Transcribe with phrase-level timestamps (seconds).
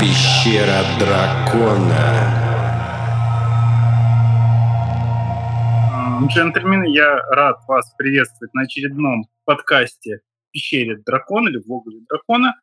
[0.00, 2.44] Пещера дракона.
[6.28, 10.20] Джентльмены, я рад вас приветствовать на очередном подкасте
[10.50, 12.54] «Пещере дракона» или «Влогове дракона».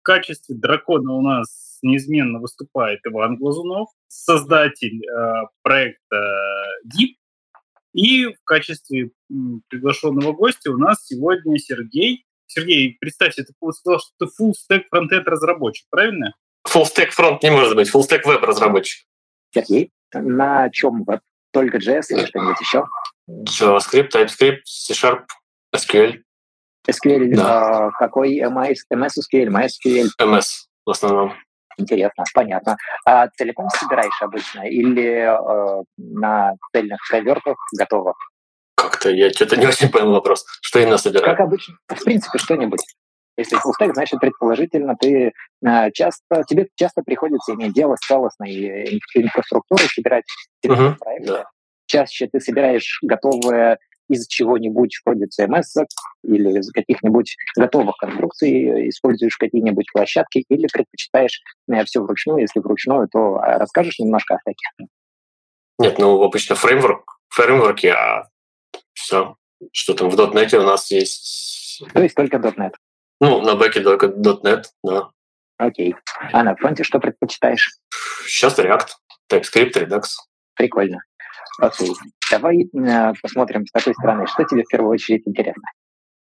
[0.00, 6.20] В качестве дракона у нас неизменно выступает Иван Глазунов, создатель э, проекта
[6.84, 7.16] ДИП.
[7.94, 9.10] И в качестве
[9.68, 12.26] приглашенного гостя у нас сегодня Сергей.
[12.46, 16.34] Сергей, представьте, ты сказал, что ты full stack фронтенд разработчик, правильно?
[16.76, 19.06] Full stack фронт не может быть, full stack веб разработчик.
[19.54, 21.20] Сергей, на чем веб?
[21.50, 22.84] Только JS или что-нибудь еще?
[23.30, 25.24] JavaScript, TypeScript, C-Sharp,
[25.74, 26.20] SQL.
[26.86, 27.90] SQL, да.
[27.98, 30.08] какой MS, MS SQL, MySQL?
[30.20, 30.44] MS
[30.84, 31.32] в основном.
[31.78, 32.76] Интересно, понятно.
[33.06, 38.14] А целиком собираешь обычно или э, на цельных ковертах готово?
[38.74, 40.44] Как-то я что-то не очень понял вопрос.
[40.60, 41.24] Что именно собираю?
[41.34, 41.76] Как обычно.
[41.88, 42.82] В принципе, что-нибудь.
[43.36, 45.32] Если фуллстек, значит, предположительно, ты
[45.64, 50.24] э, часто, тебе часто приходится иметь дело с целостной инфраструктурой, собирать
[50.64, 51.26] uh-huh, проекты.
[51.26, 51.44] Да.
[51.86, 53.78] Чаще ты собираешь готовые
[54.08, 55.84] из чего-нибудь вроде CMS
[56.22, 63.08] или из каких-нибудь готовых конструкций, используешь какие-нибудь площадки или предпочитаешь э, все вручную, если вручную,
[63.08, 64.88] то а, расскажешь немножко о стеке?
[65.78, 68.28] Нет, ну обычно фреймворк, фреймворки, а
[68.94, 69.36] все,
[69.72, 71.84] что там в .NET у нас есть...
[71.92, 72.72] То есть только .NET?
[73.20, 75.10] Ну, на бэке только .NET, да.
[75.58, 75.94] Окей.
[76.32, 77.70] А на фронте что предпочитаешь?
[78.26, 78.88] Сейчас React,
[79.32, 80.02] TypeScript, Redux.
[80.54, 80.98] Прикольно.
[81.60, 81.92] Окей.
[82.30, 84.26] Давай э, посмотрим с такой стороны.
[84.26, 85.64] Что тебе в первую очередь интересно?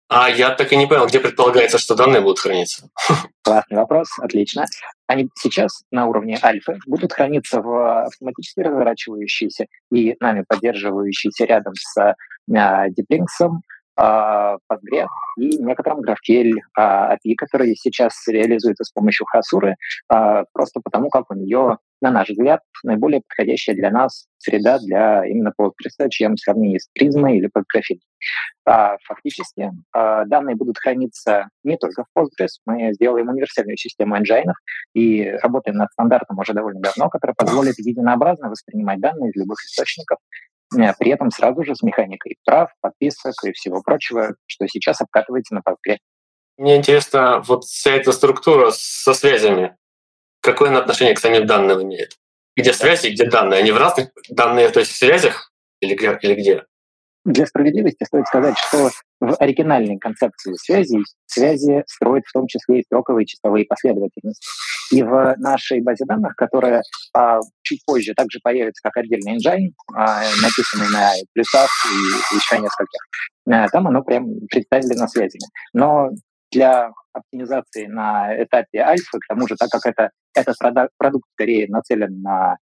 [0.10, 2.90] А я так и не понял, где предполагается, что данные будут храниться.
[3.44, 4.66] Классный вопрос, отлично.
[5.08, 11.98] Они сейчас на уровне альфы будут храниться в автоматически разворачивающейся и нами поддерживающейся рядом с
[12.00, 12.14] э,
[12.50, 13.50] DeepLinks
[13.96, 19.76] а, Postgre и некоторым GraphQL а, API, которые сейчас реализуются с помощью Хасуры,
[20.10, 25.26] а, просто потому как у нее, на наш взгляд, наиболее подходящая для нас среда для
[25.26, 28.00] именно Postgres, чем в сравнении с Prisma или Postgre.
[28.66, 34.52] Фактически данные будут храниться не только в Postgres, мы сделаем универсальную систему engine
[34.94, 40.18] и работаем над стандартом уже довольно давно, который позволит единообразно воспринимать данные из любых источников
[40.98, 45.60] при этом сразу же с механикой прав, подписок и всего прочего, что сейчас обкатывается на
[45.60, 45.98] Postgre.
[46.58, 49.76] Мне интересно, вот вся эта структура со связями,
[50.42, 52.18] какое она отношение к самим данным имеет?
[52.56, 53.60] Где связи, где данные?
[53.62, 56.66] Они в разных данные, то есть в связях или, или где?
[57.26, 58.90] Для справедливости стоит сказать, что
[59.24, 64.46] в оригинальной концепции связи связи строят в том числе и строковые числовые последовательности.
[64.92, 66.84] И в нашей базе данных, которая
[67.16, 73.00] а, чуть позже также появится как отдельный engine, а, написанный на плюсах и еще нескольких,
[73.50, 75.46] а, там оно прям представлено связями.
[75.74, 76.10] Но
[76.52, 80.56] для оптимизации на этапе альфа, к тому же, так как это, этот
[80.98, 82.58] продукт скорее нацелен на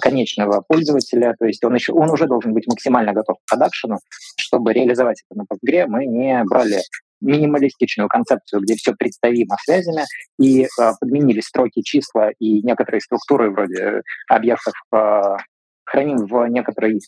[0.00, 3.98] конечного пользователя, то есть он, еще, он уже должен быть максимально готов к продакшену.
[4.36, 6.80] Чтобы реализовать это на Postgre, мы не брали
[7.20, 10.04] минималистичную концепцию, где все представимо связями,
[10.38, 10.66] и э,
[11.00, 15.36] подменили строки, числа и некоторые структуры вроде объектов э,
[15.84, 17.00] храним в некоторой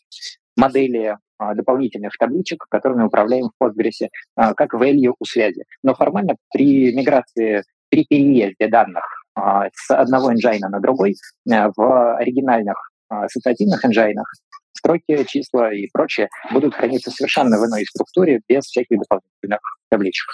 [0.57, 4.09] модели э, дополнительных табличек, которыми управляем в Postgres, э,
[4.55, 5.65] как value у связи.
[5.83, 11.17] Но формально при миграции, при переезде данных а, с одного энджайна на другой
[11.51, 12.77] э, в оригинальных
[13.09, 14.27] а, ассоциативных энджайнах
[14.75, 19.61] строки, числа и прочее будут храниться совершенно в иной структуре без всяких дополнительных
[19.91, 20.27] табличек.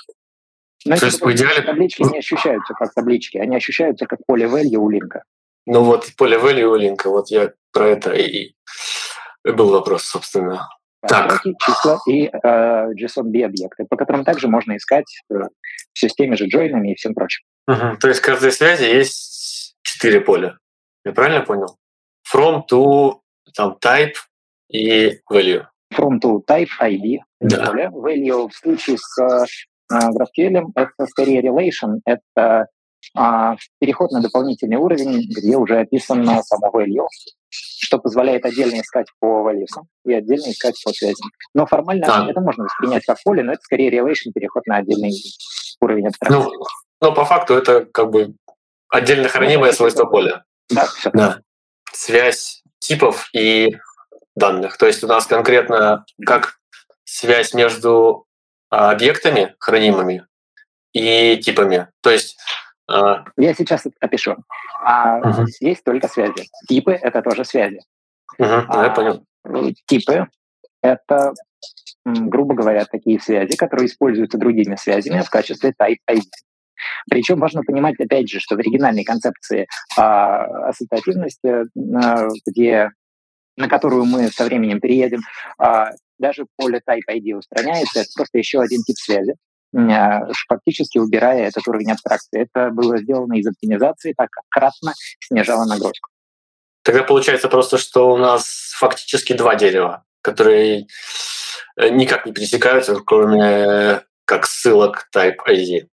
[0.84, 1.62] Но То есть, в идеале...
[1.62, 5.22] таблички не ощущаются как таблички, они ощущаются как поле value у линка.
[5.66, 8.54] Ну вот, поле value у линка, вот я про это и
[9.44, 10.68] был вопрос, собственно.
[11.00, 11.32] Так.
[11.32, 15.34] Строки, числа и э, JSON-B объекты, по которым также можно искать э,
[15.92, 17.44] все с теми же джойнами и всем прочим.
[17.68, 17.98] Угу.
[18.00, 20.58] То есть в каждой связи есть четыре поля.
[21.04, 21.76] Я правильно понял?
[22.32, 23.20] From to
[23.54, 24.14] там, type
[24.70, 25.64] и value.
[25.92, 27.18] From to type ID.
[27.40, 27.72] Да.
[27.72, 29.44] Value в случае с э,
[29.92, 32.68] GraphQL это скорее relation, это
[33.14, 37.06] а, переход на дополнительный уровень, где уже описано само value,
[37.48, 41.28] что позволяет отдельно искать по values и отдельно искать по связям.
[41.54, 42.30] Но формально а.
[42.30, 45.12] это можно воспринять как поле, но это скорее relation, переход на отдельный
[45.80, 46.50] уровень абстракции.
[46.50, 46.64] Ну,
[47.00, 48.34] но по факту это как бы
[48.88, 50.44] отдельно хранимое свойство поля.
[50.70, 51.10] Да, все.
[51.12, 51.40] Да.
[51.92, 53.76] Связь типов и
[54.34, 54.76] данных.
[54.76, 56.58] То есть у нас конкретно как
[57.04, 58.26] связь между
[58.70, 60.26] а, объектами хранимыми
[60.92, 61.88] и типами.
[62.02, 62.38] То есть
[62.88, 64.36] а, я сейчас опишу.
[64.84, 65.46] А угу.
[65.60, 66.48] Есть только связи.
[66.68, 67.80] Типы— это тоже связи.
[68.38, 69.24] Угу, а, я понял.
[69.86, 70.26] Типы—
[70.82, 71.32] это,
[72.04, 76.22] грубо говоря, такие связи, которые используются другими связями в качестве type ID.
[77.10, 79.66] Причем важно понимать, опять же, что в оригинальной концепции
[79.96, 81.64] а, ассоциативности,
[82.02, 82.90] а, где,
[83.56, 85.20] на которую мы со временем переедем,
[85.58, 89.34] а, даже поле Type ID устраняется, это просто еще один тип связи,
[89.76, 92.42] а, фактически убирая этот уровень абстракции.
[92.42, 96.10] Это было сделано из оптимизации, так как кратно снижало нагрузку.
[96.82, 100.86] Тогда получается просто, что у нас фактически два дерева, которые
[101.76, 105.86] э, никак не пересекаются, кроме как ссылок Type ID.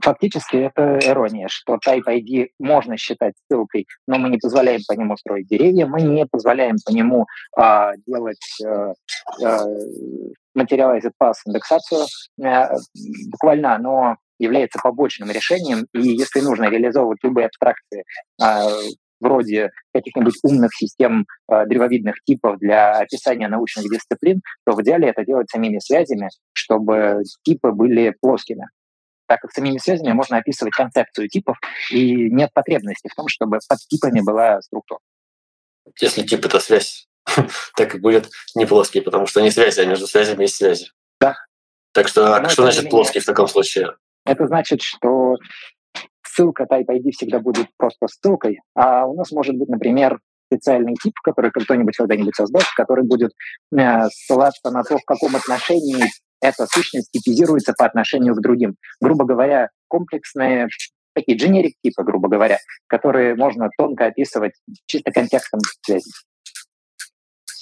[0.00, 5.16] Фактически это ирония, что Type ID можно считать ссылкой, но мы не позволяем по нему
[5.16, 8.94] строить деревья, мы не позволяем по нему а, делать а,
[9.44, 9.66] а,
[11.20, 12.06] Path индексацию.
[12.42, 12.74] А,
[13.30, 18.04] буквально оно является побочным решением, и если нужно реализовывать любые абстракции
[18.40, 18.66] а,
[19.20, 25.24] вроде каких-нибудь умных систем э, древовидных типов для описания научных дисциплин, то в идеале это
[25.24, 28.66] делать самими связями, чтобы типы были плоскими
[29.32, 31.56] так как самими связями можно описывать концепцию типов,
[31.90, 35.00] и нет потребности в том, чтобы под типами была структура.
[36.02, 37.08] Если тип— это связь,
[37.76, 40.90] так и будет не плоский, потому что не связи, а между связями есть связи.
[41.18, 41.36] Да.
[41.94, 43.96] Так что Но что значит плоский в таком случае?
[44.26, 45.36] Это значит, что
[46.22, 50.20] ссылка Type ID всегда будет просто ссылкой, а у нас может быть, например,
[50.52, 53.32] специальный тип, который кто-нибудь когда-нибудь создаст, который будет
[53.74, 56.04] э, ссылаться на то, в каком отношении
[56.42, 58.74] эта сущность типизируется по отношению к другим.
[59.00, 60.68] Грубо говоря, комплексные
[61.14, 62.58] такие дженерик типы, грубо говоря,
[62.88, 64.54] которые можно тонко описывать
[64.86, 66.10] чисто контекстом связи,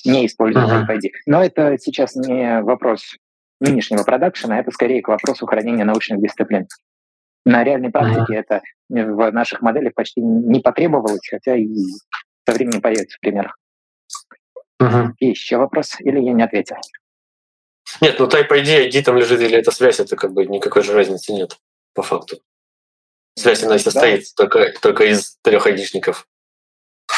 [0.05, 0.88] не используя uh-huh.
[0.88, 1.11] ID.
[1.27, 3.17] Но это сейчас не вопрос
[3.61, 6.67] нынешнего продакшена, это скорее к вопросу хранения научных дисциплин.
[7.44, 8.44] На реальной практике uh-huh.
[8.47, 11.69] это в наших моделях почти не потребовалось, хотя и
[12.47, 13.56] со временем появится в примерах.
[14.81, 15.09] Uh-huh.
[15.19, 16.77] Еще вопрос, или я не ответил?
[18.01, 20.93] Нет, ну Type ID, ID там лежит или это связь, это как бы никакой же
[20.93, 21.59] разницы нет
[21.95, 22.41] по факту.
[23.37, 24.45] Связь она состоит да.
[24.45, 26.27] только, только из трех айдишников.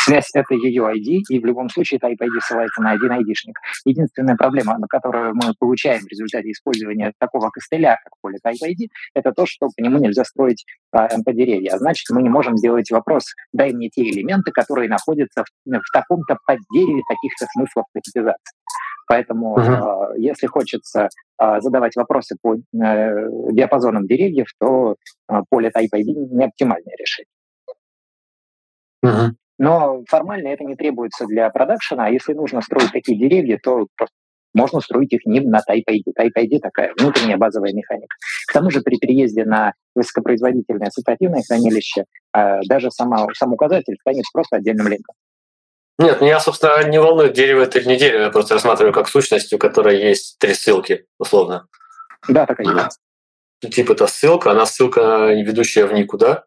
[0.05, 3.59] Связь— это ее ID, и в любом случае Type ID ссылается на один айдишник.
[3.85, 8.89] Единственная проблема, на которую мы получаем в результате использования такого костыля, как поле Type ID,
[9.15, 11.75] это то, что по нему нельзя строить а, MP-деревья.
[11.75, 15.93] А значит, мы не можем сделать вопрос «дай мне те элементы, которые находятся в, в
[15.93, 18.62] таком-то поддереве таких-то смыслов пакетизации».
[19.13, 20.15] Поэтому, uh-huh.
[20.17, 24.97] если хочется э, задавать вопросы по э, диапазонам деревьев, то
[25.29, 27.29] э, поле Type ID не оптимальное решение.
[29.05, 29.33] Uh-huh.
[29.59, 34.15] Но формально это не требуется для продакшена, а если нужно строить такие деревья, то просто
[34.55, 36.05] можно строить их не на Type ID.
[36.19, 38.17] Type ID такая внутренняя базовая механика.
[38.49, 42.07] К тому же при переезде на высокопроизводительное ассоциативное хранилище
[42.67, 45.15] даже сама, сам указатель станет просто отдельным линком.
[45.99, 48.23] Нет, меня, собственно, не волнует, дерево это или не дерево.
[48.23, 51.67] Я просто рассматриваю как сущность, у которой есть три ссылки, условно.
[52.29, 52.99] Да, так и есть.
[53.75, 56.45] Типа это ссылка, она ссылка, ведущая в никуда.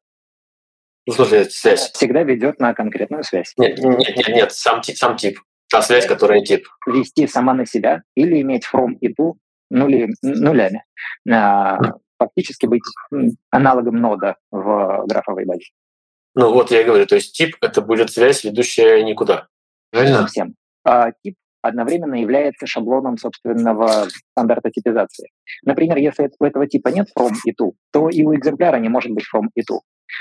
[1.08, 1.92] Ну, в смысле, связь.
[1.92, 3.54] Всегда ведет на конкретную связь.
[3.58, 5.40] Нет, нет, нет, нет сам, сам тип.
[5.70, 6.68] Та связь, которая тип.
[6.86, 9.34] Вести сама на себя или иметь from и to
[9.70, 10.84] нули, нулями.
[11.32, 11.78] А,
[12.18, 12.82] фактически быть
[13.52, 15.66] аналогом нода в графовой базе.
[16.36, 19.48] Ну вот я и говорю, то есть тип— это будет связь, ведущая никуда.
[19.92, 20.22] Правильно?
[20.22, 20.56] Совсем.
[20.84, 25.30] А, тип одновременно является шаблоном собственного стандарта типизации.
[25.64, 29.12] Например, если у этого типа нет from и to, то и у экземпляра не может
[29.12, 29.80] быть from и to.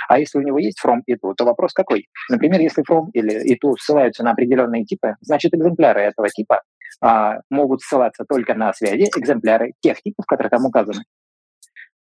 [0.08, 2.06] А если у него есть from и to, то вопрос какой?
[2.30, 6.62] Например, если from или и to ссылаются на определенные типы, значит экземпляры этого типа
[7.00, 11.04] а, могут ссылаться только на связи экземпляры тех типов, которые там указаны.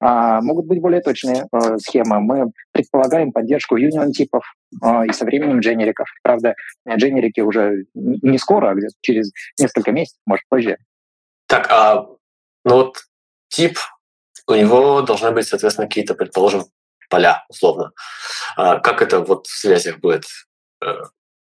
[0.04, 2.21] А, могут быть более точные э, схемы.
[2.21, 4.42] Мы предполагаем поддержку юнион-типов
[4.82, 6.09] э, и со временем дженериков.
[6.25, 6.56] Правда,
[6.88, 9.30] дженерики уже не скоро, а где-то через
[9.61, 10.76] несколько месяцев, может, позже.
[11.47, 12.09] Так, а
[12.64, 12.97] ну вот
[13.49, 13.78] тип,
[14.49, 16.64] у него должны быть, соответственно, какие-то, предположим,
[17.09, 17.92] поля, условно.
[18.56, 20.25] А как это вот в связях будет?
[20.85, 20.94] Э,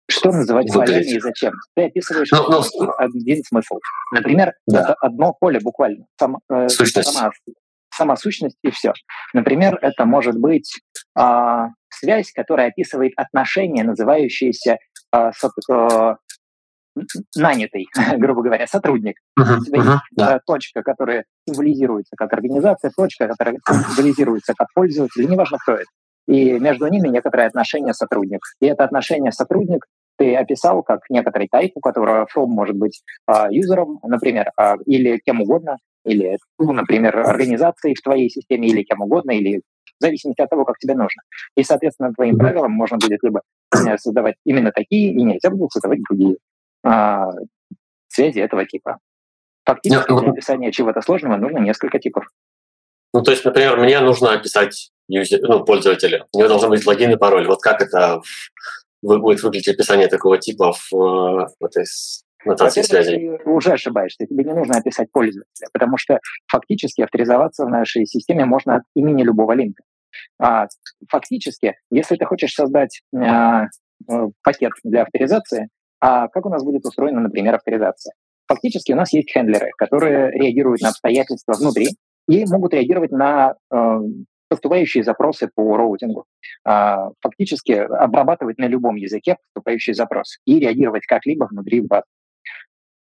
[0.09, 1.05] Что называть выглядеть?
[1.05, 1.53] полями и зачем?
[1.73, 3.79] Ты описываешь ну, ну, один смысл.
[4.11, 4.81] Например, да.
[4.81, 6.05] это одно поле буквально.
[6.19, 7.13] Сам, Сущность.
[7.13, 7.31] Сама
[8.01, 8.93] сама сущность и все.
[9.33, 10.79] Например, это может быть
[11.17, 14.77] э, связь, которая описывает отношения, называющиеся
[15.13, 16.15] э, со, э,
[17.35, 19.17] нанятый, грубо говоря, сотрудник.
[19.39, 20.39] Uh-huh, uh-huh, да.
[20.47, 25.85] Точка, которая символизируется как организация, точка, которая символизируется как пользователь, неважно кто это.
[26.27, 28.41] И между ними некоторое отношение сотрудник.
[28.61, 29.85] И это отношение сотрудник
[30.17, 35.19] ты описал как некоторый тайп, у которого from может быть а, юзером, например, а, или
[35.25, 40.41] кем угодно, или, ну, например, организацией в твоей системе, или кем угодно, или в зависимости
[40.41, 41.21] от того, как тебе нужно.
[41.55, 43.41] И, соответственно, твоим правилам можно будет либо
[43.73, 46.37] э, создавать именно такие, и нельзя будет создавать другие
[46.83, 47.31] а,
[48.07, 48.97] связи этого типа.
[49.65, 52.25] Фактически ну, для описания чего-то сложного нужно несколько типов.
[53.13, 56.25] Ну, то есть, например, мне нужно описать юзер, ну, пользователя.
[56.33, 57.47] У него должен быть логин и пароль.
[57.47, 58.21] Вот как это
[59.01, 61.85] будет выглядеть описание такого типа в, в этой
[62.45, 63.37] нотации связи?
[63.43, 64.25] Ты уже ошибаешься.
[64.25, 69.23] Тебе не нужно описать пользователя, потому что фактически авторизоваться в нашей системе можно от имени
[69.23, 69.83] любого линка.
[70.39, 70.67] А,
[71.09, 73.65] фактически, если ты хочешь создать а,
[74.09, 75.69] э, пакет для авторизации,
[75.99, 78.13] а как у нас будет устроена, например, авторизация?
[78.47, 81.89] Фактически у нас есть хендлеры, которые реагируют на обстоятельства внутри
[82.27, 83.99] и могут реагировать на э,
[84.49, 86.25] поступающие запросы по роутингу.
[86.65, 92.03] Фактически обрабатывать на любом языке поступающий запрос и реагировать как-либо внутри базы.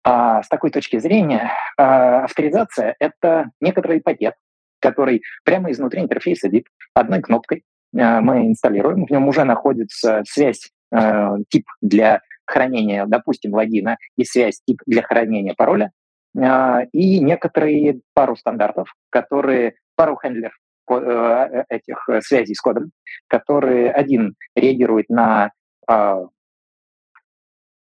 [0.04, 4.36] А с такой точки зрения, э, авторизация— это некоторый пакет,
[4.80, 7.64] который прямо изнутри интерфейса DIP одной кнопкой
[7.94, 9.06] э, мы инсталируем.
[9.06, 15.02] В нем уже находится связь э, тип для хранения, допустим, логина и связь тип для
[15.02, 15.92] хранения пароля,
[16.38, 20.54] э, и некоторые пару стандартов, которые пару хендлер
[20.90, 22.92] э, этих связей с кодом,
[23.28, 25.52] которые один реагирует на,
[25.90, 26.26] э,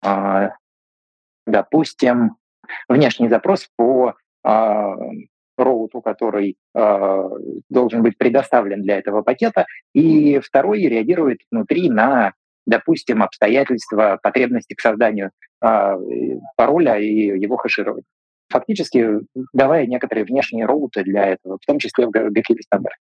[0.05, 0.51] э,
[1.47, 2.37] допустим,
[2.89, 4.95] внешний запрос по э,
[5.57, 7.29] роуту, который э,
[7.69, 12.33] должен быть предоставлен для этого пакета, и второй реагирует внутри на,
[12.67, 15.31] допустим, обстоятельства потребности к созданию
[15.63, 15.97] э,
[16.57, 18.05] пароля и его хэширования.
[18.49, 19.21] Фактически
[19.53, 23.01] давая некоторые внешние роуты для этого, в том числе в GPL стандарте.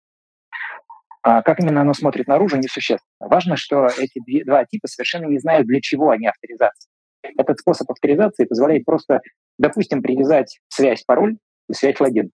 [1.22, 3.00] А как именно оно смотрит наружу, несущественно.
[3.20, 6.90] Важно, что эти два типа совершенно не знают, для чего они авторизации.
[7.38, 9.22] Этот способ авторизации позволяет просто,
[9.58, 11.38] допустим, привязать связь пароль
[11.70, 12.32] и связь логин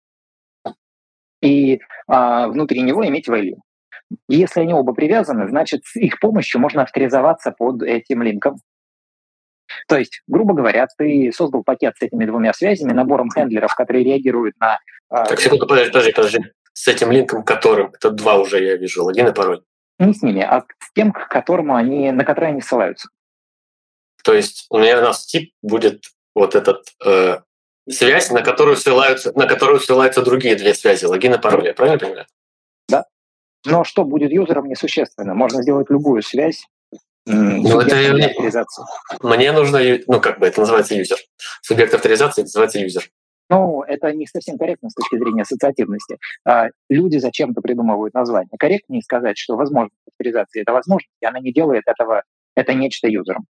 [1.41, 3.57] и а, внутри него иметь value.
[4.29, 8.57] И если они оба привязаны, значит, с их помощью можно авторизоваться под этим линком.
[9.87, 14.55] То есть, грубо говоря, ты создал пакет с этими двумя связями, набором хендлеров, которые реагируют
[14.59, 14.79] на...
[15.09, 16.39] А, так, секунду, подожди, подожди, подожди.
[16.73, 19.61] С этим линком, которым, это два уже я вижу, логин и пароль.
[19.99, 23.09] Не с ними, а с тем, к которому они, на которые они ссылаются.
[24.23, 27.39] То есть у меня у нас тип будет вот этот э,
[27.89, 31.99] связь, на которую ссылаются, на которую ссылаются другие две связи, логин и пароль, я правильно
[31.99, 32.25] понимаю?
[32.87, 33.05] Да.
[33.65, 35.33] Но что будет юзером, несущественно.
[35.33, 36.65] Можно сделать любую связь,
[37.25, 38.33] ну, это мне,
[39.21, 41.17] мне нужно, ну, как бы это называется юзер.
[41.61, 43.09] Субъект авторизации называется юзер.
[43.49, 46.17] Ну, это не совсем корректно с точки зрения ассоциативности.
[46.45, 48.49] А, люди зачем-то придумывают название.
[48.57, 52.23] Корректнее сказать, что возможность авторизации— это возможность, и она не делает этого,
[52.55, 53.45] это нечто юзером.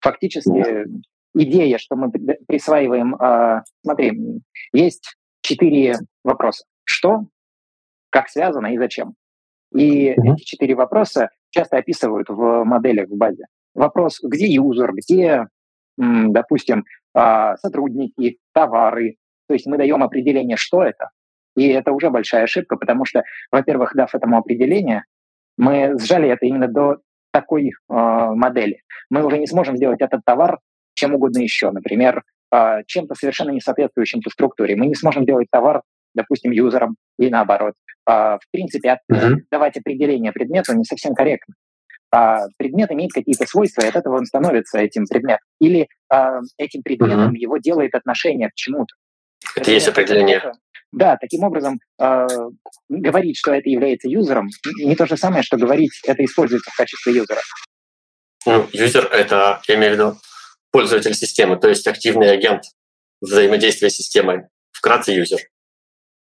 [0.00, 0.86] Фактически
[1.34, 3.14] идея, что мы присваиваем...
[3.16, 4.40] Э, смотри,
[4.72, 6.64] есть четыре вопроса.
[6.84, 7.26] Что,
[8.10, 9.14] как связано и зачем.
[9.74, 10.34] И mm-hmm.
[10.34, 13.44] эти четыре вопроса часто описывают в моделях в базе.
[13.74, 15.46] Вопрос, где юзер, где,
[15.96, 19.16] допустим, а, сотрудники, товары.
[19.46, 21.10] То есть мы даем определение, что это.
[21.56, 25.04] И это уже большая ошибка, потому что, во-первых, дав этому определение,
[25.56, 26.98] мы сжали это именно до
[27.30, 28.82] такой э, модели.
[29.10, 30.58] Мы уже не сможем сделать этот товар
[30.98, 31.70] чем угодно еще.
[31.70, 34.76] Например, а, чем-то совершенно не соответствующим по структуре.
[34.76, 35.82] Мы не сможем делать товар,
[36.14, 37.74] допустим, юзером и наоборот.
[38.04, 39.36] А, в принципе, uh-huh.
[39.50, 41.54] давать определение предмету не совсем корректно.
[42.10, 45.44] А, предмет имеет какие-то свойства, и от этого он становится этим предметом.
[45.60, 45.88] Или
[46.56, 47.38] этим предметом uh-huh.
[47.38, 48.94] его делает отношение к чему-то.
[49.58, 50.52] Это есть определение.
[50.90, 52.26] Да, таким образом, э,
[52.88, 54.48] говорить, что это является юзером,
[54.78, 57.40] не то же самое, что говорить, это используется в качестве юзера.
[58.46, 60.16] Ну, юзер— это, я имею в виду,
[60.70, 62.62] пользователь системы, то есть активный агент
[63.20, 64.44] взаимодействия с системой.
[64.70, 65.40] Вкратце юзер.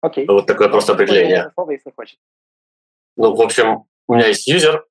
[0.03, 0.27] Окей.
[0.27, 1.51] Вот такое просто определение.
[1.55, 2.19] Слово, если хочешь.
[3.17, 4.85] Ну, в общем, у меня есть юзер,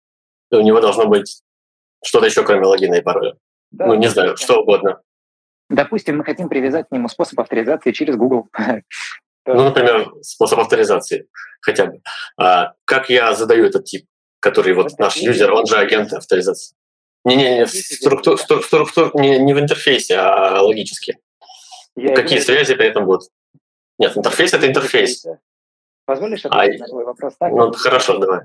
[0.51, 1.43] и у него должно быть
[2.03, 3.35] что-то еще, кроме логина и пароля.
[3.71, 5.01] Да, ну, не знаю, что угодно.
[5.69, 8.49] Допустим, мы хотим привязать к нему способ авторизации через Google.
[9.45, 11.27] Ну, например, способ авторизации
[11.61, 12.01] хотя бы.
[12.37, 14.05] А как я задаю этот тип,
[14.39, 16.75] который вот наш юзер, он же агент авторизации?
[17.25, 21.17] Не-не-не, структур, структур, не, не в интерфейсе, а логически.
[21.95, 23.29] Я Какие связи при этом будут?
[23.97, 25.25] Нет, интерфейс— это интерфейс.
[26.05, 27.51] Позволишь ответить а, на твой вопрос так?
[27.51, 28.41] Ну, хорошо, давай.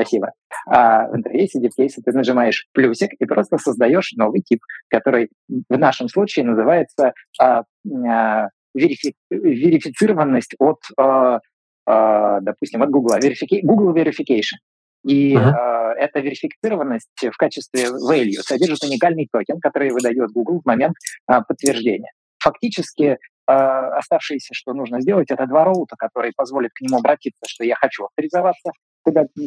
[0.00, 0.32] Спасибо.
[0.66, 6.08] А в интерфейсе дипкейса ты нажимаешь плюсик и просто создаешь новый тип, который в нашем
[6.08, 7.64] случае называется а,
[8.06, 11.40] а, верифи, верифицированность от, а,
[11.86, 13.18] а, допустим, от Google.
[13.18, 14.58] Verifica, Google Verification.
[15.04, 15.40] И uh-huh.
[15.40, 20.94] э, эта верифицированность в качестве value содержит уникальный токен, который выдает Google в момент
[21.26, 22.10] э, подтверждения.
[22.38, 23.16] Фактически э,
[23.46, 28.04] оставшееся, что нужно сделать, это два роута, которые позволят к нему обратиться, что я хочу
[28.04, 28.72] авторизоваться,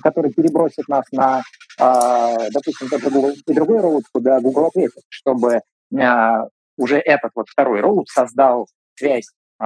[0.02, 1.42] который перебросит нас на,
[1.80, 5.62] э, допустим, тот же Google, другой роут, куда Google ответит, чтобы
[5.96, 6.38] э,
[6.78, 9.28] уже этот вот второй роут создал связь
[9.62, 9.66] э,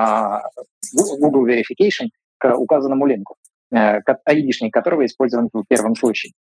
[1.19, 3.35] Google Verification к указанному линку.
[3.71, 6.33] id которого использован в первом случае.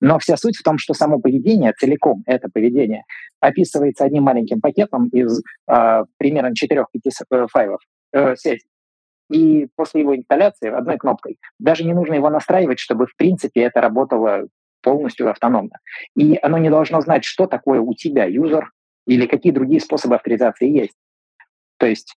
[0.00, 3.04] Но вся суть в том, что само поведение, целиком это поведение,
[3.38, 6.84] описывается одним маленьким пакетом из э, примерно 4-5
[7.30, 7.80] э, файлов
[8.12, 8.62] э, связи.
[9.32, 13.80] И после его инсталляции одной кнопкой даже не нужно его настраивать, чтобы в принципе это
[13.80, 14.48] работало
[14.82, 15.78] полностью автономно.
[16.16, 18.70] И оно не должно знать, что такое у тебя юзер
[19.06, 20.96] или какие другие способы авторизации есть.
[21.78, 22.14] То есть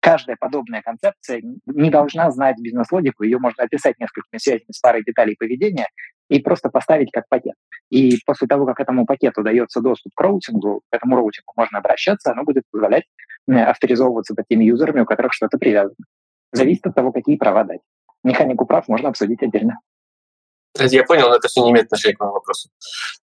[0.00, 5.36] каждая подобная концепция не должна знать бизнес-логику, ее можно описать несколькими связями с парой деталей
[5.36, 5.88] поведения
[6.28, 7.54] и просто поставить как пакет.
[7.90, 12.30] И после того, как этому пакету дается доступ к роутингу, к этому роутингу можно обращаться,
[12.30, 13.04] оно будет позволять
[13.48, 15.96] авторизовываться такими юзерами, у которых что-то привязано.
[16.56, 17.80] Зависит от того, какие права дать.
[18.24, 19.78] Механику прав можно обсудить отдельно.
[20.78, 22.68] Я понял, но это все не имеет отношения к моему вопросу.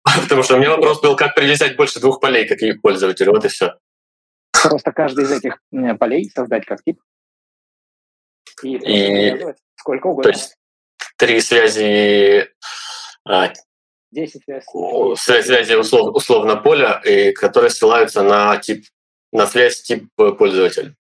[0.22, 3.32] Потому что у меня вопрос был, как привязать больше двух полей, как их пользователю.
[3.32, 3.76] Вот и все.
[4.52, 5.60] Просто каждый из этих
[6.00, 7.00] полей создать как тип.
[8.64, 9.46] И, и
[9.76, 10.32] сколько угодно.
[10.32, 10.56] То есть
[11.18, 12.48] три связи...
[13.28, 13.52] А,
[14.12, 15.16] Десять связей.
[15.16, 18.84] Связи услов, условно поля, и которые ссылаются на тип
[19.32, 20.96] на связь тип пользователя.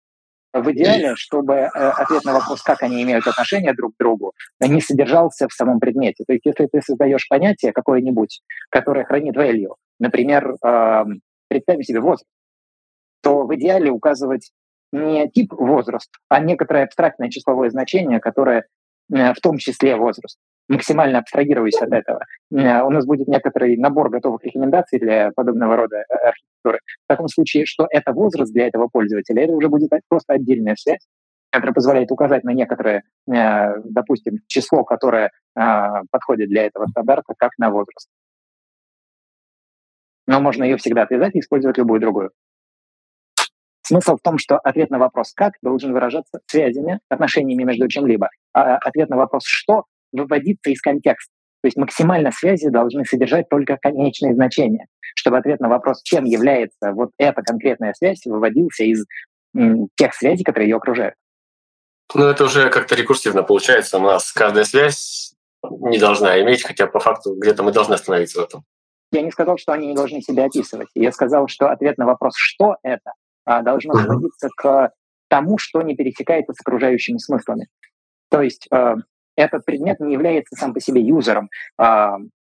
[0.53, 4.81] В идеале, чтобы э, ответ на вопрос, как они имеют отношение друг к другу, не
[4.81, 6.25] содержался в самом предмете.
[6.27, 10.57] То есть, если ты создаешь понятие какое-нибудь, которое хранит value, например,
[11.49, 12.27] представим себе возраст,
[13.23, 14.51] то в идеале указывать
[14.93, 18.67] не тип возраст, а некоторое абстрактное числовое значение, которое
[19.13, 20.39] э, в том числе возраст.
[20.69, 22.25] Максимально абстрагируясь от этого.
[22.53, 26.05] Э, у нас будет некоторый набор готовых рекомендаций для подобного рода
[26.65, 26.79] э, архитектуры.
[27.05, 31.07] В таком случае, что это возраст для этого пользователя, это уже будет просто отдельная связь,
[31.51, 38.09] которая позволяет указать на некоторое, допустим, число, которое подходит для этого стандарта, как на возраст.
[40.27, 42.31] Но можно ее всегда отвязать и использовать любую другую.
[43.83, 48.29] Смысл в том, что ответ на вопрос «как» должен выражаться связями, отношениями между чем-либо.
[48.53, 51.33] А ответ на вопрос «что» выводится из контекста.
[51.63, 56.93] То есть максимально связи должны содержать только конечные значения, чтобы ответ на вопрос, чем является
[56.93, 59.05] вот эта конкретная связь, выводился из
[59.97, 61.15] тех связей, которые ее окружают.
[62.15, 63.99] Ну, это уже как-то рекурсивно получается.
[63.99, 68.45] У нас каждая связь не должна иметь, хотя по факту где-то мы должны остановиться в
[68.45, 68.65] этом.
[69.13, 70.89] Я не сказал, что они не должны себя описывать.
[70.95, 73.13] Я сказал, что ответ на вопрос «что это?»
[73.45, 74.93] а, должно сводиться к
[75.29, 77.69] тому, что не пересекается с окружающими смыслами.
[78.31, 78.95] То есть э,
[79.37, 82.09] этот предмет не является сам по себе юзером, э,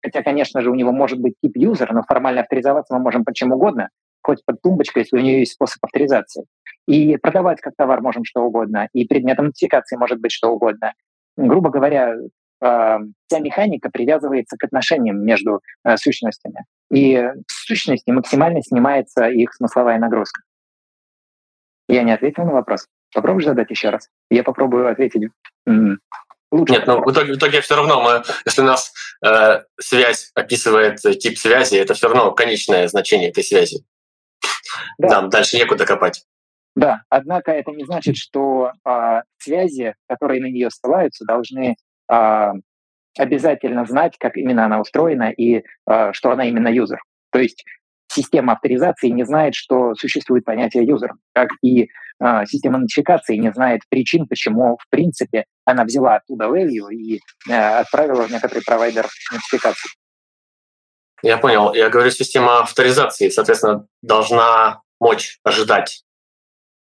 [0.06, 3.34] хотя, конечно же, у него может быть тип юзера, но формально авторизоваться мы можем под
[3.34, 3.90] чем угодно,
[4.22, 6.46] хоть под тумбочкой, если у нее есть способ авторизации.
[6.88, 10.94] И продавать как товар можем что угодно, и предметом нотификации может быть что угодно.
[11.38, 16.66] Грубо говоря, э, вся механика привязывается к отношениям между э, сущностями.
[16.92, 17.16] И
[17.48, 20.42] с сущности максимально снимается их смысловая нагрузка.
[21.90, 22.88] Я не ответил на вопрос.
[23.12, 24.08] Попробуешь задать еще раз?
[24.30, 25.32] Я попробую ответить
[26.56, 26.74] лучше.
[26.74, 28.94] Нет, но ну, в итоге, в итоге все равно мы, если у нас
[29.26, 33.84] э, связь описывает тип связи, это все равно конечное значение этой связи.
[34.98, 35.10] Да.
[35.10, 36.26] Нам дальше некуда копать.
[36.76, 41.76] Да, однако это не значит, что э, связи, которые на нее ссылаются, должны
[42.12, 42.52] э,
[43.18, 47.02] обязательно знать, как именно она устроена и э, что она именно юзер.
[47.32, 47.64] То есть
[48.08, 51.88] система авторизации не знает, что существует понятие юзер, как и э,
[52.46, 58.24] система нотификации не знает причин, почему, в принципе, она взяла оттуда value и э, отправила
[58.24, 59.90] в некоторый провайдер нотификации.
[61.22, 61.74] Я понял.
[61.74, 66.04] Я говорю, система авторизации, соответственно, должна мочь ожидать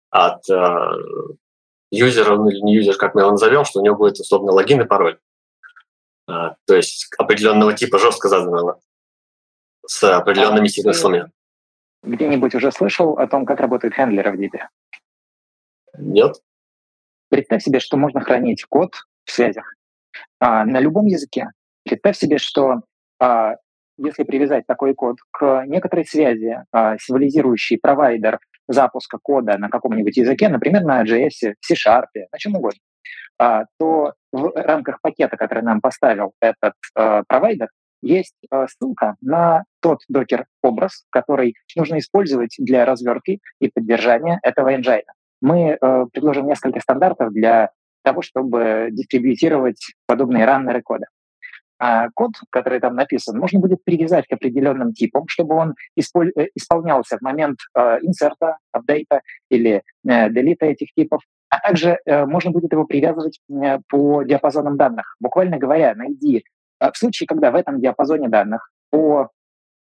[0.09, 0.75] от э,
[1.91, 4.81] юзера ну, или не юзер, как мы его назовем, что у него будет условно логин
[4.81, 5.19] и пароль.
[6.27, 8.79] А, то есть определенного типа жестко заданного
[9.85, 11.31] с определенными смыслами.
[12.03, 14.59] Где-нибудь уже слышал о том, как работают хендлеры в DIP?
[15.97, 16.35] Нет.
[17.29, 19.73] Представь себе, что можно хранить код в связях
[20.39, 21.49] а, на любом языке.
[21.83, 22.81] Представь себе, что
[23.19, 23.55] а,
[23.97, 30.49] если привязать такой код к некоторой связи, а, символизирующей провайдер запуска кода на каком-нибудь языке,
[30.49, 32.79] например, на JS, C-Sharp, на чем угодно,
[33.39, 37.69] а, то в рамках пакета, который нам поставил этот а, провайдер,
[38.03, 45.13] есть э, ссылка на тот докер-образ, который нужно использовать для развертки и поддержания этого энджайна.
[45.43, 47.69] Мы э, предложим несколько стандартов для
[48.03, 51.07] того, чтобы дистрибьютировать подобные раннеры кода.
[51.79, 56.47] А код, который там написан, можно будет привязать к определенным типам, чтобы он исполь, э,
[56.55, 61.21] исполнялся в момент э, инсерта, апдейта или э, делита этих типов.
[61.49, 65.17] А также э, можно будет его привязывать э, по диапазонам данных.
[65.19, 66.45] Буквально говоря, найди
[66.83, 69.29] а в случае, когда в этом диапазоне данных по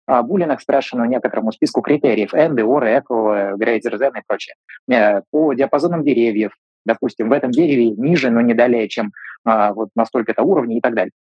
[0.08, 4.54] а, Boolean expression, некоторому списку критериев, end, or, echo, greater than и прочее,
[4.90, 6.52] э, по диапазонам деревьев,
[6.86, 9.12] допустим, в этом дереве ниже, но не далее, чем
[9.44, 11.12] а, вот на столько-то уровней и так далее.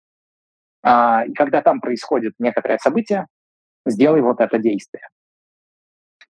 [0.84, 3.26] А, и когда там происходит некоторое событие,
[3.84, 5.08] сделай вот это действие.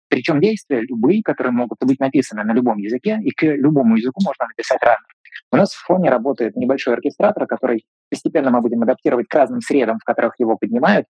[0.07, 4.47] Причем действия любые, которые могут быть написаны на любом языке, и к любому языку можно
[4.47, 5.15] написать раннер.
[5.51, 9.99] У нас в фоне работает небольшой оркестратор, который постепенно мы будем адаптировать к разным средам,
[9.99, 11.05] в которых его поднимают,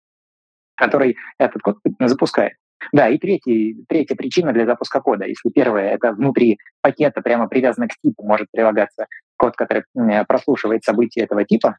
[0.82, 2.54] который этот код запускает.
[2.91, 5.26] Да, и третий, третья причина для запуска кода.
[5.26, 9.06] Если первая— это внутри пакета, прямо привязано к типу, может прилагаться
[9.38, 9.84] код, который
[10.28, 11.78] прослушивает события этого типа,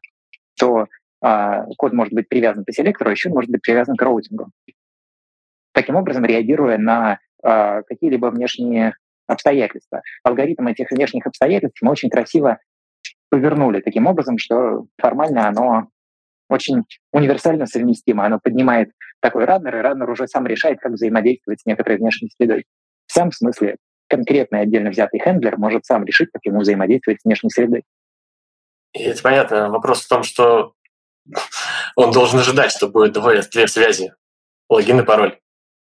[0.57, 0.87] то
[1.21, 4.49] а, код может быть привязан к селектору, а еще может быть привязан к роутингу.
[5.73, 8.95] Таким образом, реагируя на а, какие-либо внешние
[9.27, 10.01] обстоятельства.
[10.23, 12.59] Алгоритм этих внешних обстоятельств мы очень красиво
[13.29, 15.87] повернули таким образом, что формально оно
[16.53, 18.25] очень универсально совместимо.
[18.25, 22.65] Оно поднимает такой раннер, и раннер уже сам решает, как взаимодействовать с некоторой внешней средой.
[23.07, 27.49] В самом смысле, конкретный отдельно взятый хендлер может сам решить, как ему взаимодействовать с внешней
[27.49, 27.83] средой.
[28.93, 29.69] И это понятно.
[29.69, 30.73] Вопрос в том, что
[31.95, 34.13] он должен ожидать, что будет две, связи,
[34.69, 35.39] логин и пароль.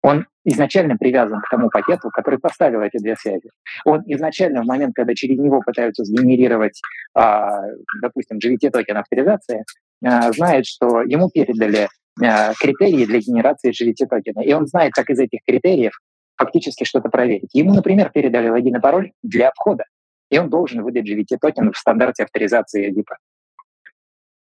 [0.03, 3.51] Он изначально привязан к тому пакету, который поставил эти две связи.
[3.85, 6.81] Он изначально в момент, когда через него пытаются сгенерировать,
[7.15, 7.63] а,
[8.01, 9.65] допустим, JWT-токен авторизации, а,
[10.01, 11.89] знает, что ему передали
[12.23, 15.93] а, критерии для генерации JWT-токена, и он знает, как из этих критериев
[16.37, 17.51] фактически что-то проверить.
[17.53, 19.85] Ему, например, передали логин и пароль для входа,
[20.31, 23.07] и он должен выдать JWT-токен в стандарте авторизации DIP.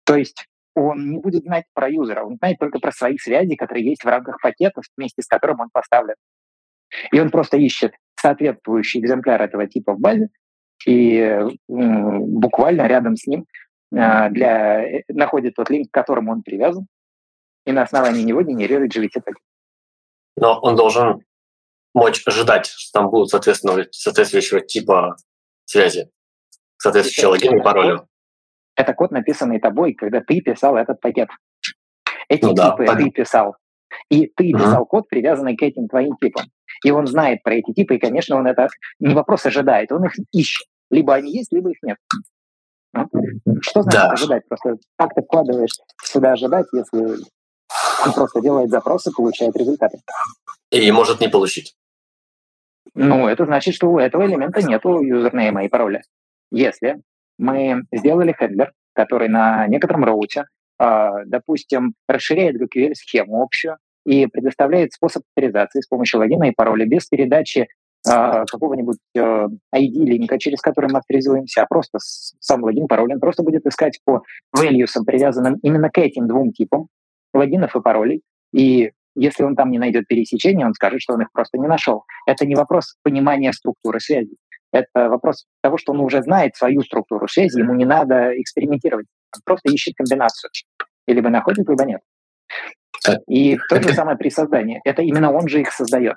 [0.04, 3.84] То есть он не будет знать про юзера, он знает только про свои связи, которые
[3.84, 6.14] есть в рамках пакета, вместе с которым он поставлен.
[7.12, 10.28] И он просто ищет соответствующий экземпляр этого типа в базе,
[10.86, 13.44] и буквально рядом с ним а,
[13.90, 16.86] для, э, находит тот линк, к которому он привязан,
[17.64, 19.42] и на основании него генерирует GVT токен.
[20.36, 21.22] Но он должен
[21.94, 25.16] мочь ожидать, что там будут соответственно, соответствующего типа
[25.64, 26.10] связи,
[26.76, 28.08] соответствующего логин и паролю.
[28.76, 31.28] Это код, написанный тобой, когда ты писал этот пакет.
[32.28, 33.56] Эти ну, типы да, ты писал.
[34.10, 34.58] И ты uh-huh.
[34.58, 36.44] писал код, привязанный к этим твоим типам.
[36.84, 38.68] И он знает про эти типы, и, конечно, он это
[39.00, 40.66] не вопрос ожидает, он их ищет.
[40.90, 41.96] Либо они есть, либо их нет.
[42.94, 44.10] Что значит да.
[44.10, 44.48] ожидать?
[44.48, 45.72] Просто как ты вкладываешь
[46.02, 47.16] сюда ожидать, если
[48.06, 49.98] он просто делает запросы, получает результаты?
[50.70, 51.74] И может не получить.
[52.94, 56.02] Ну, это значит, что у этого элемента нету юзернейма и пароля.
[56.50, 57.00] Если
[57.38, 60.46] мы сделали хендлер, который на некотором роуте,
[60.78, 67.06] а, допустим, расширяет GQL-схему общую и предоставляет способ авторизации с помощью логина и пароля без
[67.06, 67.68] передачи
[68.46, 73.66] какого-нибудь ID-линка, э, через который мы авторизуемся, а просто сам логин, пароль, он просто будет
[73.66, 74.22] искать по
[74.56, 76.88] values, привязанным именно к этим двум типам
[77.34, 78.22] логинов и паролей.
[78.52, 82.04] И если он там не найдет пересечения, он скажет, что он их просто не нашел.
[82.26, 84.36] Это не вопрос понимания структуры связи.
[84.72, 89.06] Это вопрос того, что он уже знает свою структуру связи, ему не надо экспериментировать.
[89.34, 90.50] Он просто ищет комбинацию.
[91.06, 92.00] И либо находит, либо нет.
[93.08, 94.80] Э, И то же самое при создании.
[94.84, 96.16] Это именно он же их создает.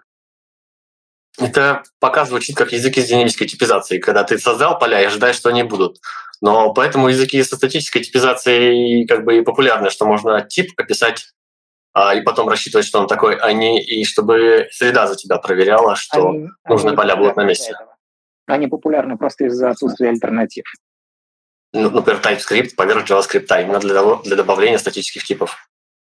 [1.40, 5.50] Это пока звучит как языки с динамической типизацией, когда ты создал поля и ожидаешь, что
[5.50, 6.00] они будут.
[6.42, 11.28] Но поэтому языки со статической типизацией как бы и популярны, что можно тип описать
[11.94, 15.96] а, и потом рассчитывать, что он такой, а не и чтобы среда за тебя проверяла,
[15.96, 17.76] что они, нужные они поля будут на месте.
[18.48, 20.66] Они популярны просто из-за отсутствия альтернатив.
[21.74, 25.70] Ну, например, TypeScript поверх JavaScript, именно для, для добавления статических типов.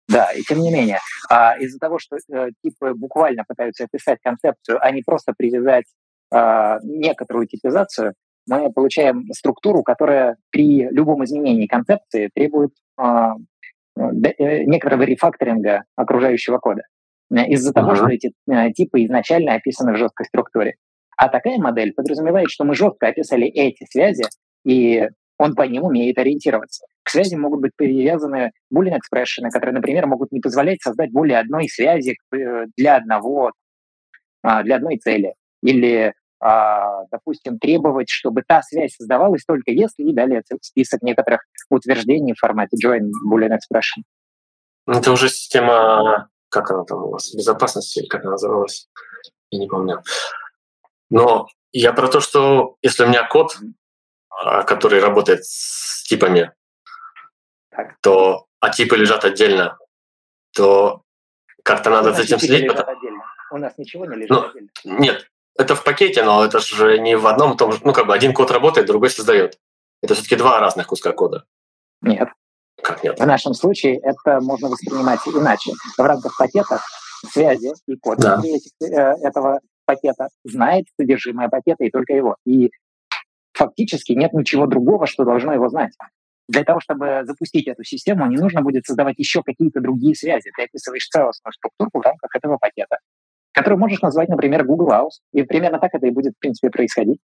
[0.09, 0.99] Да, и тем не менее,
[1.31, 5.87] а, из-за того, что э, типы буквально пытаются описать концепцию, а не просто привязать
[6.31, 8.12] а, некоторую типизацию,
[8.47, 13.33] мы получаем структуру, которая при любом изменении концепции требует а,
[13.97, 16.83] э, некоторого рефакторинга окружающего кода.
[17.31, 17.73] Из-за uh-huh.
[17.73, 18.33] того, что эти
[18.75, 20.75] типы изначально описаны в жесткой структуре.
[21.17, 24.25] А такая модель подразумевает, что мы жестко описали эти связи,
[24.64, 26.85] и он по ним умеет ориентироваться.
[27.05, 31.69] К связи могут быть привязаны boolean expression, которые, например, могут не позволять создать более одной
[31.69, 33.53] связи э, для одного,
[34.43, 35.35] а, для одной цели.
[35.62, 42.33] Или, а, допустим, требовать, чтобы та связь создавалась только если, и далее список некоторых утверждений
[42.33, 44.03] в формате join boolean expression.
[44.87, 48.88] Ну, это уже система, как она там у вас, безопасности, как она называлась,
[49.51, 50.03] я не помню.
[51.11, 53.57] Но я про то, что если у меня код,
[54.31, 56.53] а, который работает с типами,
[57.75, 57.97] так.
[58.01, 59.79] то а типы лежат отдельно,
[60.55, 61.03] то
[61.63, 62.69] как-то надо за этим следить.
[62.69, 62.97] Потому...
[63.51, 64.71] У нас ничего не лежит ну, отдельно.
[64.85, 68.15] Нет, это в пакете, но это же не в одном том же, ну как бы
[68.15, 69.59] один код работает, другой создает.
[70.03, 71.45] Это все-таки два разных куска кода.
[72.03, 72.29] Нет.
[72.83, 73.19] Как нет?
[73.19, 75.73] В нашем случае это можно воспринимать иначе.
[75.97, 76.81] В рамках пакета
[77.33, 78.41] связи и код да.
[78.83, 82.37] Э, этого пакета знает содержимое пакета и только его.
[82.45, 82.71] И
[83.53, 85.93] фактически нет ничего другого, что должно его знать.
[86.48, 90.50] Для того, чтобы запустить эту систему, не нужно будет создавать еще какие-то другие связи.
[90.57, 92.98] Ты описываешь целостную структуру в рамках этого пакета,
[93.52, 95.20] которую можешь назвать, например, Google House.
[95.33, 97.20] И примерно так это и будет, в принципе, происходить.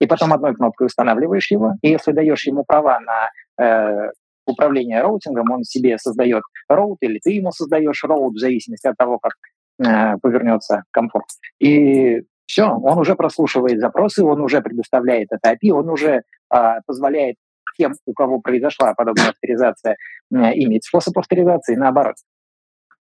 [0.00, 3.30] И потом одной кнопкой устанавливаешь его, и если даешь ему права на
[3.62, 4.10] э,
[4.46, 9.18] управление роутингом, он себе создает роут, или ты ему создаешь роут, в зависимости от того,
[9.18, 9.34] как
[9.78, 11.26] э, повернется комфорт.
[11.60, 17.36] И все, он уже прослушивает запросы, он уже предоставляет это API, он уже э, позволяет
[17.82, 19.96] тем, у кого произошла подобная авторизация,
[20.32, 22.14] э, иметь способ авторизации, наоборот.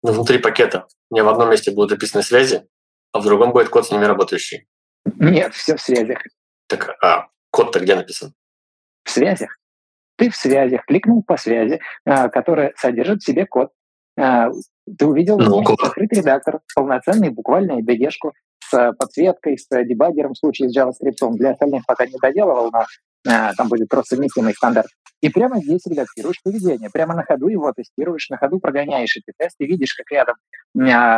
[0.04, 0.86] Ну, внутри пакета.
[1.10, 2.68] У меня в одном месте будут описаны связи,
[3.14, 4.68] а в другом будет код с ними работающий.
[5.06, 6.20] Нет, все в связях.
[6.68, 8.34] Так, а код-то где написан?
[9.04, 9.58] В связях.
[10.18, 13.72] Ты в связях, кликнул по связи, а, которая содержит в себе код.
[14.18, 14.50] А,
[14.98, 18.10] ты увидел ну, открытый редактор, полноценный буквально ide
[18.64, 21.32] с подсветкой, с дебаггером в случае с JavaScript.
[21.34, 22.86] Для остальных пока не доделывал, но
[23.26, 24.88] там будет просто совместимый стандарт.
[25.22, 29.66] И прямо здесь редактируешь поведение, прямо на ходу его тестируешь, на ходу прогоняешь эти тесты,
[29.66, 30.36] видишь, как рядом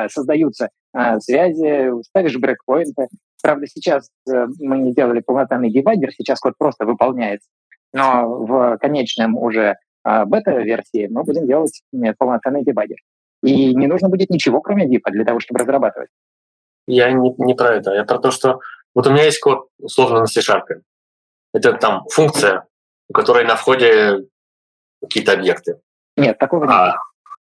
[0.10, 0.70] создаются
[1.20, 3.08] связи, ставишь брейкпоинты.
[3.43, 7.48] Правда, сейчас э, мы не сделали полноценный дебаггер, сейчас код просто выполняется.
[7.93, 11.82] Но в конечном уже бета-версии мы будем делать
[12.17, 12.98] полноценный дебаггер.
[13.43, 16.10] И не нужно будет ничего, кроме дипа, для того, чтобы разрабатывать.
[16.88, 17.91] Я не, не про это.
[17.93, 18.60] Я про то, что
[18.96, 20.63] вот у меня есть код условно на C-Sharp.
[21.58, 22.65] Это там функция,
[23.10, 24.28] у которой на входе
[25.02, 25.80] какие-то объекты.
[26.15, 26.72] Нет, такого нет.
[26.72, 26.96] А,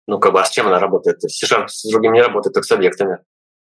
[0.07, 1.20] ну, как бы, а с чем она работает?
[1.20, 3.18] C-Sharp с другими не работает, только с объектами.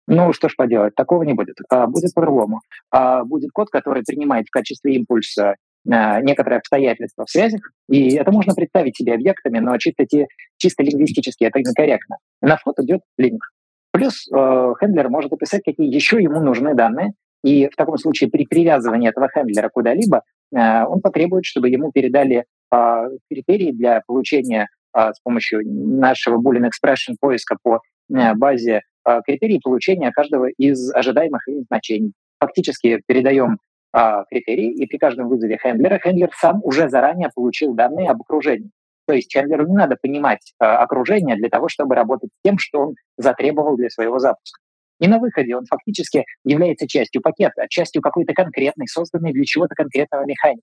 [0.08, 1.56] Ну, что ж поделать, такого не будет.
[1.70, 2.60] А, будет по-другому.
[2.90, 5.56] А, будет код, который принимает в качестве импульса
[5.90, 10.84] а, некоторые обстоятельства в связях, и это можно представить себе объектами, но чисто, те, чисто
[10.84, 12.18] лингвистически это некорректно.
[12.42, 13.44] На вход идет линк.
[13.92, 17.12] Плюс э, хендлер может описать, какие еще ему нужны данные,
[17.44, 23.10] и в таком случае при привязывании этого хендлера куда-либо он потребует, чтобы ему передали э,
[23.30, 27.82] критерии для получения э, с помощью нашего Boolean Expression поиска по
[28.14, 32.14] э, базе э, критерий получения каждого из ожидаемых значений.
[32.40, 33.60] Фактически передаем
[33.94, 38.72] а, критерий, и при каждом вызове хендлера хендлер сам уже заранее получил данные об окружении.
[39.06, 42.80] То есть хендлеру не надо понимать а, окружение для того, чтобы работать с тем, что
[42.80, 44.61] он затребовал для своего запуска.
[45.02, 50.26] И на выходе он фактически является частью пакета, частью какой-то конкретной, созданной для чего-то конкретного
[50.26, 50.62] механики.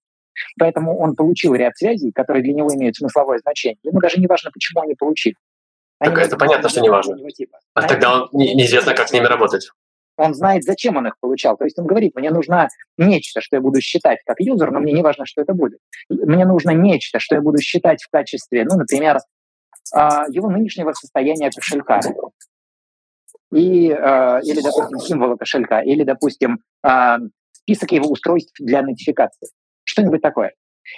[0.59, 3.79] Поэтому он получил ряд связей, которые для него имеют смысловое значение.
[3.83, 5.35] Ему даже не важно, почему они получили.
[5.99, 7.19] Они так это понятно, что не важно.
[7.31, 7.59] Типа.
[7.75, 9.69] А тогда он неизвестно, как с ними работать
[10.19, 11.57] он знает, зачем он их получал.
[11.57, 14.93] То есть он говорит, мне нужно нечто, что я буду считать как юзер, но мне
[14.93, 15.79] не важно, что это будет.
[16.09, 19.19] Мне нужно нечто, что я буду считать в качестве, ну, например,
[19.95, 22.01] а, его нынешнего состояния кошелька.
[23.53, 27.19] И, а, или, допустим, символа кошелька, или, допустим, а,
[27.53, 29.49] список его устройств для нотификации.
[29.85, 30.53] Что-нибудь такое.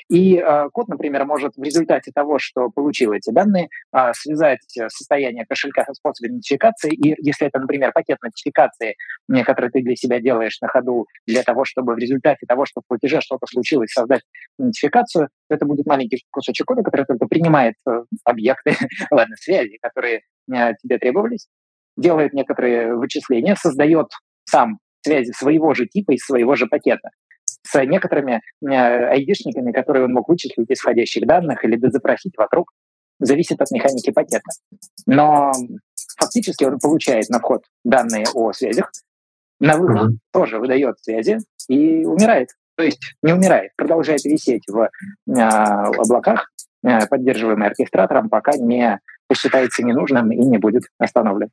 [0.09, 5.47] И э, код, например, может в результате того, что получил эти данные, э, связать состояние
[5.47, 6.93] кошелька со способом идентификации.
[6.93, 8.97] И если это, например, пакет нотификации,
[9.45, 12.87] который ты для себя делаешь на ходу для того, чтобы в результате того, что в
[12.87, 14.23] платеже что-то случилось, создать
[14.59, 18.75] идентификацию, то это будет маленький кусочек кода, который только принимает э, объекты,
[19.11, 21.49] ладно, связи, которые э, тебе требовались,
[22.01, 24.09] делает некоторые вычисления, создает
[24.45, 27.11] сам связи своего же типа из своего же пакета
[27.63, 32.73] с некоторыми э, айдишниками, которые он мог вычислить из входящих данных или запросить вокруг,
[33.19, 34.51] зависит от механики пакета.
[35.07, 35.53] Но
[36.19, 38.91] фактически он получает на вход данные о связях,
[39.61, 40.19] на выход mm-hmm.
[40.33, 42.49] тоже выдает связи и умирает.
[42.77, 46.51] То есть не умирает, продолжает висеть в э, облаках,
[46.83, 51.51] э, поддерживаемый оркестратором, пока не посчитается ненужным и не будет остановлен.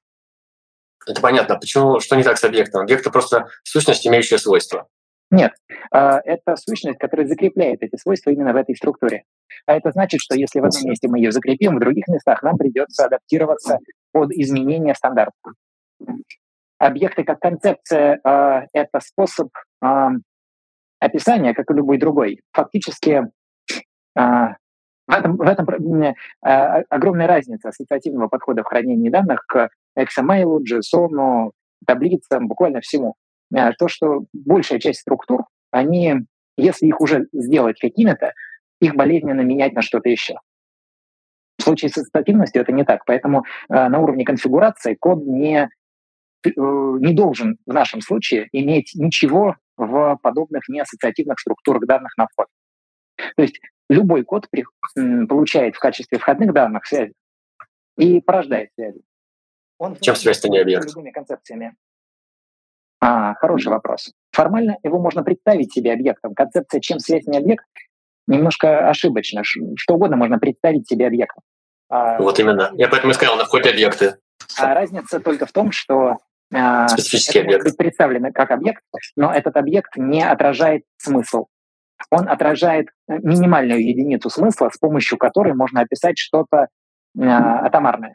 [1.07, 1.55] Это понятно.
[1.55, 1.99] Почему?
[1.99, 2.81] Что не так с объектом?
[2.81, 4.87] Объекты просто сущность, имеющая свойства.
[5.29, 5.53] Нет,
[5.91, 9.23] а, это сущность, которая закрепляет эти свойства именно в этой структуре.
[9.65, 12.57] А это значит, что если в одном месте мы ее закрепим, в других местах нам
[12.57, 13.79] придется адаптироваться
[14.13, 15.33] под изменение стандарта.
[16.77, 19.49] Объекты как концепция а,— это способ
[19.81, 20.11] а,
[20.99, 22.41] описания, как и любой другой.
[22.53, 23.23] Фактически
[24.15, 25.67] в этом, в этом
[26.41, 31.51] огромная разница ассоциативного подхода в хранении данных к XML, JSON,
[31.85, 33.15] таблицам, буквально всему.
[33.55, 36.15] Э, то, что большая часть структур, они,
[36.57, 38.33] если их уже сделать какими-то,
[38.79, 40.35] их болезненно менять на что-то еще.
[41.57, 43.03] В случае с ассоциативностью это не так.
[43.05, 45.69] Поэтому э, на уровне конфигурации код не,
[46.45, 52.47] э, не должен в нашем случае иметь ничего в подобных неассоциативных структурах данных на вход.
[53.35, 54.65] То есть любой код при,
[55.27, 57.13] получает в качестве входных данных связи
[57.97, 59.01] и порождает связи.
[59.79, 60.87] Он Чем связь-то не объект?
[60.87, 61.75] Любыми концепциями.
[62.99, 64.11] А, хороший вопрос.
[64.31, 66.33] Формально его можно представить себе объектом.
[66.33, 67.65] Концепция «чем связь не объект»
[68.27, 69.43] немножко ошибочна.
[69.43, 71.43] Что угодно можно представить себе объектом.
[71.89, 72.71] А, вот именно.
[72.73, 74.17] Я поэтому и сказал, на входе объекты.
[74.57, 76.17] А разница только в том, что
[76.53, 77.63] а, Специфический это объект.
[77.63, 78.83] может быть представлено как объект,
[79.15, 81.45] но этот объект не отражает смысл.
[82.09, 86.67] Он отражает минимальную единицу смысла, с помощью которой можно описать что-то
[87.19, 88.13] э, атомарное.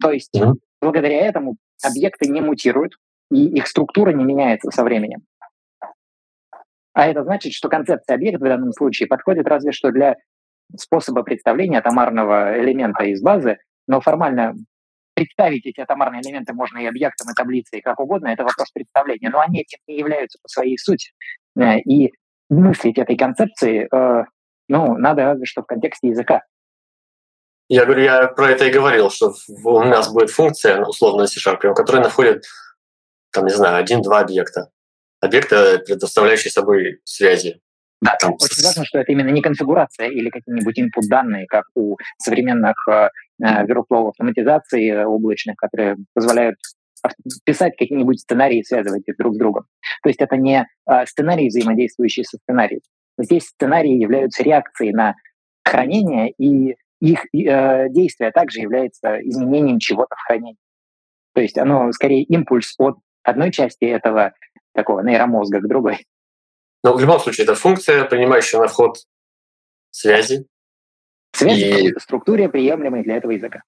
[0.00, 0.54] То есть mm-hmm.
[0.80, 2.94] Благодаря этому объекты не мутируют,
[3.30, 5.22] и их структура не меняется со временем.
[6.92, 10.16] А это значит, что концепция объекта в данном случае подходит разве что для
[10.76, 14.54] способа представления атомарного элемента из базы, но формально
[15.14, 19.30] представить эти атомарные элементы можно и объектом, и таблицей, и как угодно, это вопрос представления,
[19.30, 21.12] но они этим не являются по своей сути.
[21.58, 22.12] Э, и
[22.50, 24.24] мыслить этой концепции, э,
[24.68, 26.42] ну, надо разве что в контексте языка.
[27.68, 32.04] Я говорю, я про это и говорил, что у нас будет функция, условно, C-Sharp, которая
[32.04, 32.44] находит,
[33.32, 34.70] там, не знаю, один-два объекта.
[35.20, 37.60] Объекты, предоставляющие собой связи.
[38.02, 41.96] Да, там очень важно, что это именно не конфигурация или какие-нибудь input данные, как у
[42.18, 43.08] современных э,
[43.42, 46.56] workflow автоматизации облачных, которые позволяют
[47.44, 49.64] писать какие-нибудь сценарии, связывать их друг с другом.
[50.02, 52.80] То есть это не э, сценарии, взаимодействующие со сценарием.
[53.18, 55.14] Здесь сценарии являются реакцией на
[55.64, 60.56] хранение, и их э, действие также является изменением чего-то в хранении.
[61.34, 64.32] То есть оно скорее импульс от одной части этого
[64.72, 66.06] такого нейромозга к другой.
[66.82, 68.98] Но в любом случае это функция, принимающая на вход
[69.90, 70.46] связи.
[71.32, 71.92] Связи и...
[71.92, 73.62] в структуре, приемлемой для этого языка.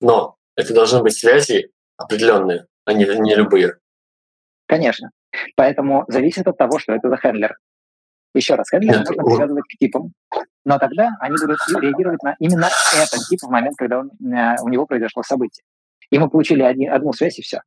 [0.00, 3.78] Но это должны быть связи определенные, а не, не любые.
[4.66, 5.10] Конечно.
[5.56, 7.56] Поэтому зависит от того, что это за хендлер.
[8.34, 10.12] Еще раз, хендлер можно привязывать к типам,
[10.64, 14.68] но тогда они будут реагировать на именно этот тип в момент, когда он, э, у
[14.68, 15.64] него произошло событие.
[16.10, 17.60] И мы получили один, одну связь, и все.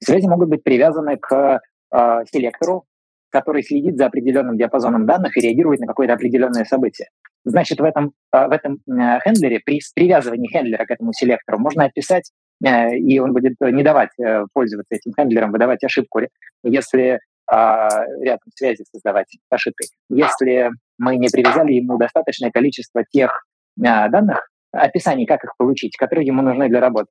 [0.00, 1.60] Связи могут быть привязаны к
[1.92, 2.84] э, селектору,
[3.30, 7.08] который следит за определенным диапазоном данных и реагирует на какое-то определенное событие.
[7.44, 11.84] Значит, в этом, э, в этом э, хендлере, при привязывании хендлера к этому селектору, можно
[11.84, 14.10] описать, и он будет не давать
[14.52, 16.20] пользоваться этим хендлером, выдавать ошибку,
[16.62, 17.18] если
[17.52, 19.88] рядом связи создавать ошибкой.
[20.08, 23.44] Если мы не привязали ему достаточное количество тех
[23.84, 27.08] а, данных, описаний, как их получить, которые ему нужны для работы.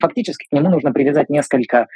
[0.00, 1.86] Фактически к нему нужно привязать несколько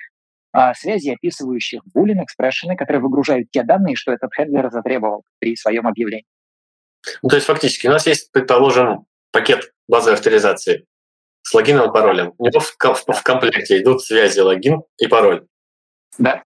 [0.52, 5.86] а, связей, описывающих boolean экспрессионы, которые выгружают те данные, что этот хендлер затребовал при своем
[5.86, 6.26] объявлении.
[7.22, 10.86] Ну, то есть фактически у нас есть, предположим, пакет базовой авторизации
[11.42, 12.34] с логином и паролем.
[12.38, 15.46] У него в, в, в комплекте идут связи логин и пароль.
[16.18, 16.42] Да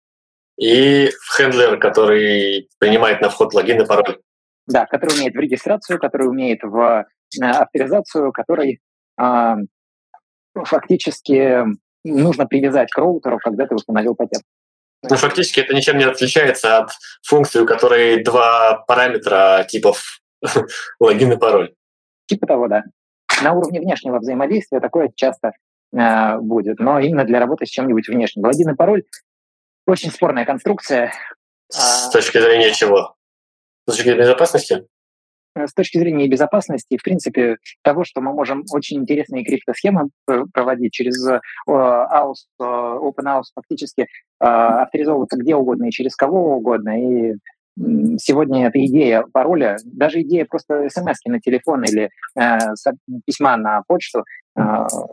[0.56, 4.18] и хендлер, который принимает на вход логин и пароль.
[4.66, 7.06] Да, который умеет в регистрацию, который умеет в
[7.40, 8.80] э, авторизацию, который
[9.20, 9.54] э,
[10.64, 11.64] фактически
[12.04, 14.42] нужно привязать к роутеру, когда ты установил пакет.
[15.08, 16.90] Ну, фактически это ничем не отличается от
[17.22, 20.20] функции, у которой два параметра типов
[21.00, 21.74] логин и пароль.
[22.26, 22.82] Типа того, да.
[23.42, 25.52] На уровне внешнего взаимодействия такое часто
[25.92, 28.44] э, будет, но именно для работы с чем-нибудь внешним.
[28.44, 29.04] Логин и пароль
[29.86, 31.12] очень спорная конструкция.
[31.68, 33.14] С точки зрения чего?
[33.88, 34.86] С точки зрения безопасности?
[35.56, 40.10] С точки зрения безопасности, в принципе, того, что мы можем очень интересные криптосхемы
[40.52, 41.16] проводить через
[41.66, 44.06] AUS, OpenAUS, фактически
[44.38, 47.00] авторизовываться где угодно и через кого угодно.
[47.00, 47.36] И
[48.18, 52.58] сегодня эта идея пароля, даже идея просто смс на телефон или э,
[53.26, 54.24] письма на почту
[54.58, 54.62] э,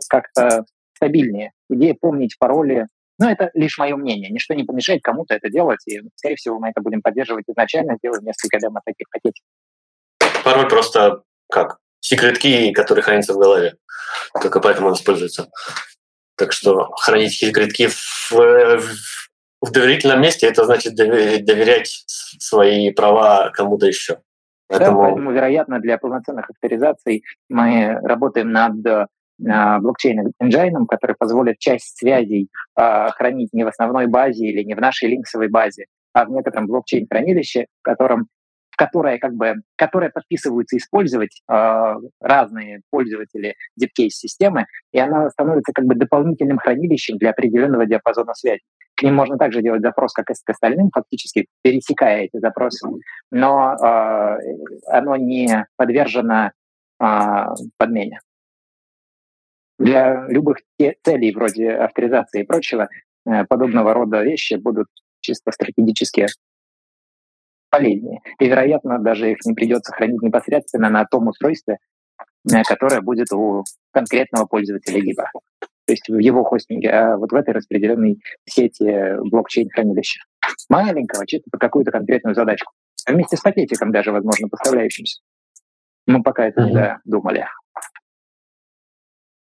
[0.08, 1.52] как-то стабильнее.
[1.68, 2.86] Идея помнить пароли
[3.18, 4.30] но это лишь мое мнение.
[4.30, 8.24] Ничто не помешает кому-то это делать, и, скорее всего, мы это будем поддерживать изначально, сделаем
[8.24, 9.42] несколько демо таких пакетов.
[10.44, 11.78] Порой просто как?
[12.00, 13.76] Секрет key, который хранится в голове.
[14.40, 15.48] Только поэтому он используется.
[16.36, 19.18] Так что хранить secret key в, в,
[19.62, 22.04] в доверительном месте, это значит доверять
[22.38, 24.18] свои права кому-то еще.
[24.68, 25.02] Поэтому...
[25.02, 29.08] Да, поэтому, вероятно, для полноценных авторизаций мы работаем над
[29.48, 34.74] а, блокчейн-engine ом, который позволит часть связей э, хранить не в основной базе или не
[34.74, 38.28] в нашей links овой базе, а в некотором блокчейн-хранилище, в котором
[38.70, 45.84] в которое как бы, которое подписываются использовать э, разные пользователи DeepCase-системы, и она становится как
[45.84, 48.62] бы дополнительным хранилищем для определенного диапазона связи.
[48.96, 52.88] К ним можно также делать запрос, как и к остальным, фактически пересекая эти запросы,
[53.30, 54.38] но э,
[54.88, 56.50] оно не подвержено
[57.00, 57.44] э,
[57.76, 58.20] подмене.
[59.78, 62.88] Для любых целей вроде авторизации и прочего
[63.26, 64.86] э, подобного рода вещи будут
[65.20, 66.26] чисто стратегически
[67.70, 68.20] полезнее.
[68.38, 71.78] И, вероятно, даже их не придется хранить непосредственно на том устройстве,
[72.52, 75.30] э, которое будет у конкретного пользователя гиба.
[75.60, 80.20] то есть в его хостинге, а вот в этой распределенной сети блокчейн-хранилища.
[80.68, 82.72] Маленького, чисто по какую-то конкретную задачку.
[83.06, 85.20] А вместе с пакетиком даже, возможно, поставляющимся.
[86.06, 86.68] Мы пока это mm-hmm.
[86.68, 87.46] не додумали.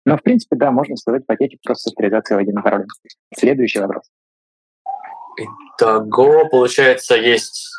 [0.06, 2.86] Но, в принципе, да, можно создать пакетик просто с авторизацией логина пароля.
[3.36, 4.04] Следующий вопрос.
[5.78, 7.70] Итого, получается, есть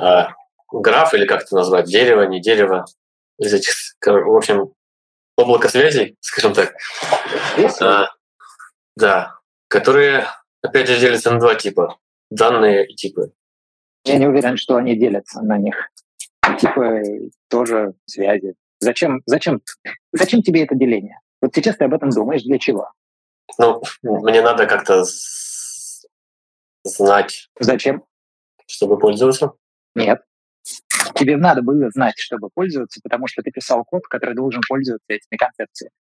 [0.00, 0.24] э,
[0.72, 2.86] граф, или как это назвать, дерево, не дерево,
[3.38, 4.72] из этих, в общем,
[5.36, 6.74] облако связей, скажем так.
[7.80, 8.08] А,
[8.96, 9.38] да,
[9.68, 10.26] которые,
[10.62, 11.98] опять же, делятся на два типа.
[12.28, 13.32] Данные и типы.
[14.04, 15.90] Я не уверен, что они делятся на них.
[16.58, 18.54] Типы тоже связи.
[18.80, 19.60] Зачем, зачем,
[20.12, 21.18] зачем тебе это деление?
[21.40, 22.90] Вот сейчас ты об этом думаешь, для чего?
[23.58, 25.04] Ну, мне надо как-то
[26.84, 27.48] знать.
[27.58, 28.04] Зачем?
[28.66, 29.52] Чтобы пользоваться?
[29.94, 30.22] Нет.
[31.14, 35.36] Тебе надо было знать, чтобы пользоваться, потому что ты писал код, который должен пользоваться этими
[35.38, 35.92] концепциями.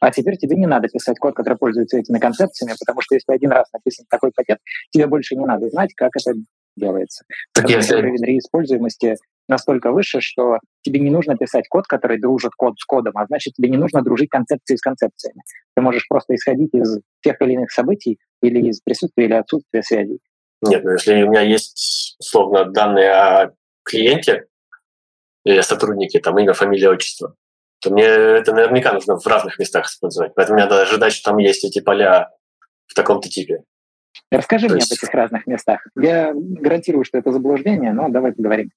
[0.00, 3.52] А теперь тебе не надо писать код, который пользуется этими концепциями, потому что если один
[3.52, 4.58] раз написан такой пакет,
[4.90, 6.34] тебе больше не надо знать, как это
[6.76, 7.24] делается.
[7.54, 7.96] Так если...
[7.96, 9.16] Уровень реиспользуемости
[9.48, 13.54] настолько выше, что тебе не нужно писать код, который дружит код с кодом, а значит,
[13.54, 15.42] тебе не нужно дружить концепции с концепциями.
[15.74, 20.20] Ты можешь просто исходить из тех или иных событий или из присутствия или отсутствия связей.
[20.62, 23.52] Нет, ну если у меня есть, условно, данные о
[23.84, 24.46] клиенте
[25.44, 27.34] или о сотруднике, там имя, фамилия, отчество,
[27.80, 30.34] то мне это наверняка нужно в разных местах использовать.
[30.34, 32.30] Поэтому мне надо ожидать, что там есть эти поля
[32.86, 33.64] в таком-то типе.
[34.36, 34.92] Расскажи то мне есть...
[34.92, 35.86] об этих разных местах.
[35.94, 38.70] Я гарантирую, что это заблуждение, но давай поговорим.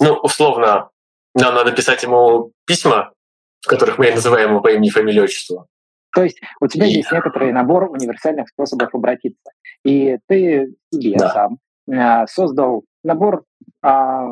[0.00, 0.90] Ну, условно,
[1.34, 3.12] нам надо писать ему письма,
[3.60, 5.66] в которых мы называем его по имени, фамилии, отчеству.
[6.14, 6.90] То есть у тебя и...
[6.90, 9.50] есть некоторый набор универсальных способов обратиться.
[9.84, 11.30] И ты себе да.
[11.30, 11.58] сам
[11.90, 13.44] а, создал набор
[13.82, 14.30] а,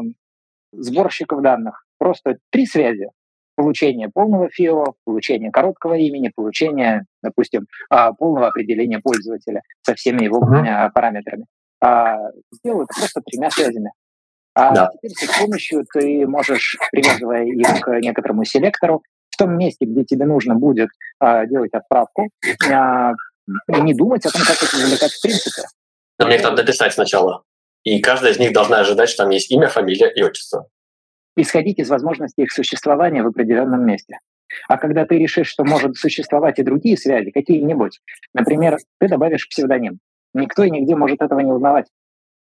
[0.72, 1.84] сборщиков данных.
[1.98, 3.08] Просто три связи.
[3.57, 10.40] Получение полного ФИО, получение короткого имени, получение, допустим, а, полного определения пользователя со всеми его
[10.40, 10.90] uh-huh.
[10.92, 11.46] параметрами.
[11.80, 12.18] А,
[12.52, 13.92] сделал это просто тремя связями.
[14.54, 14.90] А да.
[14.94, 20.24] теперь с помощью ты можешь, привязывая их к некоторому селектору, в том месте, где тебе
[20.24, 20.88] нужно будет
[21.18, 22.30] а, делать отправку,
[22.70, 23.12] а,
[23.68, 25.62] не думать о том, как это извлекать в принципе.
[26.18, 27.42] Но мне их надо написать сначала.
[27.84, 30.68] И каждая из них должна ожидать, что там есть имя, фамилия и отчество.
[31.37, 34.18] Исходить из возможности их существования в определенном месте.
[34.68, 38.01] А когда ты решишь, что может существовать и другие связи, какие-нибудь,
[38.32, 39.99] например, ты добавишь псевдоним.
[40.34, 41.87] Никто и нигде может этого не узнавать.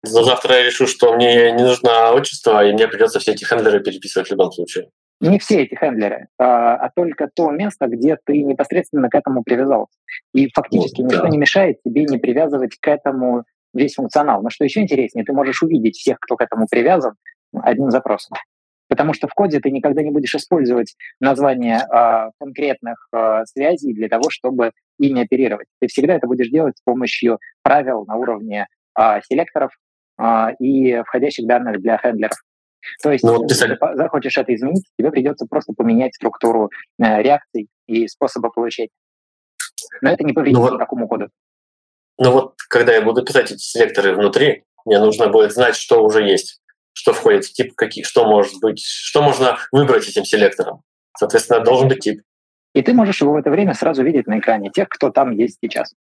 [0.03, 3.81] Но завтра я решу, что мне не нужно отчество, и мне придется все эти хендлеры
[3.81, 4.89] переписывать в любом случае.
[5.21, 9.97] Не все эти хендлеры, а, а только то место, где ты непосредственно к этому привязался.
[10.33, 11.29] И фактически вот, никто да.
[11.29, 14.41] не мешает тебе не привязывать к этому весь функционал.
[14.43, 17.13] Но что еще интереснее, ты можешь увидеть всех, кто к этому привязан,
[17.53, 18.37] одним запросом.
[18.87, 24.09] Потому что в коде ты никогда не будешь использовать название э, конкретных э, связей для
[24.09, 25.67] того, чтобы ими оперировать.
[25.79, 28.67] Ты всегда это будешь делать с помощью правил на уровне
[28.97, 29.71] э, селекторов,
[30.17, 32.37] а, и входящих данных для хендлеров.
[33.01, 36.69] То есть, ну, если ты захочешь это изменить, тебе придется просто поменять структуру
[36.99, 38.89] э, реакций и способа получения.
[40.01, 41.29] Но это не повредит ну, никакому коду.
[42.17, 46.23] Ну вот, когда я буду писать эти селекторы внутри, мне нужно будет знать, что уже
[46.23, 46.61] есть,
[46.95, 50.81] что входит в тип, какие, что может быть, что можно выбрать этим селектором.
[51.17, 52.21] Соответственно, должен быть тип.
[52.73, 55.57] И ты можешь его в это время сразу видеть на экране, тех, кто там есть
[55.61, 55.93] сейчас.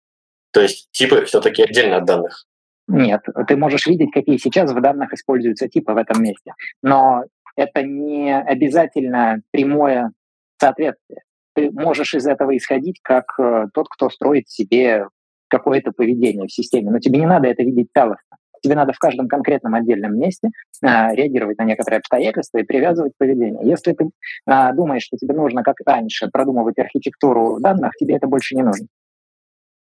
[0.53, 2.47] То есть типы все-таки отдельно от данных.
[2.86, 7.24] Нет, ты можешь видеть, какие сейчас в данных используются типы в этом месте, но
[7.57, 10.12] это не обязательно прямое
[10.61, 11.22] соответствие.
[11.55, 15.07] Ты можешь из этого исходить как э, тот, кто строит себе
[15.49, 18.36] какое-то поведение в системе, но тебе не надо это видеть целостно.
[18.64, 20.48] Тебе надо в каждом конкретном отдельном месте
[20.82, 23.60] э, реагировать на некоторые обстоятельства и привязывать поведение.
[23.62, 28.56] Если ты э, думаешь, что тебе нужно, как раньше, продумывать архитектуру данных, тебе это больше
[28.56, 28.86] не нужно.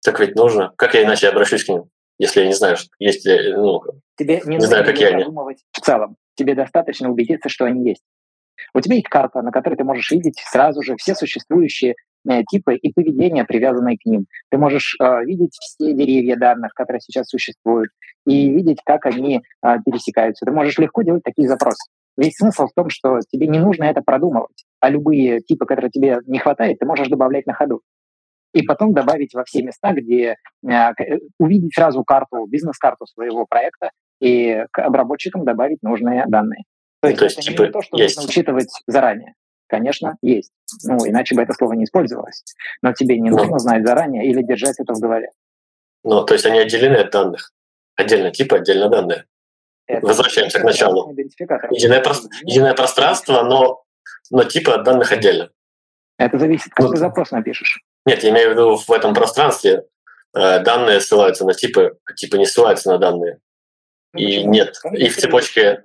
[0.03, 0.73] Так ведь нужно.
[0.75, 1.89] Как я иначе обращусь к ним?
[2.19, 3.81] если я не знаю, есть ли, ну,
[4.17, 5.23] Тебе не, не знаю, какие они.
[5.71, 8.03] В целом, тебе достаточно убедиться, что они есть.
[8.73, 11.95] У тебя есть карта, на которой ты можешь видеть сразу же все существующие э,
[12.49, 14.25] типы и поведения, привязанные к ним.
[14.49, 17.89] Ты можешь э, видеть все деревья данных, которые сейчас существуют,
[18.25, 20.45] и видеть, как они э, пересекаются.
[20.45, 21.89] Ты можешь легко делать такие запросы.
[22.17, 26.19] Весь смысл в том, что тебе не нужно это продумывать, а любые типы, которые тебе
[26.25, 27.81] не хватает, ты можешь добавлять на ходу
[28.53, 30.35] и потом добавить во все места, где
[30.67, 36.63] э, э, увидеть сразу карту, бизнес-карту своего проекта и к обработчикам добавить нужные данные.
[37.01, 38.17] То есть, то есть это типа, не то, что есть.
[38.17, 39.33] нужно учитывать заранее.
[39.67, 40.51] Конечно, есть.
[40.83, 42.43] Ну, иначе бы это слово не использовалось.
[42.81, 45.29] Но тебе не ну, нужно знать заранее или держать это в голове.
[46.03, 47.51] Ну, то есть они отделены от данных.
[47.95, 49.25] Отдельно типы, отдельно данные.
[49.87, 51.13] Это Возвращаемся к началу.
[51.71, 52.13] Единое, про...
[52.43, 53.83] единое пространство, но,
[54.29, 55.49] но типы от данных отдельно.
[56.17, 57.79] Это зависит, как ну, ты запрос напишешь.
[58.05, 59.83] Нет, я имею в виду в этом пространстве
[60.33, 63.39] э, данные ссылаются на типы, а типы не ссылаются на данные.
[64.13, 64.51] Ну, и почему?
[64.51, 65.83] нет, и в цепочке...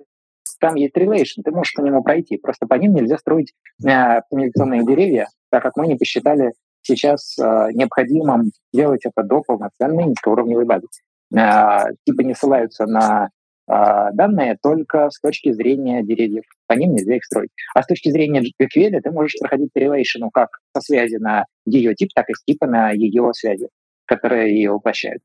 [0.59, 2.37] Там есть relation, ты можешь по нему пройти.
[2.37, 8.51] Просто по ним нельзя строить э, деревья, так как мы не посчитали сейчас э, необходимым
[8.73, 10.87] делать это до полноценной низкоуровневой базы.
[11.35, 13.29] Э, типы не ссылаются на
[13.67, 13.73] э,
[14.13, 16.43] данные только с точки зрения деревьев.
[16.67, 17.51] По ним нельзя их строить.
[17.73, 22.09] А с точки зрения GQL ты можешь проходить relation как со связи на ее тип,
[22.13, 23.69] так и с типа на ее связи,
[24.05, 25.21] которые ее воплощают.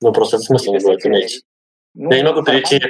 [0.00, 1.42] Ну, просто это смысл не будет иметь.
[1.94, 2.80] Ну, Я не могу перейти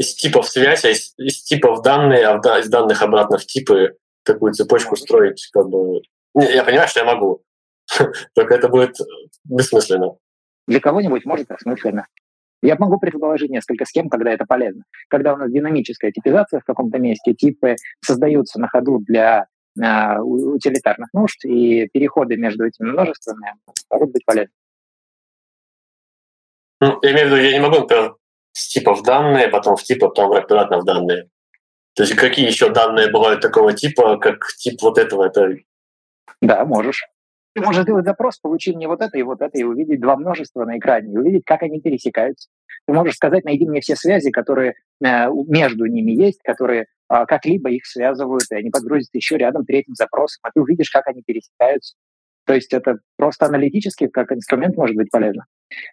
[0.00, 4.54] из типов связи, а из, из типов данные, а из данных обратно в типы такую
[4.54, 6.00] цепочку строить, как бы
[6.34, 7.42] я понимаю, что я могу,
[8.34, 8.96] только это будет
[9.44, 10.16] бессмысленно.
[10.66, 12.06] Для кого-нибудь может осмысленно.
[12.62, 14.84] Я могу предположить несколько схем, когда это полезно.
[15.08, 19.48] Когда у нас динамическая типизация в каком-то месте, типы создаются на ходу для
[19.78, 23.54] э, утилитарных нужд, и переходы между этими множествами
[23.90, 24.52] могут быть полезны.
[26.80, 28.14] Ну, я имею в виду, я не могу, например,
[28.52, 31.28] с типа в данные, потом в типа, потом обратно в данные.
[31.94, 35.24] То есть какие еще данные бывают такого типа, как тип вот этого?
[35.26, 35.56] Это
[36.40, 37.04] да, можешь.
[37.54, 40.64] Ты можешь сделать запрос, получи мне вот это и вот это, и увидеть два множества
[40.64, 42.48] на экране, и увидеть, как они пересекаются.
[42.86, 44.74] Ты можешь сказать, найди мне все связи, которые
[45.04, 49.94] э, между ними есть, которые э, как-либо их связывают, и они подгрузятся еще рядом третьим
[49.94, 51.96] запросом, а ты увидишь, как они пересекаются.
[52.46, 55.44] То есть это просто аналитически как инструмент может быть полезно.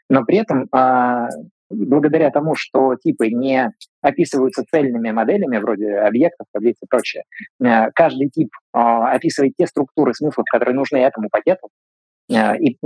[0.09, 1.27] Но при этом э,
[1.69, 7.23] благодаря тому, что типы не описываются цельными моделями, вроде объектов, таблиц и прочее,
[7.63, 11.69] э, каждый тип э, описывает те структуры смыслов, которые нужны этому пакету,
[12.29, 12.77] э, и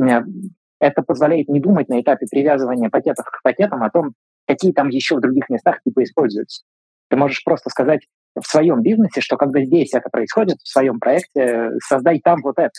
[0.80, 4.14] это позволяет не думать на этапе привязывания пакетов к пакетам о том,
[4.48, 6.64] какие там еще в других местах типы используются.
[7.10, 8.02] Ты можешь просто сказать
[8.36, 12.72] в своем бизнесе, что когда здесь это происходит, в своем проекте, создай там вот это.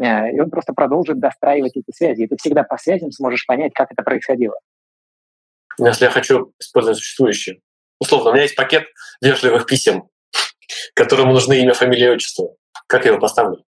[0.00, 2.22] И он просто продолжит достраивать эти связи.
[2.22, 4.56] И ты всегда по связям сможешь понять, как это происходило.
[5.78, 7.60] Если я хочу использовать существующие.
[8.00, 8.84] Условно, у меня есть пакет
[9.20, 10.08] вежливых писем,
[10.94, 12.54] которому нужны имя, фамилия и отчество.
[12.86, 13.64] Как я его поставлю?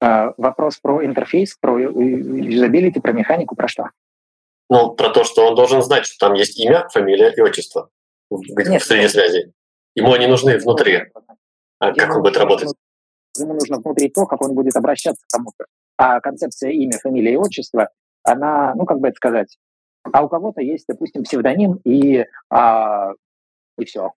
[0.00, 3.90] А, вопрос про интерфейс, про юзабилити, про механику, про что?
[4.68, 7.90] Ну, про то, что он должен знать, что там есть имя, фамилия и отчество
[8.30, 9.52] в, Нет, в среде связи.
[9.94, 11.04] Ему они нужны внутри.
[11.78, 12.74] А ему как он будет работать?
[13.38, 15.66] Ему нужно внутри то, как он будет обращаться к кому-то.
[15.96, 17.88] А концепция имя, фамилия и отчество,
[18.24, 19.56] она, ну, как бы это сказать,
[20.10, 23.12] а у кого-то есть, допустим, псевдоним и, а,
[23.78, 24.12] и все.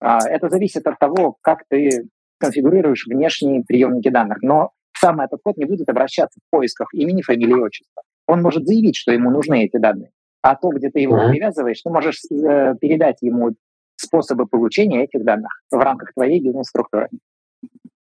[0.00, 2.08] А, это зависит от того, как ты
[2.38, 4.38] конфигурируешь внешние приемники данных.
[4.42, 8.02] Но сам этот код не будет обращаться в поисках имени, фамилии отчества.
[8.26, 10.10] Он может заявить, что ему нужны эти данные.
[10.42, 13.54] А то, где ты его привязываешь, ты можешь э, передать ему
[13.96, 17.08] способы получения этих данных в рамках твоей бизнес-структуры.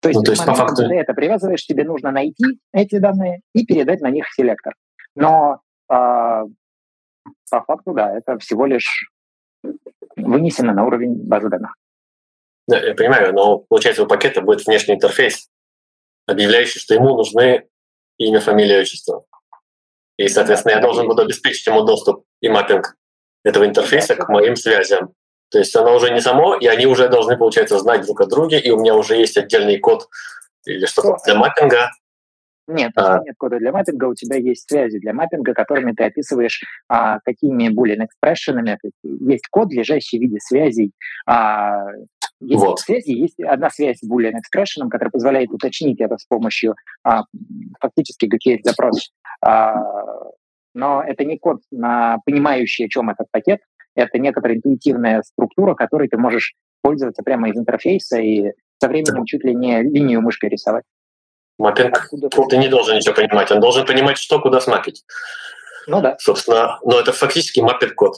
[0.01, 0.89] То есть, ну, то есть по факту...
[0.89, 4.75] ты это привязываешь, тебе нужно найти эти данные и передать на них селектор.
[5.15, 5.61] Но
[5.93, 6.45] э,
[7.51, 9.11] по факту, да, это всего лишь
[10.17, 11.75] вынесено на уровень базы данных.
[12.67, 15.49] Да, я понимаю, но получается у пакета будет внешний интерфейс,
[16.27, 17.69] объявляющий, что ему нужны
[18.19, 19.25] имя, фамилия, отчество.
[20.17, 22.97] И, соответственно, я должен буду обеспечить ему доступ и маппинг
[23.45, 25.13] этого интерфейса к моим связям.
[25.51, 28.59] То есть оно уже не само, и они уже должны, получается, знать друг о друге,
[28.59, 30.09] и у меня уже есть отдельный код
[30.65, 31.91] или что-то для маппинга,
[32.67, 33.21] нет, а.
[33.25, 37.69] нет кода для маппинга, у тебя есть связи для маппинга, которыми ты описываешь, а, какими
[37.69, 38.79] boolean экспрессионами.
[39.03, 40.93] Есть код, лежащий в виде связей.
[41.27, 41.85] А,
[42.41, 42.81] есть вот.
[42.81, 47.25] связи, есть одна связь с boolean expression, которая позволяет уточнить это с помощью а,
[47.81, 48.31] фактически
[48.63, 49.13] запросов.
[49.41, 49.75] А,
[50.75, 53.61] но это не код, на понимающий, о чем этот пакет.
[53.95, 59.45] Это некоторая интуитивная структура, которой ты можешь пользоваться прямо из интерфейса и со временем чуть
[59.45, 60.85] ли не линию мышкой рисовать.
[61.59, 62.11] Маппинг,
[62.51, 65.05] ты не должен ничего понимать, он должен понимать, что куда смапить.
[65.87, 66.17] Ну да.
[66.19, 68.17] Собственно, но это фактически маппинг-код.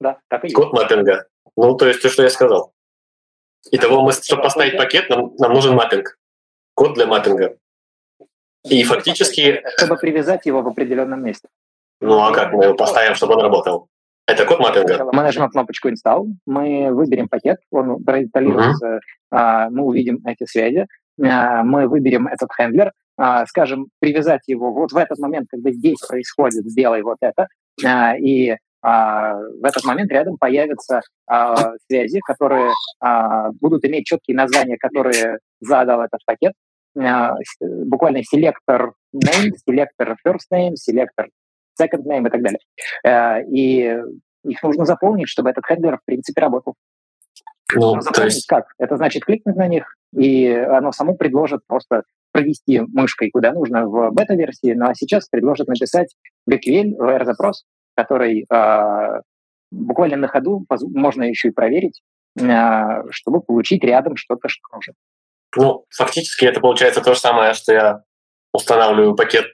[0.00, 0.56] Да, так и есть.
[0.56, 1.26] Код маппинга.
[1.56, 2.72] Ну, то есть то, что я сказал.
[3.70, 6.18] Итого, мы, чтобы поставить пакет, нам, нам нужен маппинг.
[6.74, 7.56] Код для маппинга.
[8.64, 9.62] И фактически...
[9.76, 11.48] Чтобы привязать его в определенном месте.
[12.00, 13.88] Ну, а как мы его поставим, чтобы он работал?
[14.26, 15.04] Это код маппинга.
[15.04, 19.00] Мы нажмем кнопочку Install, мы выберем пакет, он проинсталируется,
[19.32, 19.68] uh-huh.
[19.70, 20.86] мы увидим эти связи, а,
[21.16, 26.64] мы выберем этот хендлер, а, скажем, привязать его вот в этот момент, когда здесь происходит,
[26.66, 27.46] сделай вот это,
[27.84, 31.00] а, и в этот момент рядом появятся
[31.86, 32.70] связи, которые
[33.58, 36.52] будут иметь четкие названия, которые задал этот пакет,
[36.94, 41.28] буквально селектор name, селектор first name, селектор
[41.80, 43.46] second name и так далее.
[43.50, 43.98] И
[44.44, 46.74] их нужно заполнить, чтобы этот хендлер, в принципе, работал.
[47.74, 48.46] Ну, то есть...
[48.46, 48.66] как?
[48.78, 52.02] Это значит кликнуть на них, и оно само предложит просто
[52.32, 56.14] провести мышкой куда нужно в бета-версии, ну а сейчас предложат написать
[56.50, 57.64] BQL, VR-запрос,
[57.94, 59.20] который э,
[59.70, 62.02] буквально на ходу можно еще и проверить,
[62.40, 64.94] э, чтобы получить рядом что-то, что нужно.
[65.56, 68.02] Ну, фактически это получается то же самое, что я
[68.52, 69.46] устанавливаю пакет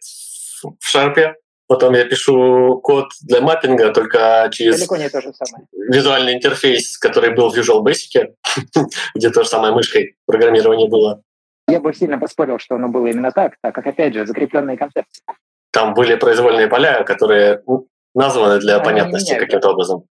[0.62, 1.34] в шарпе,
[1.70, 5.68] потом я пишу код для маппинга только через Далеко не то же самое.
[5.72, 8.34] визуальный интерфейс, который был в Visual Basic,
[9.14, 11.22] где то же самое мышкой программирование было.
[11.68, 15.22] Я бы сильно поспорил, что оно было именно так, так как, опять же, закрепленные концепции.
[15.70, 20.02] Там были произвольные поля, которые ну, названы для они понятности каким-то образом.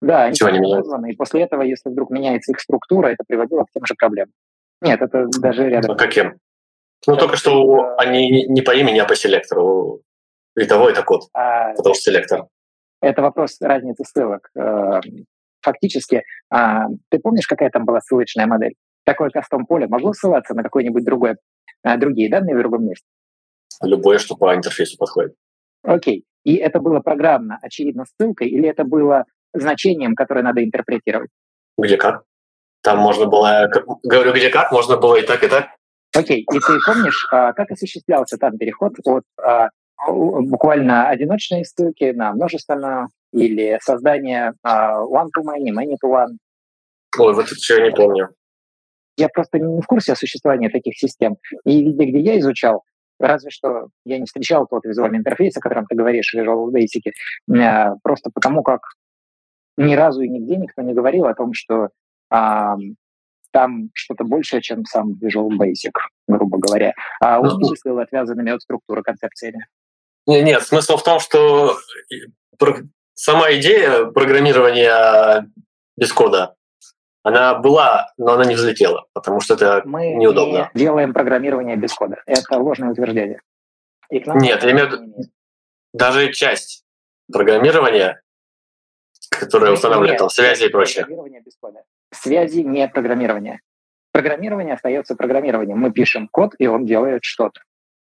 [0.00, 3.72] Да, они не названы, и после этого, если вдруг меняется их структура, это приводило к
[3.74, 4.32] тем же проблемам.
[4.80, 5.90] Нет, это даже рядом.
[5.90, 6.38] А каким?
[7.08, 10.02] Ну, только что они не по имени, а по селектору.
[10.56, 12.46] И того, это код, а, потому что селектор.
[13.00, 14.50] Это вопрос разницы ссылок.
[14.54, 15.00] Э,
[15.60, 18.74] фактически, а, ты помнишь, какая там была ссылочная модель?
[19.04, 21.38] Такое кастом поле могло ссылаться на какое-нибудь другое,
[21.82, 23.06] а, другие данные в другом месте?
[23.82, 25.34] Любое, что по интерфейсу подходит.
[25.82, 26.24] Окей.
[26.44, 31.30] И это было программно, очевидно, ссылкой, или это было значением, которое надо интерпретировать?
[31.78, 32.22] Где как?
[32.82, 33.70] Там можно было,
[34.02, 35.70] говорю, где как, можно было и так, и так.
[36.14, 39.24] Окей, и ты помнишь, а, как осуществлялся там переход от
[40.06, 46.36] буквально одиночной ссылки на множественную или создание one-to-many, many-to-one?
[47.18, 48.30] Ой, вот это я не помню.
[49.16, 51.36] Я просто не в курсе о существовании таких систем.
[51.64, 52.82] И везде, где я изучал,
[53.18, 57.12] разве что я не встречал тот визуальный интерфейс, о котором ты говоришь, Visual Basic,
[57.58, 58.80] а, просто потому как
[59.76, 61.88] ни разу и нигде никто не говорил о том, что
[62.30, 62.76] а,
[63.52, 65.92] там что-то большее, чем сам Visual Basic,
[66.26, 66.94] грубо говоря.
[67.20, 69.66] А он не мыслил отвязанными от структуры концепциями.
[70.26, 71.76] Нет, смысл в том, что
[73.14, 75.50] сама идея программирования
[75.96, 76.54] без кода,
[77.22, 80.70] она была, но она не взлетела, потому что это Мы неудобно.
[80.72, 82.22] Мы делаем программирование без кода.
[82.26, 83.40] Это ложное утверждение.
[84.10, 85.24] Нет, я имею в виду
[85.92, 86.84] даже часть
[87.30, 88.22] программирования
[89.30, 91.06] которая устанавливает там связи и прочее.
[91.44, 91.82] без кода.
[92.12, 93.60] Связи не программирование.
[94.12, 95.78] Программирование остается программированием.
[95.78, 97.62] Мы пишем код, и он делает что-то.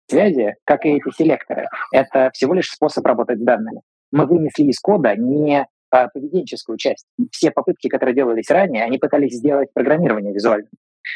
[0.08, 3.82] Связи, как и эти селекторы, это всего лишь способ работать с данными.
[4.12, 7.06] Мы вынесли из кода не а, поведенческую часть.
[7.32, 10.70] Все попытки, которые делались ранее, они пытались сделать программирование визуальным.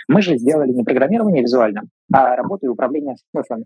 [0.07, 3.65] Мы же сделали не программирование визуальным, а работу и управление смыслами.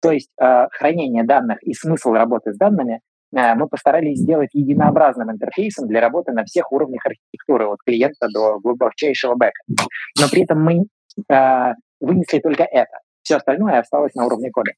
[0.00, 3.00] То есть э, хранение данных и смысл работы с данными
[3.34, 8.58] Э, мы постарались сделать единообразным интерфейсом для работы на всех уровнях архитектуры, от клиента до
[8.60, 9.60] глубочайшего бэка.
[9.68, 10.86] Но при этом мы
[11.28, 12.98] э, вынесли только это.
[13.26, 14.70] Все остальное осталось на уровне кода.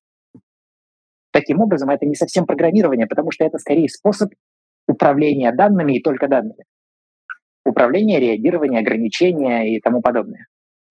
[1.33, 4.31] Таким образом, это не совсем программирование, потому что это скорее способ
[4.87, 6.65] управления данными и только данными.
[7.67, 10.47] Управление, реагирование, ограничения и тому подобное.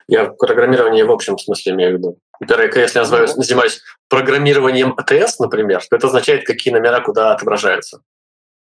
[0.08, 2.20] Я программирование в общем смысле имею в виду.
[2.39, 8.03] Например, если я называюсь, занимаюсь программированием АТС, например, то это означает, какие номера куда отображаются.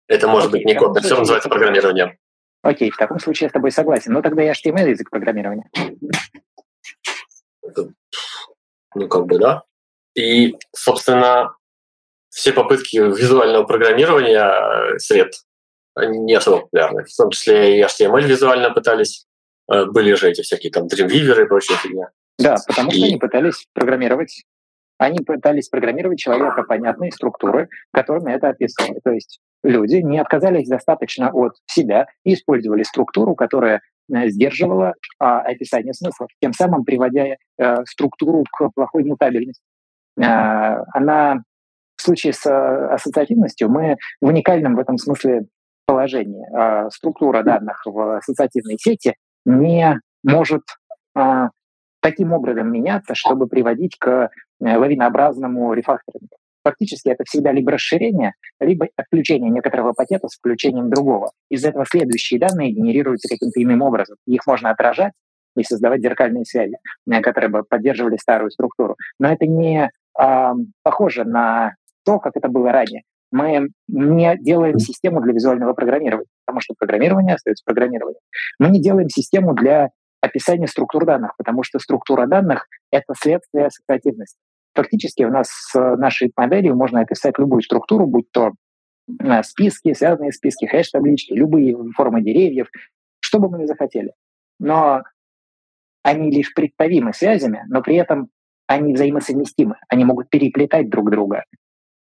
[0.07, 2.17] Это может Окей, быть не код, это все называется программированием.
[2.61, 4.13] Окей, в таком случае я с тобой согласен.
[4.13, 5.69] Но тогда и HTML язык программирования.
[8.95, 9.63] Ну, как бы, да.
[10.15, 11.55] И, собственно,
[12.29, 15.33] все попытки визуального программирования сред
[15.95, 17.05] они не особо популярны.
[17.05, 19.25] В том числе и HTML визуально пытались
[19.71, 22.09] Э, были же эти всякие там Dreamweaver и прочая фигня.
[22.37, 23.03] Да, потому что и...
[23.05, 24.43] они пытались программировать
[24.97, 29.01] они пытались программировать человека понятные структуры, которыми это описывали.
[29.03, 33.81] То есть люди не отказались достаточно от себя и использовали структуру, которая
[34.13, 39.63] э, сдерживала а, описание смыслов, тем самым приводя а, структуру к плохой мутабельности.
[40.21, 41.43] А, она
[41.97, 42.45] в случае с
[42.93, 45.45] ассоциативностью мы в уникальном в этом смысле
[45.85, 46.45] положении.
[46.53, 50.63] А, структура данных в ассоциативной сети не может
[51.15, 51.49] а,
[52.01, 54.29] таким образом меняться, чтобы приводить к
[54.63, 56.35] э, лавинообразному рефакторингу.
[56.65, 61.31] Фактически это всегда либо расширение, либо отключение некоторого пакета с включением другого.
[61.49, 64.17] Из этого следующие данные генерируются каким-то иным образом.
[64.25, 65.13] Их можно отражать
[65.55, 66.77] и создавать зеркальные связи,
[67.09, 68.95] э, которые бы поддерживали старую структуру.
[69.19, 75.19] Но это не а, похоже на то, как это было ранее мы не делаем систему
[75.19, 78.21] для визуального программирования, потому что программирование остается программированием.
[78.59, 79.89] Мы не делаем систему для
[80.21, 84.37] описания структур данных, потому что структура данных— это следствие ассоциативности.
[84.75, 88.51] Фактически у нас с нашей моделью можно описать любую структуру, будь то
[89.07, 92.67] э, списки, связанные списки, хэш-таблички, любые формы деревьев,
[93.21, 94.11] что бы мы ни захотели.
[94.59, 95.03] Но
[96.03, 98.29] они лишь представимы связями, но при этом
[98.67, 101.45] они взаимосовместимы, они могут переплетать друг друга.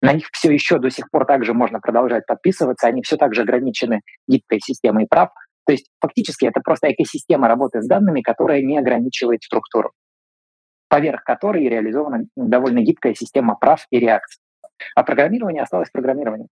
[0.03, 3.43] На них все еще до сих пор также можно продолжать подписываться, они все так же
[3.43, 5.31] ограничены гибкой системой прав.
[5.67, 9.93] То есть фактически это просто экосистема работы с данными, которая не ограничивает структуру.
[10.89, 14.41] Поверх которой реализована довольно гибкая система прав и реакций.
[14.95, 16.49] А программирование осталось программированием.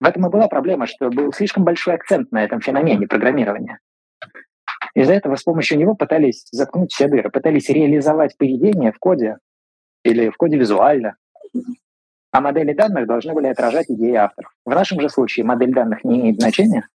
[0.00, 3.78] В этом и была проблема, что был слишком большой акцент на этом феномене программирования.
[4.94, 9.38] Из-за этого с помощью него пытались заткнуть все дыры, пытались реализовать поведение в коде
[10.04, 11.16] или в коде визуально.
[12.30, 14.52] А модели данных должны были отражать идеи авторов.
[14.64, 16.88] В нашем же случае модель данных не имеет значения.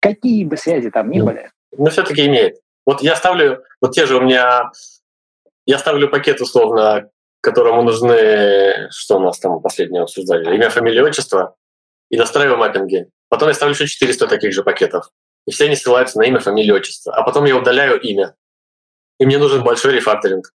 [0.00, 1.50] Какие бы связи там ни были.
[1.76, 2.60] Но все-таки имеет.
[2.86, 4.70] Вот я ставлю, вот те же у меня,
[5.66, 7.10] я ставлю пакет условно,
[7.40, 11.56] которому нужны, что у нас там последнее обсуждали, имя, фамилия, отчество,
[12.10, 13.08] и настраиваю маппинги.
[13.28, 15.10] Потом я ставлю еще 400 таких же пакетов.
[15.46, 17.14] И все они ссылаются на имя, фамилию, отчество.
[17.14, 18.34] А потом я удаляю имя.
[19.18, 20.52] И мне нужен большой рефакторинг.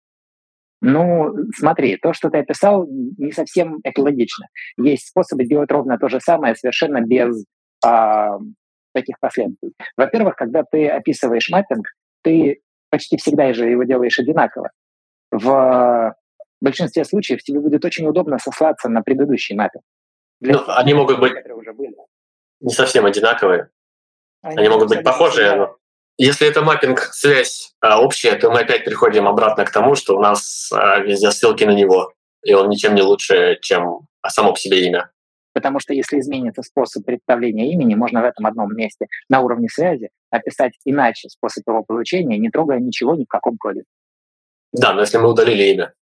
[0.83, 4.47] Ну, смотри, то, что ты описал, не совсем экологично.
[4.77, 7.45] Есть способы делать ровно то же самое, совершенно без
[7.85, 8.39] а,
[8.93, 9.73] таких последствий.
[9.97, 11.87] Во-первых, когда ты описываешь маппинг,
[12.23, 14.71] ты почти всегда же его делаешь одинаково.
[15.39, 16.15] В
[16.61, 19.85] большинстве случаев тебе будет очень удобно сослаться на предыдущий маппинг.
[20.41, 21.95] ну, они могут быть уже были.
[22.61, 23.69] не совсем одинаковые.
[24.43, 25.77] Они, они могут быть похожие, но
[26.19, 30.71] если это маппинг-связь а, общая, то мы опять приходим обратно к тому, что у нас
[30.73, 35.11] а, везде ссылки на него, и он ничем не лучше, чем само по себе имя.
[35.53, 40.11] Потому что если изменится способ представления имени, можно в этом одном месте на уровне связи
[40.31, 43.85] описать иначе способ его получения, не трогая ничего ни в каком коде.
[44.73, 45.93] Да, но если мы удалили имя.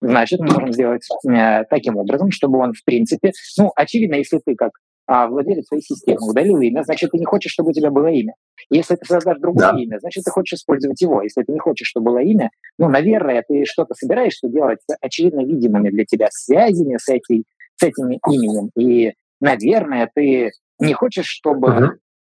[0.00, 4.54] Значит, мы можем сделать э, таким образом, чтобы он, в принципе, ну, очевидно, если ты
[4.54, 4.72] как
[5.06, 8.34] а, владелец своей системы удалил имя, значит, ты не хочешь, чтобы у тебя было имя.
[8.70, 9.78] Если ты создашь другое да.
[9.78, 11.22] имя, значит, ты хочешь использовать его.
[11.22, 15.44] Если ты не хочешь, чтобы было имя, ну, наверное, ты что-то собираешься делать с очевидно
[15.44, 17.44] видимыми для тебя связями с, этой,
[17.76, 18.70] с этим именем.
[18.76, 21.90] И, наверное, ты не хочешь, чтобы uh-huh.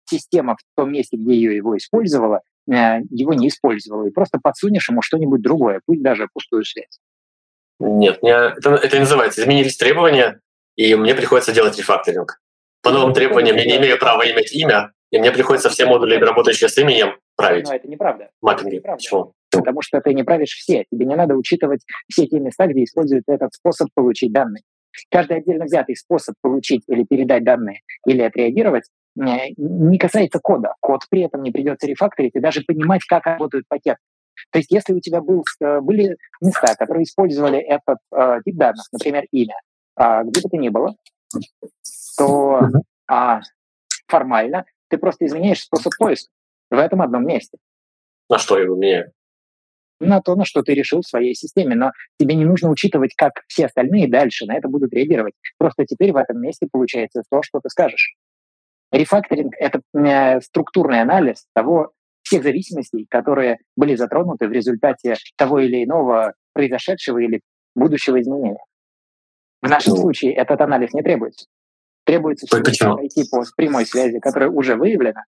[0.09, 5.01] система в том месте, где ее его использовала, его не использовала, и просто подсунешь ему
[5.01, 6.99] что-нибудь другое, пусть даже пустую связь.
[7.80, 10.39] Нет, это, это называется изменились требования,
[10.76, 12.39] и мне приходится делать рефакторинг.
[12.82, 16.70] По новым требованиям я не имею права иметь имя, и мне приходится все модули, работающие
[16.70, 17.68] с именем, править.
[17.68, 18.30] Но это неправда.
[18.41, 18.78] Маппинги.
[18.78, 19.34] Это Почему?
[19.51, 20.86] Потому что ты не правишь все.
[20.91, 24.64] Тебе не надо учитывать все те места, где используют этот способ получить данные.
[25.09, 30.76] Каждый отдельно взятый способ получить или передать данные, или отреагировать, э, не касается кода.
[30.80, 33.99] Код при этом не придется рефакторить и даже понимать, как работают пакеты.
[34.51, 38.86] То есть если у тебя был, э, были места, которые использовали этот э, тип данных,
[38.91, 39.55] например, имя,
[39.99, 40.95] э, где бы то ни было,
[42.18, 42.61] то
[43.07, 43.41] а,
[44.07, 46.32] формально ты просто изменяешь способ поиска
[46.70, 47.57] в этом одном месте.
[48.30, 49.11] На что я его меняю?
[49.99, 51.76] На то, на что ты решил в своей системе.
[51.76, 55.34] Но тебе не нужно учитывать, как все остальные дальше на это будут реагировать.
[55.57, 58.16] Просто теперь в этом месте получается то, что ты скажешь.
[58.93, 61.91] Рефакторинг— это э, структурный анализ того,
[62.21, 67.41] всех зависимостей, которые были затронуты в результате того или иного произошедшего или
[67.75, 68.63] будущего изменения.
[69.61, 70.01] В нашем ну.
[70.01, 71.47] случае этот анализ не требуется.
[72.05, 75.23] Требуется всего найти по прямой связи, которая уже выявлена,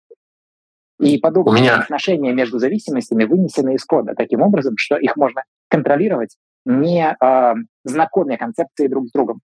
[1.00, 1.78] и подобные меня...
[1.78, 7.54] отношения между зависимостями вынесены из кода таким образом, что их можно контролировать, не э,
[7.84, 9.40] знакомя концепции друг с другом.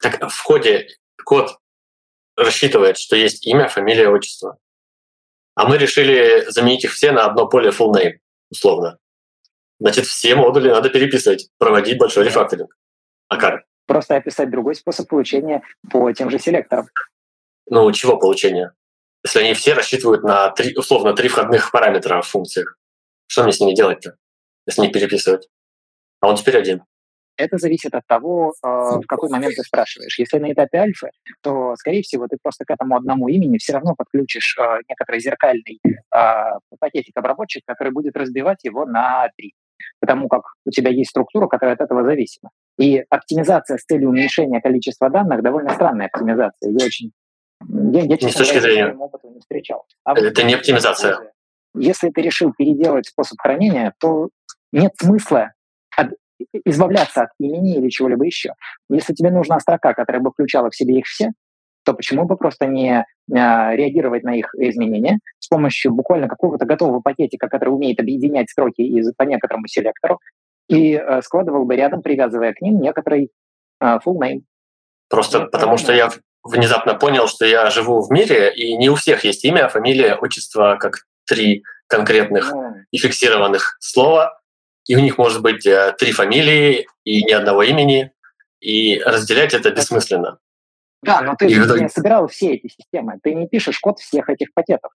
[0.00, 0.86] Так в коде
[1.24, 1.58] код
[2.36, 4.58] рассчитывает, что есть имя, фамилия, отчество.
[5.54, 8.18] А мы решили заменить их все на одно поле full name,
[8.50, 8.98] условно.
[9.80, 12.76] Значит, все модули надо переписывать, проводить большой рефакторинг.
[13.28, 13.62] А как?
[13.86, 16.88] просто описать другой способ получения по тем же селекторам.
[17.68, 18.72] Ну, чего получения?
[19.24, 22.76] Если они все рассчитывают на три, условно три входных параметра в функциях,
[23.26, 24.16] что мне с ними делать-то,
[24.66, 25.48] если не переписывать?
[26.20, 26.84] А он теперь один.
[27.36, 30.18] Это зависит от того, э, в какой момент ты спрашиваешь.
[30.18, 31.10] Если на этапе альфа,
[31.42, 35.80] то, скорее всего, ты просто к этому одному имени все равно подключишь э, некоторый зеркальный
[35.84, 35.98] э,
[36.78, 39.54] пакетик обработчик, который будет разбивать его на три
[40.00, 42.50] потому как у тебя есть структура, которая от этого зависима.
[42.78, 46.70] И оптимизация с целью уменьшения количества данных довольно странная оптимизация.
[46.70, 47.12] Я очень
[47.68, 49.86] я, я честно, с точки зрения опыта не встречал.
[50.04, 51.32] А это вот, не оптимизация.
[51.74, 54.30] Если ты решил переделать способ хранения, то
[54.72, 55.52] нет смысла
[56.64, 58.52] избавляться от имени или чего-либо еще.
[58.90, 61.30] Если тебе нужна строка, которая бы включала в себе их все,
[61.84, 67.00] то почему бы просто не а, реагировать на их изменения с помощью буквально какого-то готового
[67.00, 70.18] пакетика, который умеет объединять строки из, по некоторому селектору,
[70.68, 73.30] и а, складывал бы рядом, привязывая к ним некоторый
[73.78, 74.40] а, full name.
[75.08, 76.10] Просто ну, потому что я
[76.42, 80.76] внезапно понял, что я живу в мире, и не у всех есть имя, фамилия, отчество,
[80.80, 82.72] как три конкретных mm.
[82.90, 84.40] и фиксированных слова,
[84.86, 88.12] и у них может быть э, три фамилии и ни одного имени,
[88.60, 90.38] и разделять это бессмысленно.
[91.02, 93.18] Да, но ты же не собирал все эти системы.
[93.22, 94.92] Ты не пишешь код всех этих пакетов.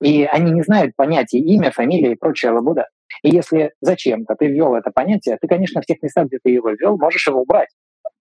[0.00, 2.86] И они не знают понятия имя, фамилия и прочее лабуда.
[3.22, 6.70] И если зачем-то ты ввел это понятие, ты, конечно, в тех местах, где ты его
[6.70, 7.70] ввел, можешь его убрать.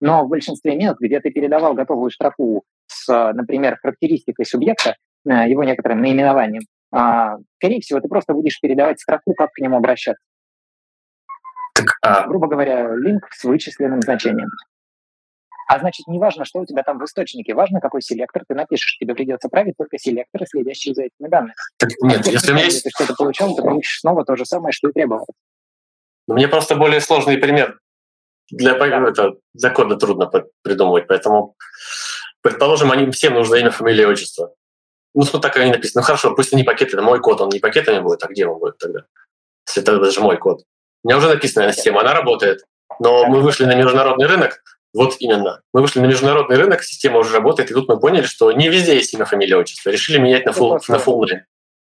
[0.00, 4.94] Но в большинстве мест, где ты передавал готовую строку с, например, характеристикой субъекта,
[5.28, 9.76] э, его некоторым наименованием, а, скорее всего, ты просто будешь передавать строку, как к нему
[9.76, 10.22] обращаться.
[11.78, 12.26] Так, а...
[12.26, 14.48] Грубо говоря, линк с вычисленным значением.
[15.68, 18.96] А значит, не важно, что у тебя там в источнике, важно, какой селектор ты напишешь.
[18.98, 21.54] Тебе придется править только селекторы, следящие за этими данными.
[21.76, 22.82] Так, нет, а если у меня есть...
[22.82, 25.28] ты что-то получал, ты получишь снова то же самое, что и требовалось.
[26.26, 27.78] Мне просто более сложный пример.
[28.50, 29.08] Для, да.
[29.08, 30.30] это, для кода трудно
[30.62, 31.54] придумывать, поэтому,
[32.40, 34.54] предположим, они всем нужно имя, фамилия, отчество.
[35.14, 36.00] Ну, вот так они написаны.
[36.00, 38.58] Ну, хорошо, пусть они пакеты, это мой код, он не пакетами будет, а где он
[38.58, 39.00] будет тогда?
[39.66, 40.62] Если это же мой код.
[41.04, 42.60] У меня уже написана система, она работает.
[43.00, 44.62] Но мы вышли на международный рынок,
[44.94, 45.60] вот именно.
[45.72, 48.94] Мы вышли на международный рынок, система уже работает, и тут мы поняли, что не везде
[48.94, 49.90] есть имя, фамилия, отчество.
[49.90, 51.40] Решили менять на full, на full name.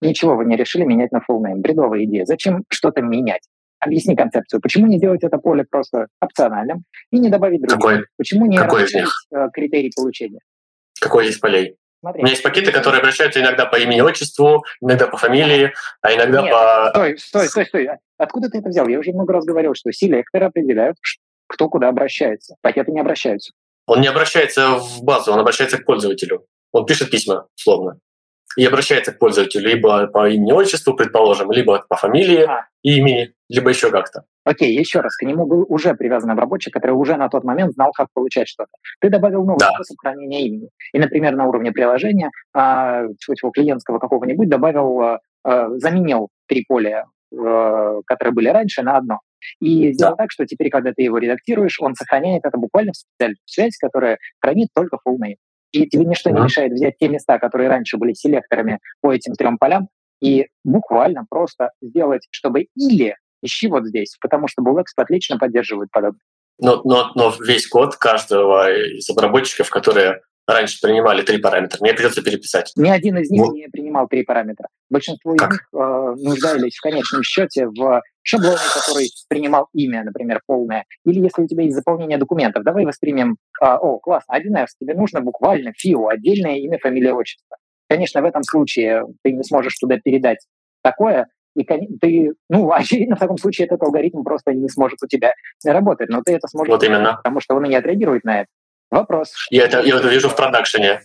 [0.00, 1.56] Ничего вы не решили менять на full name.
[1.56, 2.24] Бредовая идея.
[2.24, 3.42] Зачем что-то менять?
[3.80, 4.60] Объясни концепцию.
[4.60, 7.76] Почему не сделать это поле просто опциональным и не добавить других?
[7.78, 8.04] Какой?
[8.16, 9.12] Почему не Какой из них?
[9.32, 10.40] Э, критерий получения?
[11.00, 11.76] Какой из полей?
[12.00, 12.20] Смотри.
[12.20, 16.42] У меня есть пакеты, которые обращаются иногда по имени, отчеству, иногда по фамилии, а иногда
[16.42, 16.90] Нет, по...
[16.90, 17.88] Стой, стой, стой, стой.
[18.16, 18.86] Откуда ты это взял?
[18.86, 20.96] Я уже много раз говорил, что селекторы определяют,
[21.48, 22.56] кто куда обращается.
[22.60, 23.52] Пакеты не обращаются.
[23.86, 26.44] Он не обращается в базу, он обращается к пользователю.
[26.72, 27.98] Он пишет письма, словно.
[28.56, 32.68] И обращается к пользователю либо по имени, отчеству, предположим, либо по фамилии а.
[32.82, 34.24] и имени, либо еще как-то.
[34.44, 37.92] Окей, еще раз, к нему был уже привязан обработчик, который уже на тот момент знал,
[37.92, 38.70] как получать что-то.
[39.00, 39.72] Ты добавил новый да.
[39.72, 40.68] способ хранения имени.
[40.92, 47.06] И, например, на уровне приложения а, своего клиентского какого-нибудь добавил, а, а, заменил три поля,
[47.34, 49.20] а, которые были раньше, на одно.
[49.60, 50.24] И сделал да.
[50.24, 54.18] так, что теперь, когда ты его редактируешь, он сохраняет это буквально в специальную связь, которая
[54.40, 55.36] хранит только full name.
[55.72, 59.58] И тебе ничто не мешает взять те места, которые раньше были селекторами по этим трем
[59.58, 59.88] полям,
[60.20, 66.20] и буквально просто сделать, чтобы или ищи вот здесь, потому что Bullx отлично поддерживает подобное.
[66.60, 72.22] Но, но, но весь код каждого из обработчиков, которые раньше принимали три параметра, мне придется
[72.22, 72.72] переписать.
[72.74, 74.68] Ни один из них ну, не принимал три параметра.
[74.88, 75.50] Большинство как?
[75.50, 80.86] из них э, нуждались в конечном счете в шаблоне, который принимал имя, например, полное.
[81.04, 85.20] Или если у тебя есть заполнение документов, давай воспримем, э, о, классно, 1С, тебе нужно
[85.20, 87.58] буквально ФИО, отдельное имя, фамилия, отчество.
[87.88, 90.46] Конечно, в этом случае ты не сможешь туда передать
[90.82, 91.28] такое,
[91.62, 95.32] и ты, ну, очевидно, в таком случае этот алгоритм просто не сможет у тебя
[95.64, 97.16] работать, но ты это сможешь, вот именно.
[97.16, 98.48] потому что он и не отреагирует на это.
[98.90, 99.34] Вопрос.
[99.50, 101.02] Я это, я это вижу в продакшене,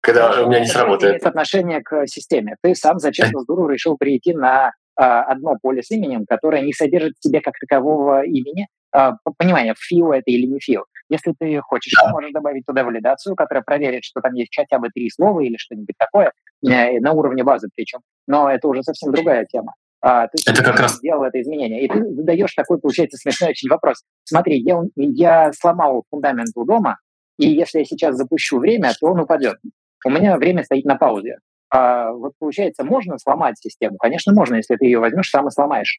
[0.00, 1.16] когда у меня не сработает.
[1.16, 2.56] Это отношение к системе.
[2.62, 7.14] Ты сам зачем-то с решил перейти на а, одно поле с именем, которое не содержит
[7.18, 8.68] в себе как такового имени.
[8.92, 10.84] А, понимание, фио это или не фио.
[11.08, 12.06] Если ты хочешь, да.
[12.06, 15.56] ты можешь добавить туда валидацию, которая проверит, что там есть хотя бы три слова или
[15.56, 16.32] что-нибудь такое,
[16.66, 18.00] э, на уровне базы причем.
[18.26, 19.74] Но это уже совсем другая тема.
[20.00, 21.84] А, ты это как раз сделал это изменение.
[21.84, 24.04] И ты задаешь такой, получается, смешной очень вопрос.
[24.24, 26.98] Смотри, я, я сломал фундамент у дома,
[27.38, 29.56] и если я сейчас запущу время, то он упадет.
[30.04, 31.38] У меня время стоит на паузе.
[31.70, 33.96] А вот получается, можно сломать систему?
[33.98, 35.98] Конечно, можно, если ты ее возьмешь, сам и сломаешь.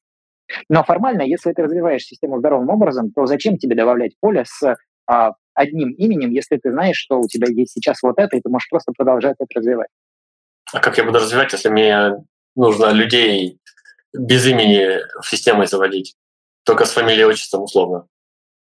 [0.70, 5.34] Но формально, если ты развиваешь систему здоровым образом, то зачем тебе добавлять поле с а,
[5.54, 8.70] одним именем, если ты знаешь, что у тебя есть сейчас вот это, и ты можешь
[8.70, 9.90] просто продолжать это развивать?
[10.74, 12.14] А как я буду развивать, если мне
[12.56, 13.60] нужно людей
[14.18, 16.16] без имени в систему заводить?
[16.66, 18.08] Только с фамилией и отчеством условно.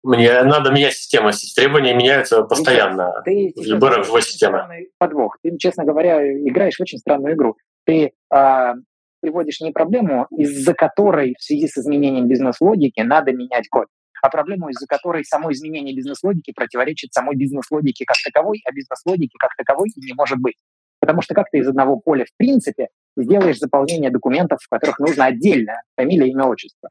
[0.03, 1.29] Мне надо менять систему.
[1.55, 4.87] Требования меняются постоянно ты, в любой живой системе.
[4.97, 5.37] Подвох.
[5.43, 7.55] Ты, честно говоря, играешь в очень странную игру.
[7.85, 8.73] Ты а,
[9.21, 13.87] приводишь не проблему, из-за которой в связи с изменением бизнес-логики надо менять код,
[14.21, 19.55] а проблему, из-за которой само изменение бизнес-логики противоречит самой бизнес-логике как таковой, а бизнес-логики как
[19.55, 20.55] таковой и не может быть.
[20.99, 22.87] Потому что как ты из одного поля в принципе
[23.17, 26.89] сделаешь заполнение документов, в которых нужно отдельно фамилия, имя, отчество.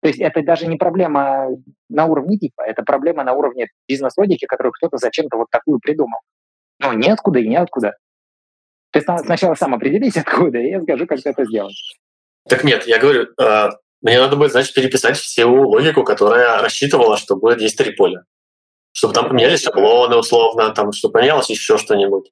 [0.00, 1.48] То есть это даже не проблема
[1.88, 6.20] на уровне типа, это проблема на уровне бизнес-логики, которую кто-то зачем-то вот такую придумал.
[6.78, 7.94] Ну, ниоткуда и ниоткуда.
[8.92, 11.96] Ты сначала сам определись, откуда, и я скажу, как ты это сделаешь.
[12.48, 13.68] Так нет, я говорю, э,
[14.00, 18.24] мне надо будет, значит, переписать всю логику, которая рассчитывала, что будет есть три поля.
[18.92, 22.30] Чтобы там поменялись шаблоны условно, там, чтобы поменялось еще что-нибудь.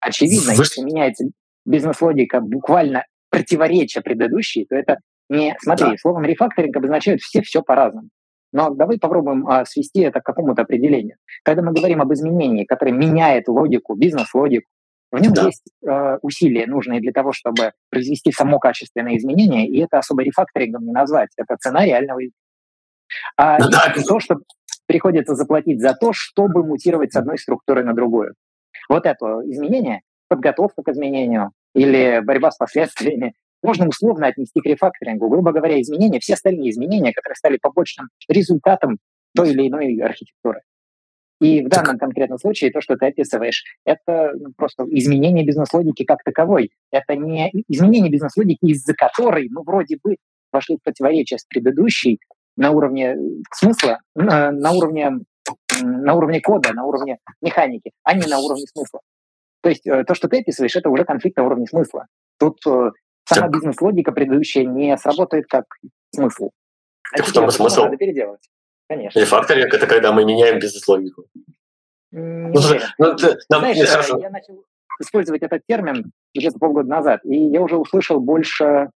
[0.00, 0.62] Очевидно, Вы...
[0.62, 1.24] если меняется
[1.64, 4.98] бизнес-логика буквально противоречия предыдущей, то это
[5.28, 5.96] не, смотри, да.
[5.96, 8.08] словом рефакторинг обозначают все все по-разному.
[8.52, 11.16] Но давай попробуем а, свести это к какому-то определению.
[11.42, 14.66] Когда мы говорим об изменении, которое меняет логику, бизнес-логику,
[15.10, 15.46] в нем да.
[15.46, 20.84] есть э, усилия, нужные для того, чтобы произвести само качественное изменение, и это особо рефакторингом
[20.84, 21.28] не назвать.
[21.36, 22.32] Это цена реального изменения.
[23.36, 23.94] А ну, да.
[24.06, 24.36] то, что
[24.86, 28.34] приходится заплатить за то, чтобы мутировать с одной структуры на другую.
[28.88, 30.00] Вот это изменение,
[30.32, 35.28] подготовка к изменению или борьба с последствиями, можно условно отнести к рефакторингу.
[35.28, 38.98] Грубо говоря, изменения, все остальные изменения, которые стали побочным результатом
[39.36, 40.62] той или иной архитектуры.
[41.42, 46.22] И в данном конкретном случае то, что ты описываешь, это ну, просто изменение бизнес-логики как
[46.24, 46.70] таковой.
[46.90, 50.16] Это не изменение бизнес-логики, из-за которой мы вроде бы
[50.50, 52.20] вошли в противоречие с предыдущей
[52.56, 53.16] на уровне
[53.52, 55.10] смысла, на уровне,
[55.82, 59.00] на уровне кода, на уровне механики, а не на уровне смысла.
[59.62, 62.06] То есть э, то, что ты описываешь, это уже конфликт на уровне смысла.
[62.38, 62.90] Тут э,
[63.24, 65.64] сама бизнес-логика предыдущая не сработает как
[66.14, 66.50] смысл.
[67.12, 67.84] А так в том смысл.
[67.84, 68.40] Надо переделать.
[68.88, 69.18] Конечно.
[69.18, 71.24] Рефакторинг— это когда мы меняем бизнес-логику.
[72.10, 72.52] Ну,
[72.98, 74.18] ну, ты, нам, Знаешь, хорошо.
[74.18, 74.64] я начал
[75.00, 78.90] использовать этот термин где-то полгода назад, и я уже услышал больше,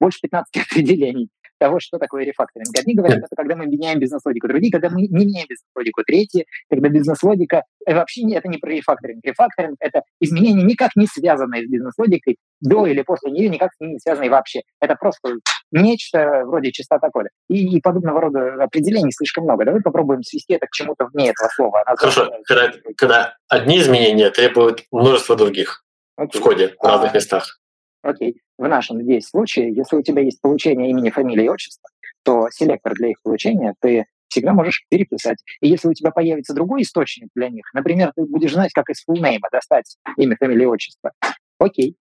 [0.00, 1.28] больше 15 определений
[1.58, 2.68] того, что такое рефакторинг.
[2.78, 6.88] Одни говорят, это когда мы меняем бизнес-логику, другие, когда мы не меняем бизнес-логику, третьи, когда
[6.88, 9.24] бизнес-логика, э, вообще это не про рефакторинг.
[9.24, 13.92] Рефакторинг— это изменение никак не связанное с бизнес-логикой, до или после нее никак с ней
[13.92, 14.62] не связанное вообще.
[14.80, 15.36] Это просто
[15.70, 17.28] нечто вроде чистота кода.
[17.48, 19.64] И, и подобного рода определений слишком много.
[19.64, 21.82] Давай попробуем свести это к чему-то вне этого слова.
[21.86, 25.84] Она Хорошо, когда, когда одни изменения требуют множества других
[26.16, 26.40] Окей.
[26.40, 27.57] в коде в разных а, местах.
[28.02, 28.40] Окей.
[28.58, 31.88] В нашем здесь случае, если у тебя есть получение имени, фамилии и отчества,
[32.24, 35.38] то селектор для их получения ты всегда можешь переписать.
[35.60, 39.02] И если у тебя появится другой источник для них, например, ты будешь знать, как из
[39.04, 41.12] фулнейма достать имя, фамилию отчество,
[41.58, 41.96] окей.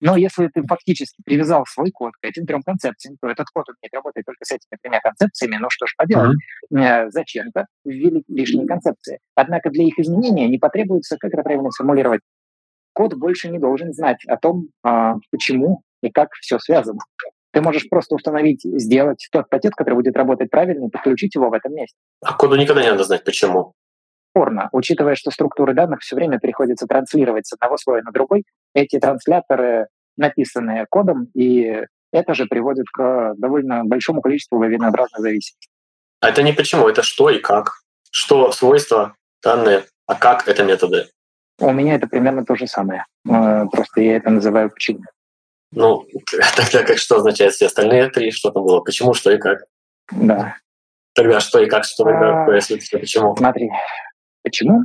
[0.00, 3.92] Но если ты фактически привязал свой код к этим трем концепциям, то этот код умеет
[3.92, 6.36] работать только с этими тремя концепциями, но что ж поделать,
[6.72, 7.10] mm-hmm.
[7.10, 9.18] зачем-то ввели лишние концепции.
[9.34, 12.20] Однако для их изменения не потребуется, как это правильно сформулировать,
[12.98, 16.98] код больше не должен знать о том, а, почему и как все связано.
[17.52, 21.52] Ты можешь просто установить, сделать тот пакет, который будет работать правильно, и подключить его в
[21.52, 21.96] этом месте.
[22.20, 23.74] А коду никогда не надо знать, почему.
[24.32, 28.42] Спорно, учитывая, что структуры данных все время приходится транслировать с одного слоя на другой,
[28.74, 29.86] эти трансляторы
[30.16, 35.68] написанные кодом, и это же приводит к довольно большому количеству лавинообразной зависимости.
[36.20, 37.74] А это не почему, это что и как.
[38.10, 41.06] Что свойства, данные, а как это методы.
[41.60, 43.04] У меня это примерно то же самое.
[43.28, 45.00] Э, просто я это называю почему.
[45.72, 46.06] Ну,
[46.56, 48.30] тогда как что означает все остальные три?
[48.30, 48.80] Что там было?
[48.80, 49.64] Почему, что и как?
[50.12, 50.56] Да.
[51.14, 53.36] Тогда что и как, что а, если почему?
[53.36, 53.70] Смотри,
[54.44, 54.84] почему?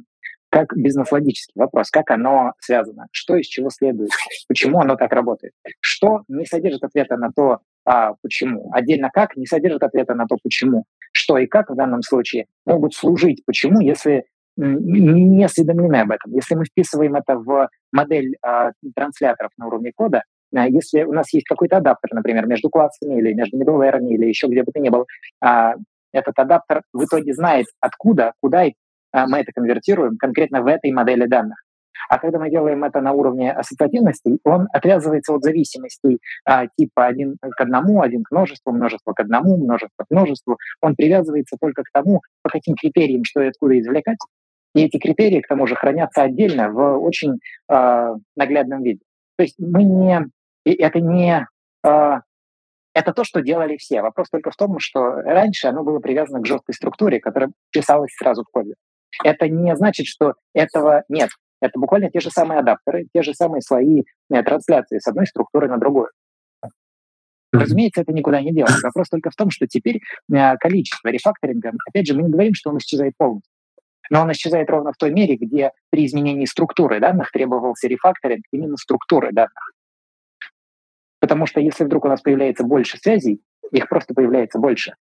[0.49, 4.09] Как бизнес-логический вопрос, как оно связано, что из чего следует,
[4.47, 5.53] почему оно так работает.
[5.80, 8.71] Что не содержит ответа на то, а, почему.
[8.74, 10.86] Отдельно как не содержит ответа на то, почему.
[11.11, 14.26] Что и как в данном случае могут служить почему, если
[14.58, 16.32] не осведомлены об этом.
[16.34, 20.24] Если мы вписываем это в модель э, трансляторов на уровне кода,
[20.56, 24.47] э, если у нас есть какой-то адаптер, например, между классами или между middleware или еще
[24.47, 25.06] где бы то ни было,
[25.43, 25.74] э,
[26.12, 28.74] этот адаптер в итоге знает, откуда, куда э,
[29.12, 31.58] мы это конвертируем конкретно в этой модели данных.
[32.10, 37.38] А когда мы делаем это на уровне ассоциативности, он отвязывается от зависимостей а, типа один
[37.39, 40.58] к одному, один к множеству, множество к одному, множество к множеству.
[40.82, 44.18] Он привязывается только к тому, по каким критериям, что и откуда извлекать,
[44.74, 49.01] и эти критерии, к тому же, хранятся отдельно в очень э, наглядном виде.
[49.38, 50.28] То есть мы не...
[50.65, 51.47] Это не...
[51.86, 52.19] Э,
[52.95, 54.01] это то, что делали все.
[54.01, 58.43] Вопрос только в том, что раньше оно было привязано к жесткой структуре, которая писалась сразу
[58.43, 58.76] в коде.
[59.24, 61.30] Это не значит, что этого нет.
[61.61, 65.69] Это буквально те же самые адаптеры, те же самые слои э, трансляции с одной структуры
[65.69, 66.09] на другую.
[67.51, 68.82] Разумеется, это никуда не делось.
[68.82, 69.99] Вопрос только в том, что теперь
[70.32, 73.53] э, количество рефакторинга, опять же, мы не говорим, что он исчезает полностью
[74.10, 78.78] но он исчезает ровно в той мере, где при изменении структуры данных требовался рефакторинг именно
[78.78, 79.72] структуры данных.
[81.20, 83.41] Потому что если вдруг у нас появляется больше связей,
[83.72, 84.95] их просто появляется больше.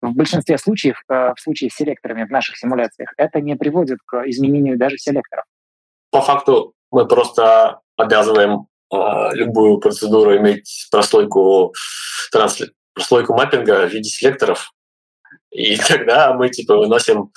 [0.00, 4.22] В большинстве случаев, э, в случае с селекторами в наших симуляциях, это не приводит к
[4.26, 5.44] изменению даже селекторов.
[6.10, 8.96] По факту мы просто обязываем э,
[9.34, 11.74] любую процедуру иметь прослойку,
[12.32, 12.70] трансли...
[12.94, 14.72] прослойку маппинга в виде селекторов,
[15.50, 17.30] и тогда мы типа выносим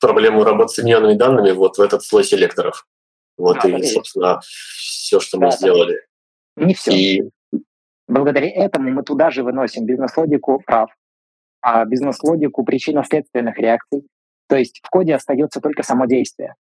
[0.00, 2.86] проблему работы с соединенными данными вот в этот слой селекторов.
[3.36, 6.00] Вот да, и, собственно, все, что да, мы сделали.
[6.56, 6.92] Не все.
[6.92, 7.30] И...
[8.06, 10.90] Благодаря этому мы туда же выносим бизнес-логику прав,
[11.62, 14.06] а бизнес-логику причинно-следственных реакций.
[14.48, 16.54] То есть в коде остается только само действие.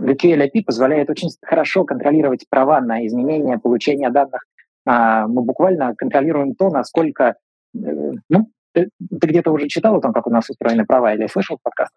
[0.00, 4.46] VQLIP позволяет очень хорошо контролировать права на изменение, получение данных.
[4.86, 7.36] А, мы буквально контролируем то, насколько
[7.74, 8.88] э, ну, ты,
[9.20, 11.92] ты где-то уже читал о том, как у нас устроены права, или слышал подкаст?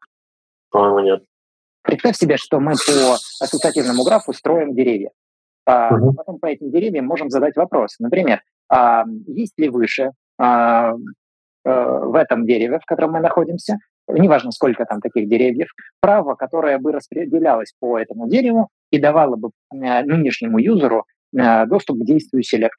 [0.70, 1.24] По-моему, нет.
[1.84, 5.12] Представь себе, что мы по ассоциативному графу строим деревья.
[5.66, 6.14] А угу.
[6.14, 7.96] Потом по этим деревьям можем задать вопрос.
[8.00, 10.94] Например, а, есть ли выше а,
[11.64, 15.70] а, в этом дереве, в котором мы находимся, неважно, сколько там таких деревьев,
[16.00, 21.06] право, которое бы распределялось по этому дереву и давало бы нынешнему юзеру
[21.36, 22.78] э, доступ к действию селект.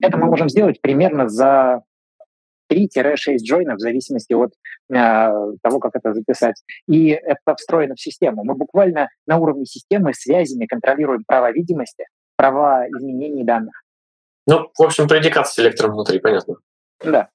[0.00, 1.82] Это мы можем сделать примерно за
[2.72, 4.52] 3-6 джойнов в зависимости от
[4.90, 4.94] э,
[5.62, 6.62] того, как это записать.
[6.86, 8.44] И это встроено в систему.
[8.44, 12.06] Мы буквально на уровне системы связями контролируем права видимости,
[12.36, 13.82] права изменений данных.
[14.46, 16.56] Ну, в общем, предикат с селектором внутри, понятно.
[17.04, 17.28] Да.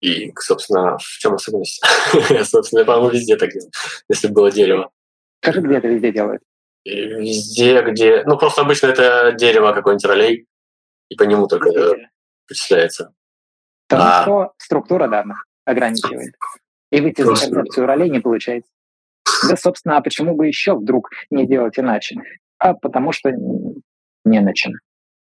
[0.00, 1.82] И, собственно, в чем особенность?
[2.44, 3.50] собственно, по-моему, везде так,
[4.08, 4.90] если было дерево.
[5.42, 6.42] Скажи, где это везде делают?
[6.84, 8.22] Везде, где...
[8.24, 10.46] Ну, просто обычно это дерево какой-нибудь ролей,
[11.08, 11.68] и по нему только
[12.48, 13.12] вычисляется.
[13.88, 14.22] Потому а...
[14.22, 16.34] что структура данных ограничивает.
[16.90, 18.70] И выйти за концепцию ролей не получается.
[19.48, 22.16] Да, собственно, а почему бы еще вдруг не делать иначе?
[22.58, 24.78] А потому что не начано.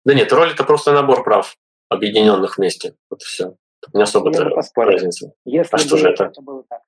[0.06, 1.56] Да нет, роль это просто набор прав,
[1.90, 2.96] объединенных вместе.
[3.10, 3.56] Вот и все.
[3.94, 4.32] Не особо
[4.76, 5.34] разница.
[5.46, 6.26] Если а что же это?
[6.26, 6.82] это было так.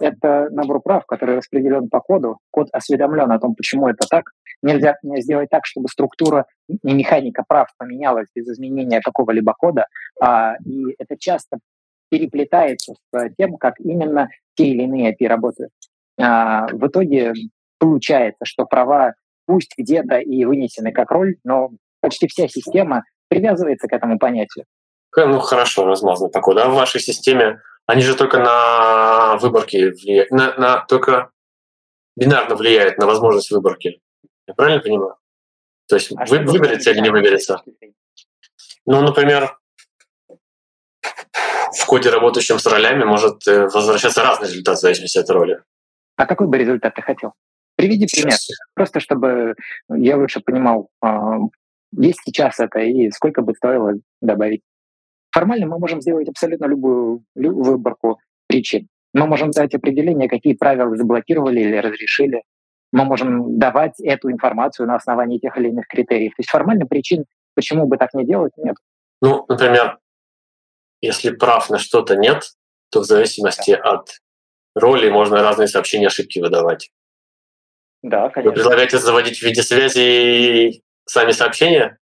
[0.00, 2.38] Это набор прав, который распределен по коду.
[2.50, 4.30] Код осведомлен о том, почему это так.
[4.62, 9.86] Нельзя сделать так, чтобы структура и механика прав поменялась без изменения какого-либо кода.
[10.20, 11.58] А, и это часто
[12.10, 15.70] переплетается с тем, как именно те или иные API работают.
[16.20, 17.32] А, в итоге
[17.78, 19.14] получается, что права
[19.46, 24.66] пусть где-то и вынесены как роль, но почти вся система привязывается к этому понятию.
[25.16, 26.68] Ну, хорошо размазано такое, да?
[26.68, 31.30] В вашей системе они же только на выборки влияют, на, на, только
[32.16, 34.00] бинарно влияют на возможность выборки.
[34.46, 35.16] Я правильно понимаю?
[35.88, 37.62] То есть а вы, выберется или не выберется?
[38.86, 39.58] Ну, например,
[41.72, 45.62] в коде, работающем с ролями, может э, возвращаться разный результат в зависимости от роли.
[46.16, 47.32] А какой бы результат ты хотел?
[47.76, 48.58] Приведи пример, сейчас.
[48.74, 49.54] просто чтобы
[49.88, 51.38] я лучше понимал, а,
[51.92, 54.62] есть сейчас это и сколько бы стоило добавить.
[55.30, 58.88] Формально мы можем сделать абсолютно любую выборку причин.
[59.14, 62.42] Мы можем дать определение, какие правила заблокировали или разрешили.
[62.92, 66.32] Мы можем давать эту информацию на основании тех или иных критериев.
[66.32, 67.24] То есть формально причин,
[67.54, 68.76] почему бы так не делать, нет.
[69.20, 69.98] Ну, например,
[71.00, 72.42] если прав на что-то нет,
[72.90, 74.08] то в зависимости от
[74.74, 76.90] роли можно разные сообщения ошибки выдавать.
[78.02, 78.50] Да, конечно.
[78.50, 81.98] Вы предлагаете заводить в виде связи сами сообщения?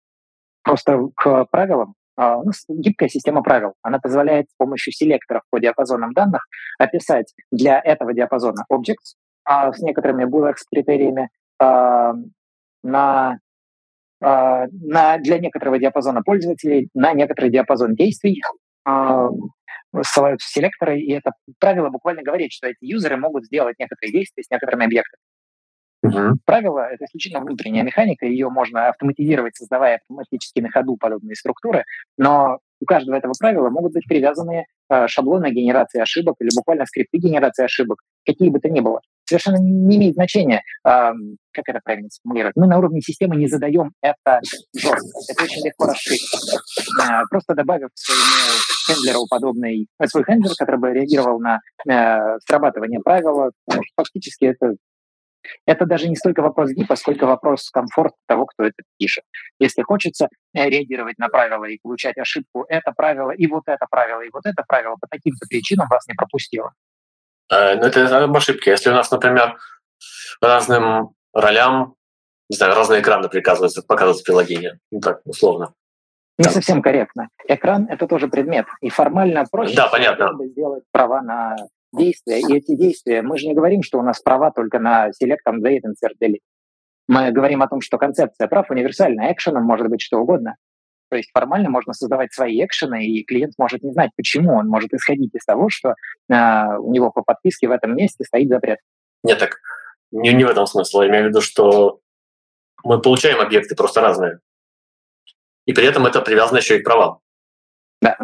[0.63, 3.75] Просто к правилам а, ну, гибкая система правил.
[3.83, 6.47] Она позволяет с помощью селекторов по диапазонам данных
[6.79, 9.17] описать для этого диапазона objects
[9.47, 12.13] а, с некоторыми Boolean критериями а,
[12.83, 13.39] на,
[14.21, 18.43] а, на, для некоторого диапазона пользователей, на некоторый диапазон действий
[18.85, 19.29] а,
[20.03, 21.31] ссылаются селекторы, и это
[21.61, 25.21] правило буквально говорит, что эти юзеры могут сделать некоторые действия с некоторыми объектами.
[26.03, 26.39] Угу.
[26.45, 31.85] Правило— это исключительно внутренняя механика, ее можно автоматизировать, создавая автоматически на ходу подобные структуры,
[32.19, 37.19] но у каждого этого правила могут быть привязаны э, шаблоны генерации ошибок или буквально скрипты
[37.19, 39.01] генерации ошибок, какие бы то ни было.
[39.29, 42.57] Совершенно не имеет значения, как это правильно сформулировать.
[42.57, 44.41] Мы на уровне системы не задаем это
[44.75, 45.09] жестко.
[45.29, 46.23] Это очень легко расширить.
[47.03, 48.23] Э, просто добавив своему
[48.87, 53.51] хендлеру подобный, э, свой хендлер, который бы реагировал на э, срабатывание правила,
[53.97, 54.77] фактически это
[55.65, 59.25] это даже не столько вопрос гипа, сколько вопрос комфорта того, кто это пишет.
[59.61, 64.23] Если хочется э, реагировать на правила и получать ошибку, это правило, и вот это правило,
[64.23, 66.73] и вот это правило по таким-то причинам вас не пропустило.
[67.51, 68.71] Э, ну, это об ошибке.
[68.71, 69.57] Если у нас, например,
[70.41, 71.95] разным ролям,
[72.49, 75.75] не знаю, разные экраны приказываются, показываются приложения, ну так, условно.
[76.39, 76.53] Не Там.
[76.53, 77.29] совсем корректно.
[77.49, 78.67] Экран— это тоже предмет.
[78.83, 80.33] И формально проще да, понятно.
[80.47, 81.57] сделать права на
[81.93, 85.39] действия, и эти действия, мы же не говорим, что у нас права только на select,
[85.49, 86.41] update, insert, delete.
[87.09, 90.57] Мы говорим о том, что концепция прав универсальна, экшеном может быть что угодно.
[91.09, 94.57] То есть формально можно создавать свои экшены, и клиент может не знать, почему.
[94.57, 95.91] Он может исходить из того, что
[96.29, 98.81] э, у него по подписке в этом месте стоит запрет.
[99.23, 99.59] Нет, так
[100.11, 101.03] не, не в этом смысл.
[101.03, 102.01] Я имею в виду, что
[102.85, 104.41] мы получаем объекты просто разные.
[105.65, 107.19] И при этом это привязано еще и к правам.
[108.01, 108.17] Да.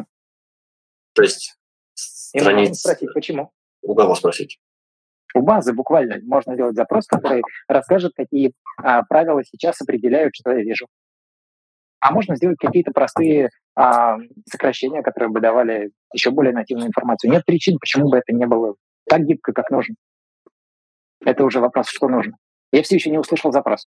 [1.14, 1.56] То есть
[1.94, 2.70] страниц...
[2.70, 3.52] И спросить, почему.
[3.82, 4.60] У кого спросить?
[5.34, 10.62] У базы буквально можно сделать запрос, который расскажет, какие а, правила сейчас определяют, что я
[10.62, 10.86] вижу.
[12.02, 14.16] А можно сделать какие-то простые а,
[14.50, 17.30] сокращения, которые бы давали еще более нативную информацию.
[17.30, 18.74] Нет причин, почему бы это не было
[19.08, 19.94] так гибко, как нужно.
[21.24, 22.32] Это уже вопрос, что нужно.
[22.72, 23.86] Я все еще не услышал запрос.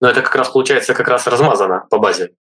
[0.00, 2.32] Но это как раз получается как раз размазано по базе.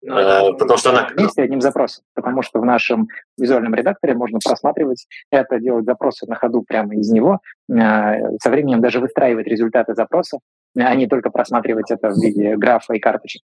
[0.00, 1.06] Ну, э, потому что она...
[1.14, 6.34] Вместе одним запросом, потому что в нашем визуальном редакторе можно просматривать это, делать запросы на
[6.34, 7.40] ходу прямо из него,
[7.70, 10.38] э, со временем даже выстраивать результаты запроса,
[10.76, 13.42] а не только просматривать это в виде графа и карточек.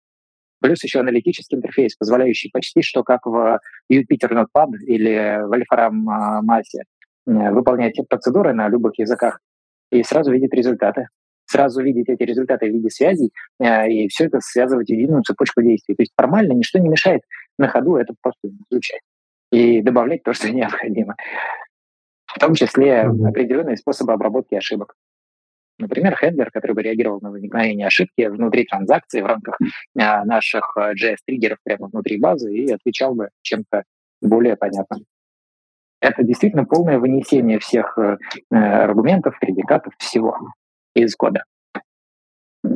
[0.62, 3.60] Плюс еще аналитический интерфейс, позволяющий почти что как в
[3.92, 6.84] Jupyter Notepad или в Wolfram Masse
[7.26, 9.40] выполнять процедуры на любых языках
[9.92, 11.08] и сразу видеть результаты.
[11.48, 15.62] сразу видеть эти результаты в виде связей э, и все это связывать в единую цепочку
[15.62, 15.96] действий.
[15.96, 17.22] То есть формально ничто не мешает
[17.60, 19.02] на ходу это просто изучать
[19.52, 21.16] и добавлять то, что необходимо.
[22.26, 24.96] В том числе определенные способы обработки ошибок.
[25.78, 29.58] Например, хендлер, который бы реагировал на возникновение ошибки внутри транзакции в рамках
[29.98, 33.84] а, наших а, JS-триггеров прямо внутри базы и отвечал бы чем-то
[34.22, 35.06] более понятным.
[36.00, 38.18] Это действительно полное вынесение всех э,
[38.52, 40.38] э, аргументов, предикатов, всего
[40.94, 41.44] из кода.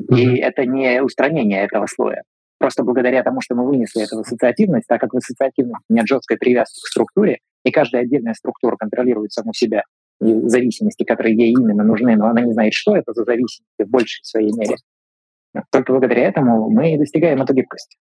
[0.10, 2.24] И это не устранение этого слоя.
[2.58, 6.82] Просто благодаря тому, что мы вынесли эту ассоциативность, так как в ассоциативности нет жесткой привязки
[6.82, 9.84] к структуре, и каждая отдельная структура контролирует саму себя,
[10.20, 14.24] зависимости, которые ей именно нужны, но она не знает, что это за зависимости в большей
[14.24, 14.76] своей мере.
[15.72, 17.98] Только благодаря этому мы достигаем эту гибкость.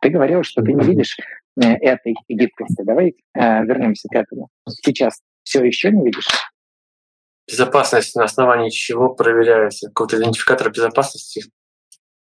[0.00, 1.16] Ты говорил, что ты не видишь
[1.62, 2.82] э, этой гибкости.
[2.82, 4.48] Давай э, вернемся к этому.
[4.68, 6.26] Сейчас все еще не видишь?
[7.48, 9.88] Безопасность на основании чего проверяется?
[9.88, 11.44] Какой-то идентификатор безопасности?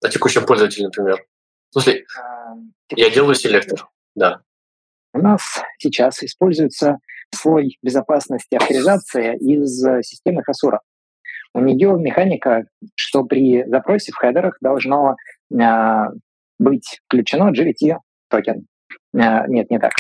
[0.03, 1.25] На текущем пользователе, например.
[1.71, 2.55] В смысле, а,
[2.91, 4.43] я делаю селектор, да.
[5.13, 6.99] У нас сейчас используется
[7.35, 10.81] слой безопасности авторизация из э, системы Hasura.
[11.55, 12.65] У нее механика,
[12.97, 15.17] что при запросе в хедерах должно
[15.53, 15.57] э,
[16.59, 18.67] быть включено JWT токен.
[19.15, 19.93] Э, нет, не так.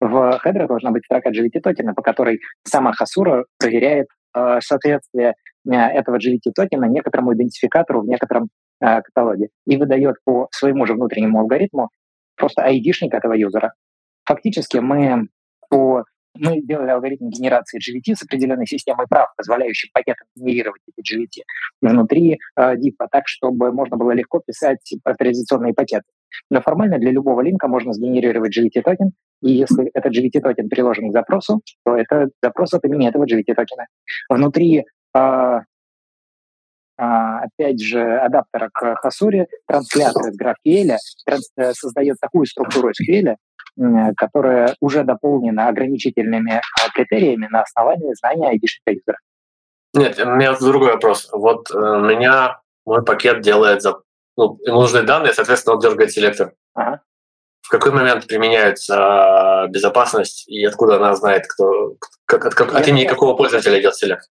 [0.00, 5.34] В хедерах должна быть строка JWT токена, по которой сама Hasura проверяет э, соответствие
[5.66, 8.48] э, этого JWT токена некоторому идентификатору в некотором
[8.80, 11.88] э, каталоге и выдает по своему же внутреннему алгоритму
[12.36, 13.72] просто ID-шник этого юзера.
[14.26, 15.28] Фактически мы
[15.70, 16.04] по
[16.34, 21.42] мы сделали алгоритм генерации GVT с определенной системой прав, позволяющей пакетам генерировать эти GVT
[21.80, 26.04] внутри э, DIP, так, чтобы можно было легко писать авторизационные пакеты.
[26.50, 29.12] Но формально для любого линка можно сгенерировать GVT-токен,
[29.42, 33.86] и если этот GVT-токен приложен к запросу, то это запрос от имени этого GVT-токена.
[34.28, 34.84] Внутри
[35.14, 35.60] э,
[36.96, 43.36] опять же, адаптера к Хасуре, транслятор из GraphQL транс, э, создает такую структуру SQL,
[44.16, 49.18] которая уже дополнена ограничительными а, критериями на основании знания айдишника юзера.
[49.94, 51.28] Нет, у меня другой вопрос.
[51.32, 54.00] Вот э, у меня мой пакет делает за,
[54.36, 56.52] ну, ему нужны данные, соответственно, он дергает селектор.
[56.74, 57.00] Ага.
[57.62, 61.96] В какой момент применяется безопасность и откуда она знает, кто,
[62.26, 64.28] как, от, как, от имени какого пользователя идет select?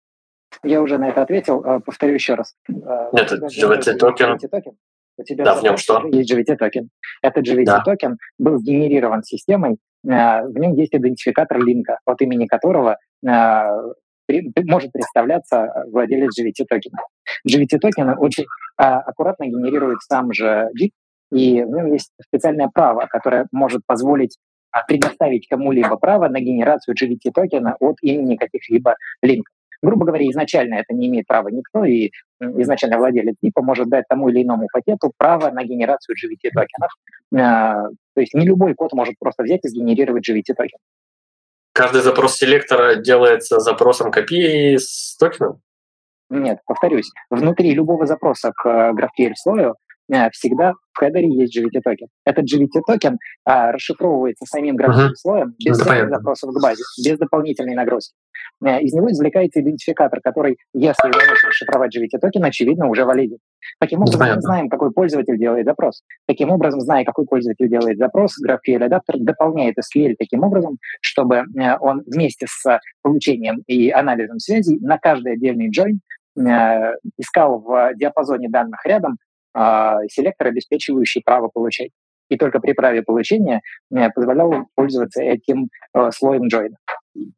[0.63, 2.55] Я уже на это ответил, а, повторю еще раз.
[2.69, 4.39] А, Нет, это JWT токен.
[5.21, 6.03] У тебя да, в нем что?
[6.11, 6.89] Есть JWT токен.
[7.21, 8.17] Этот JWT да.
[8.39, 9.77] был сгенерирован системой,
[10.09, 16.99] а, в нем есть идентификатор линка, от имени которого может представляться владелец JWT токена.
[17.47, 20.91] JWT токен очень аккуратно генерирует сам же JIT,
[21.33, 24.39] и в нем есть специальное право, которое может позволить
[24.87, 29.53] предоставить кому-либо право на генерацию GVT токена от имени каких-либо линков.
[29.83, 34.29] Грубо говоря, изначально это не имеет права никто, и изначально владелец типа может дать тому
[34.29, 36.93] или иному пакету право на генерацию GVT токенов.
[37.35, 40.79] А, то есть не любой код может просто взять и сгенерировать GVT токен.
[41.73, 45.61] Каждый запрос селектора делается запросом копии с токеном?
[46.29, 49.90] Нет, повторюсь, внутри любого запроса к GraphQL слою Э,
[50.33, 52.09] всегда в хедере есть JWT токен.
[52.25, 55.17] Этот JWT токен а, расшифровывается самим графическим uh-huh.
[55.17, 58.15] слоем без ну, всяких запросов к базе, без дополнительной нагрузки.
[58.65, 63.39] А, из него извлекается идентификатор, который, если удалось расшифровать JWT токен, очевидно, уже валиден.
[63.79, 66.03] Таким образом, мы знаем, какой пользователь делает запрос.
[66.27, 71.45] Таким образом, зная, какой пользователь делает запрос, GraphQL адаптер дополняет SQL таким образом, чтобы
[71.81, 75.99] он вместе с получением и анализом связей на каждый отдельный join
[77.19, 79.19] искал в диапазоне данных рядом
[79.55, 81.91] селектор, обеспечивающий право получать.
[82.29, 83.61] И только при праве получения
[83.93, 86.75] э, позволял пользоваться этим э, слоем join.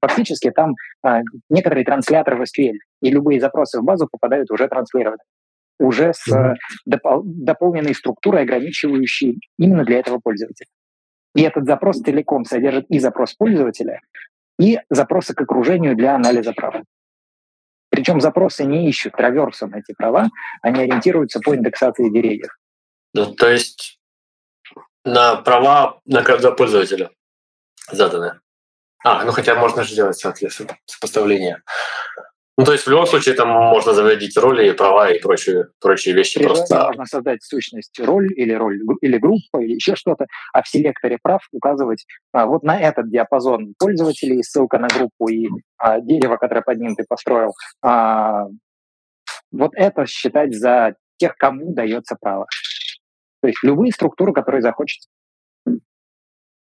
[0.03, 5.25] Фактически там а, некоторый транслятор в SQL, и любые запросы в базу попадают уже транслированные
[5.79, 6.29] уже с
[6.87, 10.69] допол- дополненной структурой, ограничивающей именно для этого пользователя.
[11.35, 14.01] И этот запрос целиком содержит и запрос пользователя,
[14.61, 16.77] и запросы к окружению для анализа прав.
[17.93, 20.31] Причем запросы не ищут траверсом эти права,
[20.63, 22.57] они ориентируются по индексации деревьев.
[23.13, 24.01] Ну, то есть
[25.05, 27.11] на права на каждого пользователя
[27.91, 28.41] заданы.
[29.05, 31.63] А, ну хотя можно же сделать, соответственно, сопоставление.
[32.59, 36.39] Ну, то есть в любом случае там можно заводить роли, права и прочие, прочие вещи
[36.39, 36.85] При просто.
[36.87, 41.41] Можно создать сущность роль или роль или группа или еще что-то, а в селекторе прав
[41.51, 45.49] указывать а, вот на этот диапазон пользователей, ссылка на группу и
[45.79, 47.53] а, дерево, которое под ним ты построил.
[47.83, 48.45] А,
[49.51, 52.47] вот это считать за тех, кому дается право.
[53.41, 55.09] То есть любые структуры, которые захочется.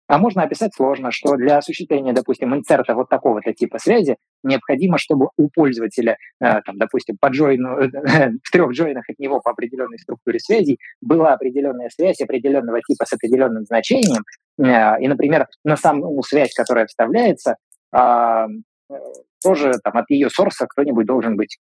[0.06, 5.28] А можно описать сложно, что для осуществления, допустим, инсерта вот такого-то типа связи необходимо, чтобы
[5.39, 7.76] у пользователя, э, там, допустим, по джойну,
[8.44, 13.14] в трех джойнах от него по определенной структуре связей была определенная связь определенного типа с
[13.14, 14.24] определенным значением.
[14.59, 17.56] Э, и, например, на саму связь, которая вставляется,
[17.90, 18.47] а,
[18.90, 18.94] э,
[19.43, 21.59] тоже там, от ее сорса кто-нибудь должен быть.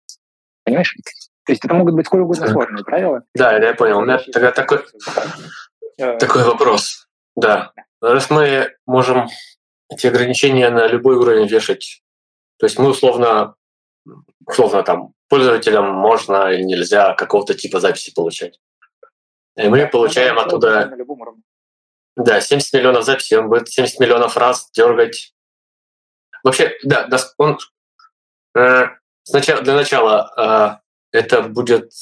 [0.65, 0.95] Понимаешь?
[1.45, 3.23] То есть это могут быть сколь угодно сложные правила.
[3.35, 3.99] Да, я понял.
[3.99, 4.79] У меня тогда такой,
[5.97, 7.07] такой вопрос.
[7.35, 7.71] Да.
[8.03, 9.29] Раз мы можем
[9.89, 12.03] эти ограничения на любой уровень вешать,
[12.57, 13.55] то есть мы условно,
[14.45, 18.59] условно там пользователям можно или нельзя какого-то типа записи получать.
[19.55, 20.93] И мы получаем оттуда...
[22.17, 25.33] Да, 70 миллионов записей, он будет 70 миллионов раз дергать.
[26.43, 27.07] Вообще, да,
[27.37, 27.57] он
[28.57, 28.87] э,
[29.23, 30.81] сначала, для начала
[31.13, 31.93] э, это будет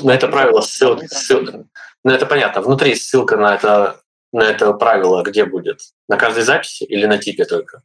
[0.00, 1.66] на это правило ссылка, ссылка,
[2.04, 4.01] ну это понятно, внутри ссылка на это
[4.32, 5.78] на это правило где будет?
[6.08, 7.82] На каждой записи или на типе только?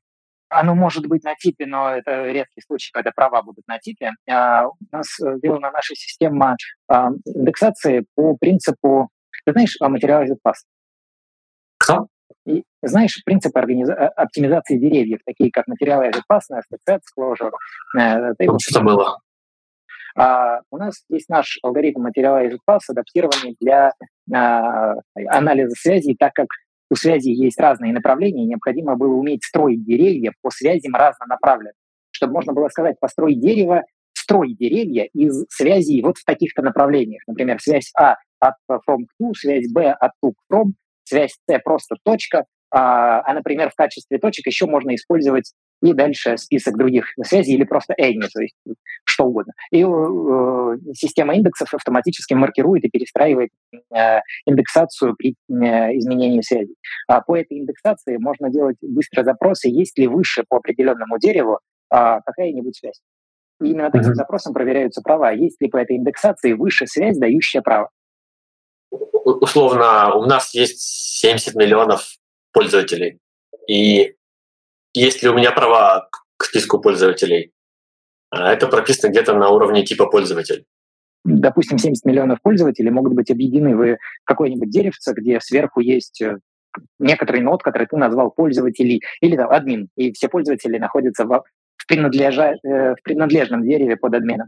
[0.49, 4.11] Оно может быть на типе, но это редкий случай, когда права будут на типе.
[4.29, 6.55] А, у нас сделана наша система
[6.87, 9.09] а, индексации по принципу,
[9.45, 10.55] ты знаешь, Materialized Pass?
[11.77, 12.07] Кто?
[12.45, 17.51] И, знаешь, принципы организа- э, оптимизации деревьев, такие как Materialized Pass, STC, Closure.
[17.99, 19.19] Э, Что было?
[20.17, 23.91] А, у нас есть наш алгоритм Materialized Pass, адаптированный для
[24.33, 24.95] а,
[25.27, 26.47] анализа связей, так как
[26.89, 31.73] у связи есть разные направления, необходимо было уметь строить деревья по связям разнонаправленным,
[32.11, 33.83] чтобы можно было сказать, построить дерево,
[34.13, 37.21] строй деревья из связей вот в таких-то направлениях.
[37.27, 40.71] Например, связь А от from to, связь Б от to к from,
[41.03, 46.37] связь С просто точка, а, а, например, в качестве точек еще можно использовать и дальше
[46.37, 48.55] список других связей или просто any, то есть
[49.03, 49.53] что угодно.
[49.71, 53.51] И э, система индексов автоматически маркирует и перестраивает
[53.93, 56.75] э, индексацию при э, изменении связей.
[57.07, 61.59] А по этой индексации можно делать быстро запросы, есть ли выше по определенному дереву
[61.93, 62.99] э, какая-нибудь связь.
[63.61, 64.15] И именно таким mm-hmm.
[64.15, 65.31] запросом проверяются права.
[65.31, 67.89] Есть ли по этой индексации выше связь, дающая право?
[68.91, 72.17] Условно, у нас есть 70 миллионов
[72.51, 73.19] пользователей.
[73.67, 74.15] И
[74.97, 77.51] есть ли у меня права к списку пользователей?
[78.29, 80.65] А это прописано где-то на уровне типа пользователь.
[81.23, 86.37] Допустим, 70 миллионов пользователей могут быть объединены в какое-нибудь деревце, где сверху есть э,
[86.99, 91.43] некоторый нод, который ты назвал пользователей, или там, админ, и все пользователи находятся в,
[91.75, 94.47] в, принадлежа, э, в принадлежном дереве под админом.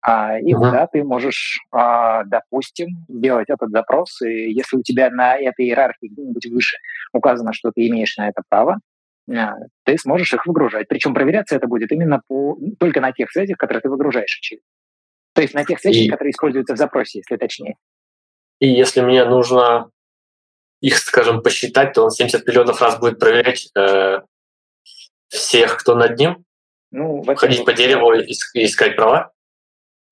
[0.00, 0.70] А, и uh-huh.
[0.70, 6.08] да, ты можешь, а, допустим, сделать этот запрос, и если у тебя на этой иерархии
[6.08, 6.76] где-нибудь выше
[7.12, 8.78] указано, что ты имеешь на это право,
[9.26, 10.88] ты сможешь их выгружать.
[10.88, 14.66] Причем проверяться это будет именно по, только на тех связях, которые ты выгружаешь, очевидно.
[15.34, 16.08] То есть на тех связях, и...
[16.08, 17.76] которые используются в запросе, если точнее.
[18.60, 19.90] И если мне нужно
[20.80, 24.20] их, скажем, посчитать, то он 70 миллионов раз будет проверять э,
[25.28, 26.44] всех, кто над ним,
[26.90, 28.32] ну, ходить по дереву и
[28.64, 29.32] искать права?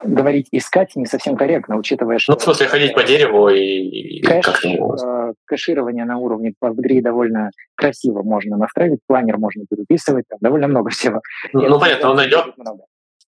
[0.04, 2.32] Говорить искать не совсем корректно, учитывая, что...
[2.32, 4.20] Ну, в смысле, ходить по дереву и...
[4.22, 10.68] Кэш, э, кэширование на уровне Postgre довольно красиво можно настраивать, планер можно переписывать, там довольно
[10.68, 11.20] много всего.
[11.52, 12.56] Ну, ну понятно, он найдет...
[12.56, 12.84] Много.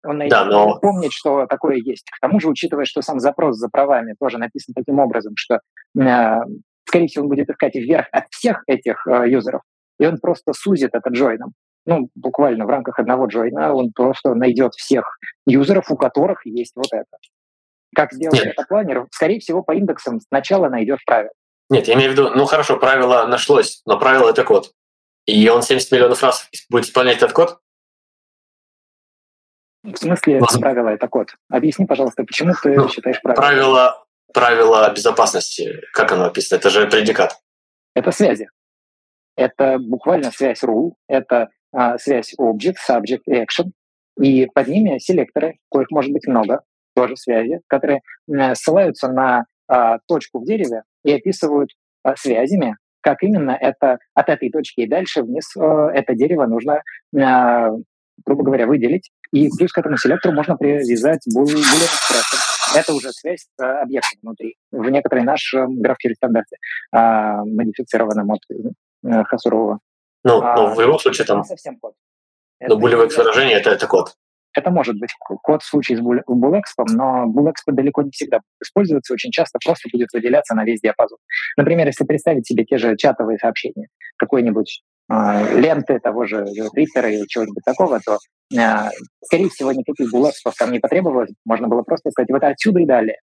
[0.05, 0.79] Он найдет, да, но...
[0.81, 2.11] помнить, что такое есть.
[2.11, 5.61] К тому же, учитывая, что сам запрос за правами тоже написан таким образом, что,
[6.01, 6.41] э,
[6.85, 9.63] скорее всего, он будет искать вверх от всех этих э, юзеров,
[10.01, 11.53] и он просто сузит это джойном
[11.85, 16.93] ну, буквально в рамках одного джойна он просто найдет всех юзеров, у которых есть вот
[16.93, 17.17] это.
[17.95, 18.55] Как сделать Нет.
[18.57, 19.07] это планер?
[19.11, 21.33] Скорее всего, по индексам сначала найдет правило.
[21.69, 24.73] Нет, я имею в виду, ну хорошо, правило нашлось, но правило это код.
[25.27, 27.59] И он 70 миллионов раз будет исполнять этот код?
[29.83, 30.59] В смысле, Воз...
[30.59, 31.35] правило это код?
[31.49, 33.41] Объясни, пожалуйста, почему ты ну, считаешь правило?
[33.41, 36.59] Правило, правило безопасности, как оно описано?
[36.59, 37.37] Это же предикат.
[37.95, 38.49] Это связи.
[39.37, 41.51] Это буквально связь rule, это
[41.99, 43.71] связь object, subject и action,
[44.21, 46.61] и под ними селекторы, коих может быть много,
[46.95, 51.71] тоже связи, которые э, ссылаются на а, точку в дереве и описывают
[52.03, 56.83] а, связями, как именно это от этой точки и дальше вниз а, это дерево нужно,
[57.19, 57.71] а,
[58.27, 59.11] грубо говоря, выделить.
[59.33, 62.79] И плюс к этому селектору можно привязать boolean expression.
[62.79, 64.57] Это уже связь с объектом внутри.
[64.71, 66.57] В некоторой наш граф через стандарте,
[66.93, 68.41] а, модифицированном от
[69.07, 69.81] а, Хасурова.
[70.25, 71.45] Ну, а, ну в любом случае там...
[71.45, 71.95] совсем код.
[72.61, 74.15] Но булевое выражение это, это код.
[74.55, 79.15] Это может быть код в случае с BullExp, но BullExp далеко не всегда будет использоваться,
[79.15, 81.19] очень часто просто будет выделяться на весь диапазон.
[81.57, 87.27] Например, если представить себе те же чатовые сообщения, какой-нибудь э, ленты того же Твиттера или
[87.27, 88.19] чего-нибудь такого, то,
[88.55, 88.91] э,
[89.25, 91.31] скорее всего, никаких BullExp там не потребовалось.
[91.47, 93.21] Можно было просто сказать вот отсюда и далее.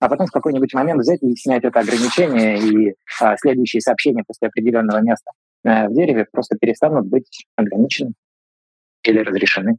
[0.00, 4.48] а потом в какой-нибудь момент взять и снять это ограничение, и а, следующие сообщения после
[4.48, 8.12] определенного места а, в дереве просто перестанут быть ограничены
[9.02, 9.78] или разрешены.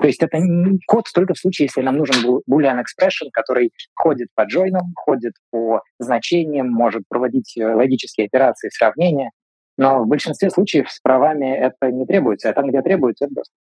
[0.00, 0.38] То есть это
[0.86, 5.82] код только в случае, если нам нужен boolean expression, который ходит по джойнам, ходит по
[5.98, 9.30] значениям, может проводить э, логические операции, сравнения.
[9.76, 13.52] Но в большинстве случаев с правами это не требуется, а там, где требуется, это просто.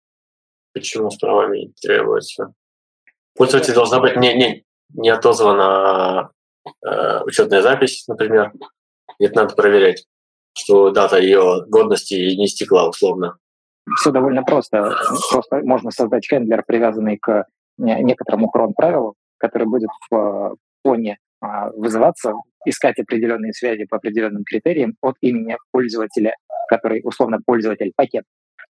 [0.73, 2.52] Почему с правами не требуется?
[3.35, 6.31] Пользователь должна быть не, не, не отозвана
[6.86, 8.52] э, учетная запись, например.
[9.19, 10.06] Это надо проверять,
[10.59, 13.39] что дата ее годности не истекла условно
[13.97, 14.95] все довольно просто.
[15.31, 17.45] Просто можно создать хендлер, привязанный к
[17.79, 25.15] некоторому крон-правилу, который будет в фоне а, вызываться, искать определенные связи по определенным критериям от
[25.21, 26.35] имени пользователя,
[26.69, 28.25] который условно пользователь пакет,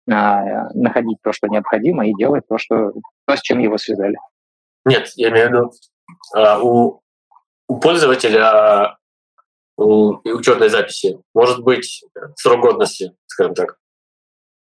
[0.09, 2.93] а, находить то, что необходимо, и делать то, что,
[3.27, 4.15] то с чем его связали.
[4.85, 5.71] Нет, я имею в виду,
[6.35, 7.01] а, у,
[7.67, 8.97] у пользователя
[9.77, 12.03] у учетной записи может быть
[12.35, 13.77] срок годности, скажем так.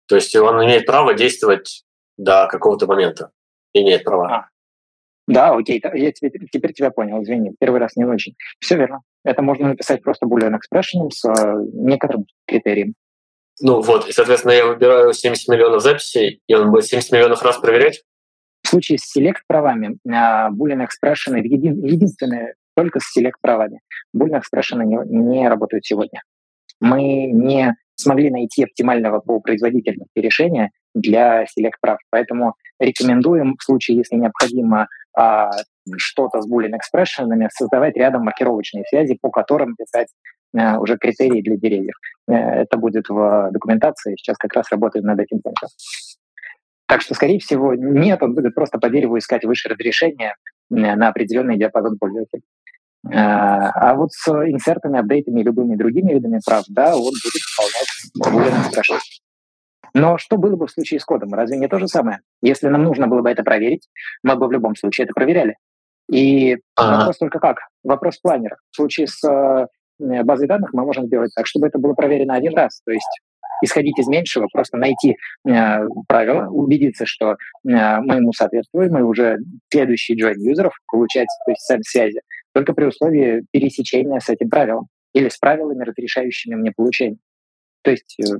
[0.06, 1.84] То есть он имеет право действовать
[2.16, 3.30] до какого-то момента.
[3.72, 4.34] Имеет права.
[4.34, 4.48] А.
[5.28, 8.34] Да, окей, я теперь, теперь тебя понял, извини, первый раз не очень.
[8.58, 9.02] Все верно.
[9.24, 12.94] Это можно написать просто boolean expression с э, некоторым критерием.
[13.60, 17.58] Ну вот, и, соответственно, я выбираю 70 миллионов записей, и он будет 70 миллионов раз
[17.58, 18.02] проверять?
[18.62, 23.80] В случае с select правами, uh, boolean expression един, единственное только с select правами.
[24.16, 26.22] Boolean expression не, не работают сегодня.
[26.80, 31.98] Мы не смогли найти оптимального по производительности решения для select прав.
[32.10, 35.50] Поэтому рекомендуем в случае, если необходимо а,
[35.96, 40.08] что-то с boolean экспрессионами, создавать рядом маркировочные связи, по которым писать
[40.56, 41.94] а, уже критерии для деревьев.
[42.28, 44.14] А, это будет в документации.
[44.16, 45.68] Сейчас как раз работаем над этим пунктом.
[46.86, 50.34] Так что, скорее всего, нет, он будет просто по дереву искать выше разрешения
[50.70, 52.42] на определенный диапазон пользователя.
[53.06, 57.42] А, а вот с инсертами, апдейтами и любыми другими видами прав, да, он будет
[58.14, 59.20] выполнять.
[59.94, 61.34] Но что было бы в случае с кодом?
[61.34, 62.20] Разве не то же самое?
[62.42, 63.88] Если нам нужно было бы это проверить,
[64.22, 65.56] мы бы в любом случае это проверяли.
[66.10, 66.98] И ага.
[66.98, 67.56] вопрос только как?
[67.82, 68.56] Вопрос планера.
[68.70, 69.66] В случае с э,
[70.22, 72.82] базой данных мы можем сделать так, чтобы это было проверено один раз.
[72.84, 73.20] То есть
[73.62, 75.16] исходить из меньшего, просто найти
[75.46, 79.38] э, правило, убедиться, что э, мы ему соответствуем, и уже
[79.70, 82.20] следующий join юзеров получать то есть, связи
[82.52, 87.18] только при условии пересечения с этим правилом или с правилами, разрешающими мне получение.
[87.82, 88.36] То есть э,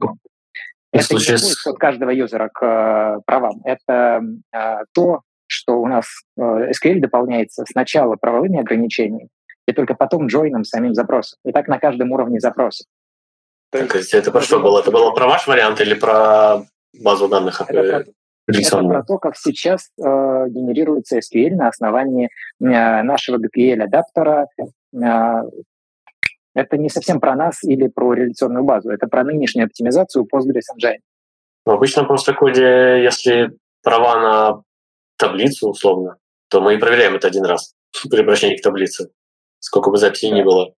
[0.92, 1.36] это случае...
[1.36, 3.60] не будет от каждого юзера к э, правам.
[3.64, 4.22] Это
[4.52, 6.06] э, то, что у нас
[6.36, 9.28] э, SQL дополняется сначала правовыми ограничениями,
[9.66, 11.38] и только потом джойном самим запросом.
[11.44, 12.84] И так на каждом уровне запроса.
[13.70, 14.80] Так, есть, это про что было?
[14.80, 16.64] Это было про ваш вариант или про
[17.00, 17.60] базу данных?
[17.60, 18.04] Это про,
[18.58, 22.26] это про то, как сейчас э, генерируется SQL на основании
[22.60, 24.46] э, нашего GPL-адаптера.
[24.94, 25.42] Э,
[26.54, 30.98] это не совсем про нас или про реляционную базу, это про нынешнюю оптимизацию Postgres Engine.
[31.64, 33.50] В обычном просто коде, если
[33.82, 34.62] права на
[35.16, 36.16] таблицу, условно,
[36.48, 37.74] то мы и проверяем это один раз
[38.10, 39.10] при обращении к таблице,
[39.58, 40.36] сколько бы записей да.
[40.36, 40.74] ни было.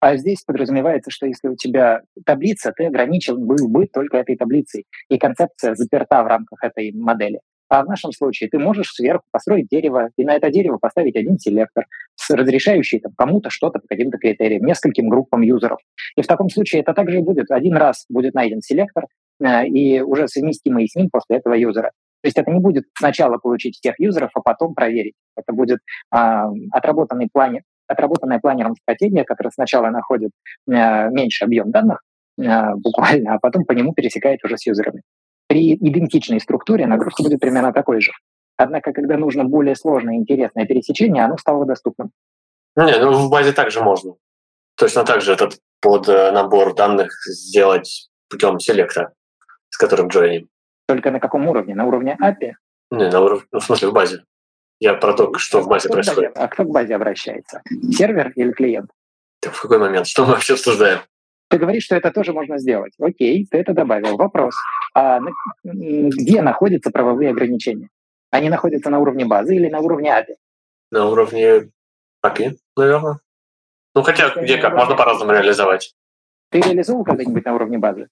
[0.00, 4.84] А здесь подразумевается, что если у тебя таблица, ты ограничен был бы только этой таблицей,
[5.08, 7.40] и концепция заперта в рамках этой модели.
[7.68, 11.38] А в нашем случае ты можешь сверху построить дерево, и на это дерево поставить один
[11.38, 11.86] селектор,
[12.30, 15.80] разрешающий там, кому-то что-то по каким-то критериям, нескольким группам юзеров.
[16.16, 17.50] И в таком случае это также будет.
[17.50, 19.06] Один раз будет найден селектор,
[19.44, 21.90] э, и уже совместимый с ним после этого юзера.
[22.22, 25.14] То есть это не будет сначала получить всех юзеров, а потом проверить.
[25.36, 25.80] Это будет
[26.14, 26.18] э,
[26.72, 30.30] отработанный плане, отработанная планером стратегия, которая сначала находит
[30.68, 32.02] э, меньше объем данных,
[32.40, 35.02] э, буквально, а потом по нему пересекает уже с юзерами.
[35.48, 38.12] При идентичной структуре нагрузка будет примерно такой же.
[38.56, 42.10] Однако, когда нужно более сложное и интересное пересечение, оно стало доступным.
[42.76, 44.14] Не, ну в базе также можно.
[44.76, 49.12] Точно так же этот под э, набор данных сделать путем селекта,
[49.70, 50.48] с которым джойним.
[50.86, 51.74] Только на каком уровне?
[51.74, 52.52] На уровне API?
[52.90, 54.24] Не, на уровне, ну, в смысле в базе.
[54.80, 56.34] Я про то, что в базе а происходит.
[56.34, 57.62] Базе, а кто к базе обращается?
[57.90, 58.90] Сервер или клиент?
[59.40, 60.06] Так в какой момент?
[60.06, 61.00] Что мы вообще обсуждаем?
[61.48, 62.92] Ты говоришь, что это тоже можно сделать.
[63.00, 64.16] Окей, ты это добавил.
[64.16, 64.54] Вопрос.
[64.94, 65.20] А
[65.64, 67.88] где находятся правовые ограничения?
[68.30, 70.34] Они находятся на уровне базы или на уровне API?
[70.90, 71.70] На уровне
[72.24, 73.18] API, наверное.
[73.94, 75.94] Ну, хотя где как, можно по-разному реализовать.
[76.50, 78.08] Ты реализовал когда-нибудь на уровне базы?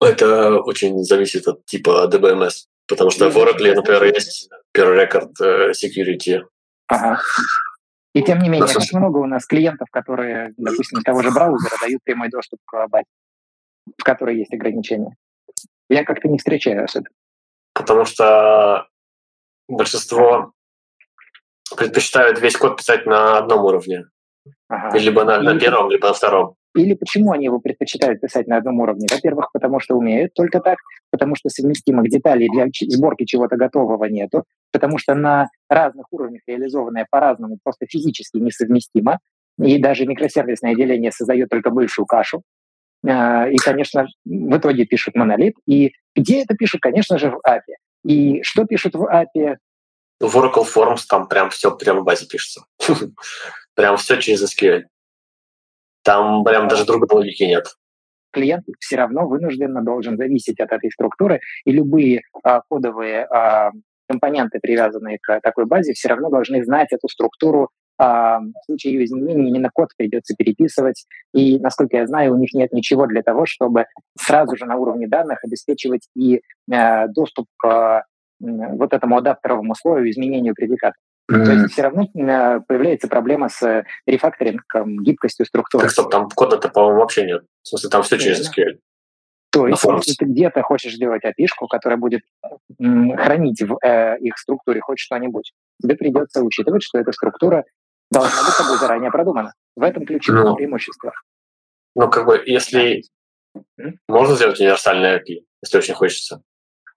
[0.00, 2.66] Это очень зависит от типа DBMS.
[2.88, 6.42] Потому что в Oracle, например, есть первый рекорд э, security.
[6.88, 7.20] Ага.
[8.14, 12.02] И тем не менее, как много у нас клиентов, которые, допустим, того же браузера дают
[12.04, 13.06] прямой доступ к базе,
[13.96, 15.14] в которой есть ограничения.
[15.88, 17.14] Я как-то не встречаю особенно.
[17.74, 18.86] Потому что
[19.68, 20.52] большинство
[21.74, 24.04] предпочитают весь код писать на одном уровне.
[24.68, 24.98] Ага.
[24.98, 26.56] Либо на, на первом, либо на втором.
[26.74, 29.06] Или почему они его предпочитают писать на одном уровне?
[29.10, 30.78] Во-первых, потому что умеют только так,
[31.12, 37.06] потому что совместимых деталей для сборки чего-то готового нету, потому что на разных уровнях реализованное
[37.08, 39.20] по-разному просто физически несовместимо,
[39.60, 42.42] и даже микросервисное деление создает только большую кашу.
[43.06, 45.54] А, и, конечно, в итоге пишут монолит.
[45.66, 46.80] И где это пишут?
[46.80, 47.76] Конечно же, в API.
[48.04, 49.56] И что пишут в API?
[50.20, 52.64] В Oracle Forms там прям все прямо в базе пишется.
[53.74, 54.82] Прям все через SQL.
[56.02, 57.74] Там прям даже другой логики нет.
[58.32, 63.70] Клиент все равно вынужденно должен зависеть от этой структуры, и любые а, кодовые а,
[64.08, 67.70] компоненты, привязанные к такой базе, все равно должны знать эту структуру.
[67.98, 71.04] А, в случае ее изменений именно код придется переписывать.
[71.32, 73.86] И, насколько я знаю, у них нет ничего для того, чтобы
[74.18, 76.40] сразу же на уровне данных обеспечивать и
[76.70, 78.04] а, доступ к
[78.40, 80.96] вот этому адаптеровому слою изменению предиката.
[81.28, 85.84] То есть все равно э, появляется проблема с э, рефакторингом, гибкостью структуры.
[85.84, 87.42] Так стоп, там кода-то, по-моему, вообще нет.
[87.62, 88.78] В смысле, там все через SQL.
[89.50, 92.22] То есть, если ты где-то хочешь сделать api которая будет
[92.78, 97.64] хранить в э, их структуре хоть что-нибудь, тебе придется учитывать, что эта структура
[98.10, 99.52] должна быть тобой заранее продумана.
[99.76, 101.12] В этом ключевое ну, преимущество.
[101.94, 103.02] Ну, как бы, если
[104.08, 106.42] можно сделать универсальное API, если очень хочется,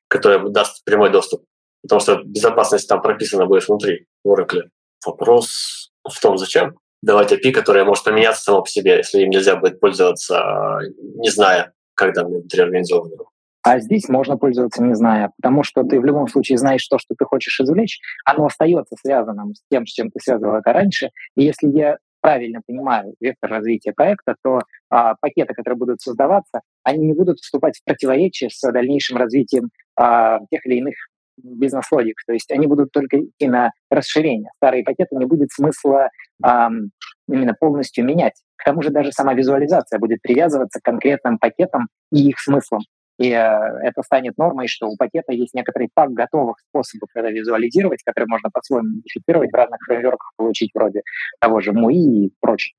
[0.07, 1.43] которое даст прямой доступ
[1.85, 4.63] потому что безопасность там прописана будет внутри в Oracle.
[5.05, 9.55] Вопрос в том, зачем давать API, которое может поменяться само по себе, если им нельзя
[9.55, 10.79] будет пользоваться,
[11.17, 13.15] не зная, как данные внутри организованы.
[13.61, 17.15] А здесь можно пользоваться не зная, потому что ты в любом случае знаешь то, что
[17.17, 21.09] ты хочешь извлечь, оно остается связанным с тем, с чем ты связывал это раньше.
[21.35, 24.59] И если я правильно понимаю вектор развития проекта, то
[24.89, 30.39] а, пакеты, которые будут создаваться, они не будут вступать в противоречие с дальнейшим развитием а,
[30.51, 30.95] тех или иных
[31.37, 32.15] бизнес-логик.
[32.25, 34.49] То есть они будут только идти на расширение.
[34.57, 36.09] Старые пакеты не будет смысла
[36.43, 36.91] эм,
[37.27, 38.33] именно полностью менять.
[38.55, 42.81] К тому же даже сама визуализация будет привязываться к конкретным пакетам и их смыслам.
[43.17, 48.03] И э, это станет нормой, что у пакета есть некоторый пак готовых способов это визуализировать,
[48.03, 51.01] которые можно по-своему модифицировать в разных фреймворках, получить вроде
[51.39, 52.75] того же MUI и прочее.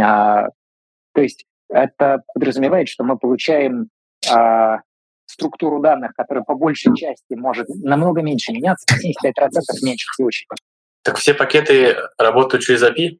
[0.00, 0.48] А,
[1.12, 3.88] то есть это подразумевает, что мы получаем
[4.32, 4.80] а,
[5.26, 9.32] структуру данных, которая по большей части может намного меньше меняться, 75%
[9.80, 10.50] в меньших случаях.
[11.02, 13.18] Так все пакеты работают через API?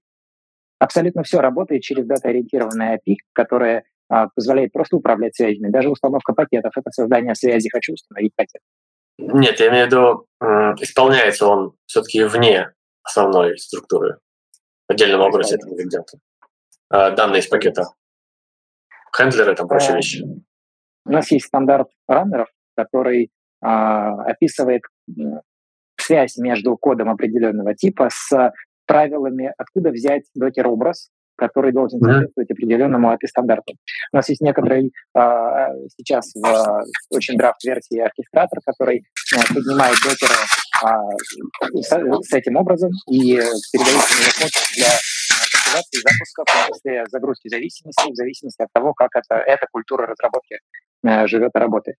[0.78, 5.70] Абсолютно все работает через дата-ориентированное API, которое а, позволяет просто управлять связями.
[5.70, 8.60] Даже установка пакетов— это создание связи «хочу установить пакет».
[9.18, 10.26] Нет, я имею в виду,
[10.82, 12.72] исполняется он все-таки вне
[13.04, 14.18] основной структуры,
[14.88, 16.18] в отдельном образе этого ингредиента.
[16.90, 17.84] А, данные из пакета.
[19.16, 20.24] Хендлеры, там прочие вещи.
[21.06, 24.82] У нас есть стандарт раннеров, который а, описывает
[25.96, 28.52] связь между кодом определенного типа с
[28.86, 33.74] правилами, откуда взять докер-образ, который должен соответствовать определенному API-стандарту.
[34.12, 39.04] У нас есть некоторый а, сейчас в очень драфт-версии оркестратор, который
[39.34, 40.36] а, поднимает докера
[40.82, 41.02] а,
[41.72, 43.40] с, с этим образом и
[43.72, 44.86] передает ему для
[45.74, 50.58] компиляции запуска после загрузки зависимости, в зависимости от того, как это, эта культура разработки
[51.04, 51.96] Э, живет и работает.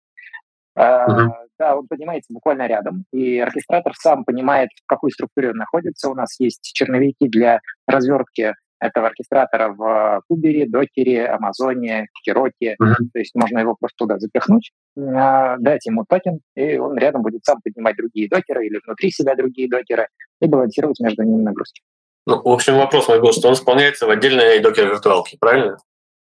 [0.77, 1.29] Uh-huh.
[1.57, 6.09] Да, он поднимается буквально рядом, и оркестратор сам понимает, в какой структуре он находится.
[6.09, 12.75] У нас есть черновики для развертки этого оркестратора в Кубере, Докере, Амазоне, Хероте.
[12.81, 12.95] Uh-huh.
[13.13, 17.45] То есть можно его просто туда запихнуть, а, дать ему токен, и он рядом будет
[17.45, 20.07] сам поднимать другие докеры или внутри себя другие докеры
[20.41, 21.83] и балансировать между ними нагрузки.
[22.25, 25.77] Ну, в общем, вопрос мой был, что он исполняется в отдельной докер-виртуалке, правильно?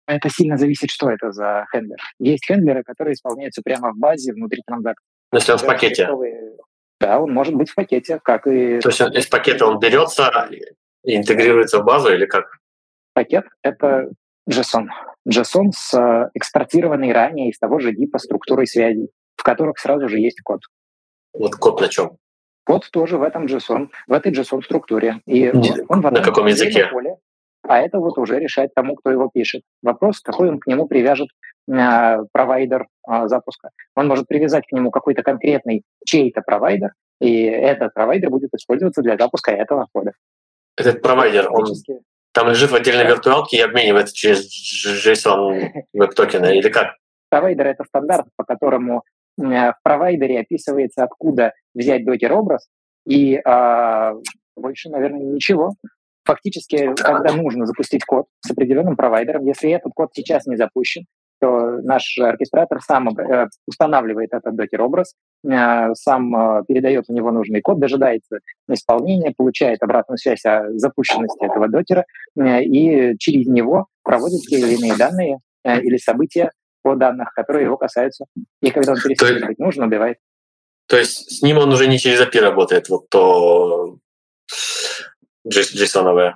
[0.07, 1.99] Это сильно зависит, что это за хендлер.
[2.19, 5.07] Есть хендлеры, которые исполняются прямо в базе внутри транзакции.
[5.33, 6.09] Если он в пакете?
[7.01, 8.81] Да, он может быть в пакете, как и...
[8.81, 10.49] То есть из пакета он берется
[11.03, 12.45] и интегрируется в базу или как?
[13.15, 14.11] Пакет— это
[14.49, 14.89] JSON.
[15.29, 20.19] JSON с э, экспортированной ранее из того же дипа структурой связей, в которых сразу же
[20.19, 20.61] есть код.
[21.33, 22.19] Вот код на чем?
[22.65, 25.21] Код тоже в этом JSON, в этой JSON-структуре.
[25.27, 25.51] И
[25.89, 26.87] он в на каком языке?
[26.91, 27.17] Поле,
[27.67, 29.63] а это вот уже решать тому, кто его пишет.
[29.83, 31.29] Вопрос, какой он к нему привяжет
[31.71, 33.71] э, провайдер э, запуска.
[33.97, 39.17] Он может привязать к нему какой-то конкретный чей-то провайдер, и этот провайдер будет использоваться для
[39.17, 40.13] запуска этого кода.
[40.77, 41.67] Этот провайдер, он
[42.33, 44.47] там лежит в отдельной виртуалке и обменивается через
[45.07, 46.97] JSON веб-токены или как?
[47.31, 49.05] Провайдер— это стандарт, по которому
[49.37, 52.69] в провайдере описывается, откуда взять докер-образ,
[53.07, 54.15] и а,
[54.57, 55.73] больше, наверное, ничего.
[56.25, 61.05] Фактически, когда нужно запустить код с определенным провайдером, если этот код сейчас не запущен,
[61.37, 65.15] что наш оркестратор сам э, устанавливает этот докер-образ,
[65.47, 68.39] э, сам э, передает в него нужный код, дожидается
[68.71, 72.07] исполнения, получает обратную связь о запущенности этого докера
[72.37, 76.51] и через него проводит те или иные данные или события
[76.85, 78.27] по данных, которые его касаются.
[78.61, 80.19] И когда он перестает быть нужен, убивает.
[80.87, 83.97] То есть с ним он уже не через API работает, вот то
[85.49, 86.35] JSON-овое.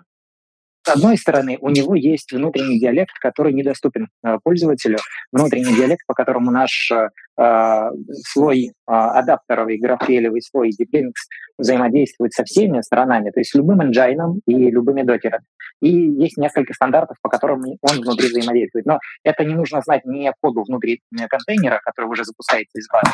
[0.87, 4.97] С одной стороны, у него есть внутренний диалект, который недоступен э, пользователю,
[5.33, 7.91] внутренний диалект, по которому наш э,
[8.27, 14.71] слой э, адаптеровый, графелевый слой DeepLinks взаимодействует со всеми сторонами, то есть любым engine и
[14.71, 15.45] любыми докерами.
[15.81, 18.87] И есть несколько стандартов, по которым он внутри взаимодействует.
[18.87, 23.13] Но это не нужно знать ни коду внутри контейнера, который уже запускается из базы,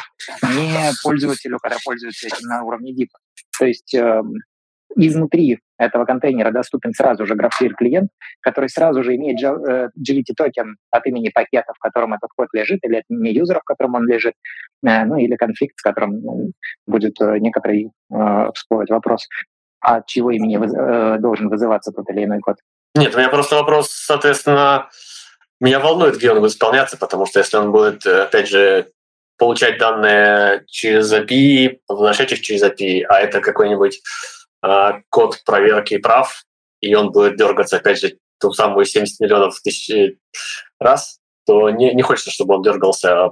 [0.59, 3.09] ни пользователю, когда пользуется этим на уровне DIP.
[3.59, 4.35] То есть эм,
[4.97, 8.11] изнутри этого контейнера доступен сразу же GraphQL клиент,
[8.41, 12.81] который сразу же имеет GVT э, токен от имени пакета, в котором этот код лежит,
[12.85, 14.35] или от имени юзера, в котором он лежит,
[14.87, 16.53] э, ну или конфликт, с которым ну,
[16.87, 17.91] будет э, некоторый
[18.55, 19.27] всплывать вопрос,
[19.85, 20.57] от чего имени
[21.19, 22.57] должен вызываться тот или иной код.
[22.95, 24.89] Нет, у меня просто вопрос, соответственно,
[25.61, 28.93] меня волнует, где он будет исполняться, потому что если он будет, опять же,
[29.37, 34.01] получать данные через API, возвращать их через API, а это какой-нибудь
[34.63, 36.45] а, код проверки прав,
[36.81, 40.17] и он будет дергаться, опять же, ту самую 70 миллионов тысяч
[40.79, 43.31] раз, то не, не хочется, чтобы он дергался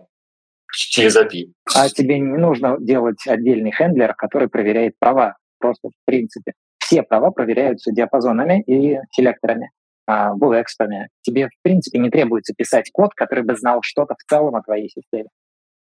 [0.73, 1.53] через API.
[1.75, 5.37] А тебе не нужно делать отдельный хендлер, который проверяет права.
[5.63, 6.53] Просто в принципе.
[6.79, 9.71] Все права проверяются диапазонами и селекторами,
[10.07, 11.09] а, булэкспами.
[11.23, 14.89] Тебе, в принципе, не требуется писать код, который бы знал что-то в целом о твоей
[14.89, 15.29] системе.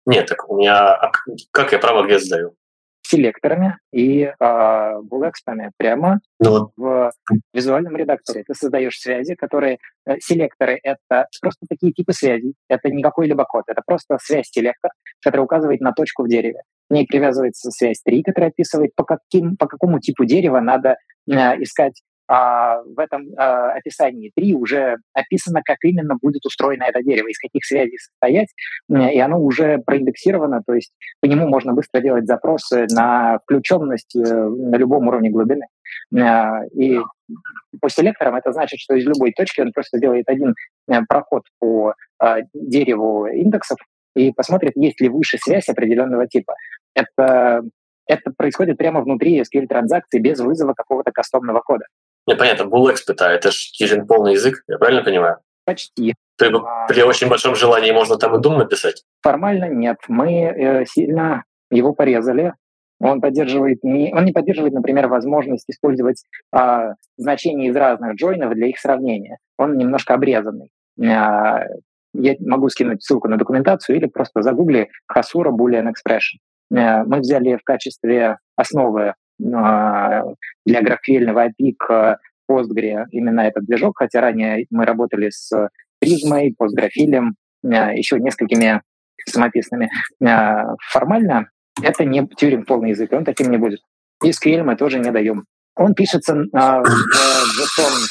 [0.06, 0.96] Нет, так у меня...
[0.96, 1.12] А
[1.52, 2.56] как я право где сдаю?
[3.08, 6.72] селекторами и э, булэкспами прямо ну.
[6.76, 7.12] в
[7.54, 8.44] визуальном редакторе.
[8.48, 9.78] Ты создаешь связи, которые...
[10.08, 12.56] Э, селекторы— это просто такие типы связей.
[12.68, 13.66] Это не какой-либо код.
[13.68, 14.92] Это просто связь-селектор,
[15.24, 16.62] который указывает на точку в дереве.
[16.90, 20.98] К ней привязывается связь 3, которая описывает, по, каким, по какому типу дерева надо
[21.28, 27.04] э, искать а, в этом а, описании 3 уже описано, как именно будет устроено это
[27.04, 28.50] дерево, из каких связей состоять,
[28.90, 30.92] и оно уже проиндексировано, то есть
[31.22, 35.66] по нему можно быстро делать запросы на включенность э, на любом уровне глубины.
[36.20, 37.00] А, и
[37.80, 40.56] по селекторам это значит, что из любой точки он просто делает один
[40.88, 43.78] э, проход по а, дереву индексов
[44.16, 46.54] и посмотрит, есть ли выше связь определенного типа.
[46.94, 47.64] Это
[48.08, 51.86] это происходит прямо внутри SQL-транзакции без вызова какого-то кастомного кода.
[52.28, 55.38] Не, понятно, Bull это, это же Кирин полный язык, я правильно понимаю?
[55.66, 56.04] Почти.
[56.04, 56.88] Есть а...
[56.88, 59.04] при очень большом желании можно там и Doom написать?
[59.22, 59.98] Формально нет.
[60.08, 62.54] Мы э, сильно его порезали.
[63.00, 66.24] Он поддерживает не, он не поддерживает, например, возможность использовать
[66.56, 69.38] э, значения из разных джойнов для их сравнения.
[69.58, 70.72] Он немножко обрезанный.
[71.02, 71.66] Э,
[72.18, 76.40] я могу скинуть ссылку на документацию или просто загугли Hasura Boolean Expression.
[76.76, 79.14] Э, мы взяли в качестве основы
[79.54, 80.24] а,
[80.66, 82.16] для графельного API
[82.50, 85.52] Postgre именно этот движок, хотя ранее мы работали с
[86.00, 88.82] призмой, постграфилем, еще несколькими
[89.28, 89.90] самописными.
[90.24, 91.50] А, формально
[91.82, 93.80] это не Тюринг полный язык, он таким не будет.
[94.24, 95.46] SQL мы тоже не даем.
[95.76, 98.06] Он пишется в JSON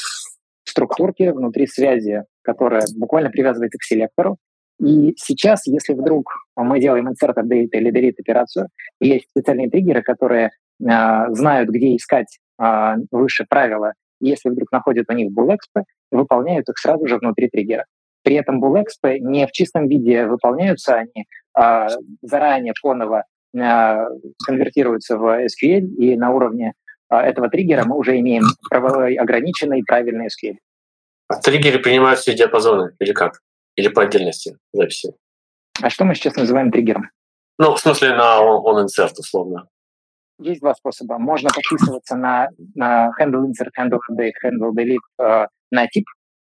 [0.65, 4.37] структурке внутри связи, которая буквально привязывается к селектору.
[4.79, 8.67] И сейчас, если вдруг мы делаем insert update или delete операцию,
[8.99, 10.49] есть специальные триггеры, которые э,
[11.29, 17.07] знают, где искать э, выше правила, если вдруг находят у них BullExp, выполняют их сразу
[17.07, 17.85] же внутри триггера.
[18.23, 21.25] При этом BullExp не в чистом виде выполняются, они
[21.57, 21.87] э,
[22.21, 23.23] заранее фоново
[23.53, 24.05] э,
[24.45, 26.73] конвертируются в SQL, и на уровне
[27.09, 30.55] э, этого триггера мы уже имеем ограниченный правильный SQL.
[31.27, 33.41] А триггеры принимают все диапазоны или как?
[33.75, 35.13] Или по отдельности записи?
[35.81, 37.09] А что мы сейчас называем триггером?
[37.57, 39.67] Ну, в смысле на on insert, условно.
[40.39, 41.17] Есть два способа.
[41.17, 46.05] Можно подписываться на, на handle insert, handle update, handle delete э, на тип,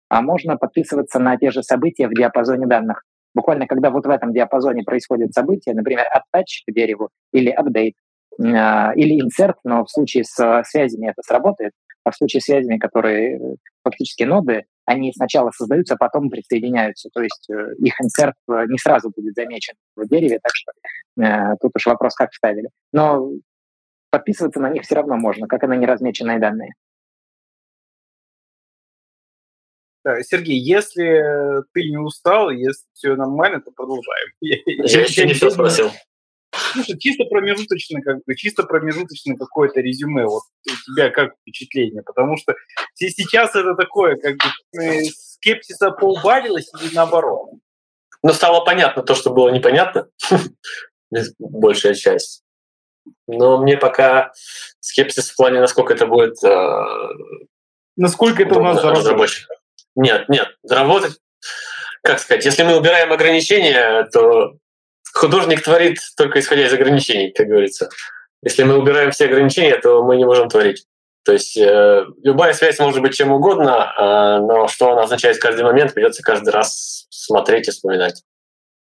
[0.09, 3.03] а можно подписываться на те же события в диапазоне данных.
[3.35, 7.93] Буквально, когда вот в этом диапазоне происходит событие, например, attach к дереву или update,
[8.39, 11.73] э, или insert, но в случае с связями это сработает,
[12.03, 13.55] а в случае с связями, которые э,
[13.85, 17.09] фактически ноды, они сначала создаются, а потом присоединяются.
[17.13, 20.71] То есть э, их инсерт э, не сразу будет замечен в дереве, так что
[21.23, 22.69] э, тут уж вопрос, как вставили.
[22.91, 23.31] Но
[24.09, 26.73] подписываться на них все равно можно, как и на неразмеченные данные.
[30.21, 34.27] Сергей, если ты не устал, если все нормально, то продолжаем.
[34.39, 35.89] Я, я еще не все спросил.
[36.75, 40.25] Слушай, чисто промежуточно, как бы, чисто промежуточно какое-то резюме.
[40.25, 42.03] Вот у тебя как впечатление?
[42.03, 42.53] Потому что
[42.95, 47.51] сейчас это такое, как бы, э, скепсиса поубавилось или наоборот?
[48.23, 50.09] Но стало понятно то, что было непонятно,
[51.39, 52.43] большая часть.
[53.27, 54.33] Но мне пока
[54.81, 56.43] скепсис в плане, насколько это будет...
[56.43, 56.83] Э,
[57.95, 59.47] насколько это у нас заработать.
[59.95, 61.19] Нет, нет, заработать...
[62.03, 64.57] Как сказать, если мы убираем ограничения, то
[65.15, 67.89] художник творит только исходя из ограничений, как говорится.
[68.43, 70.85] Если мы убираем все ограничения, то мы не можем творить.
[71.23, 75.41] То есть э, любая связь может быть чем угодно, э, но что она означает в
[75.41, 78.23] каждый момент, придется каждый раз смотреть и вспоминать.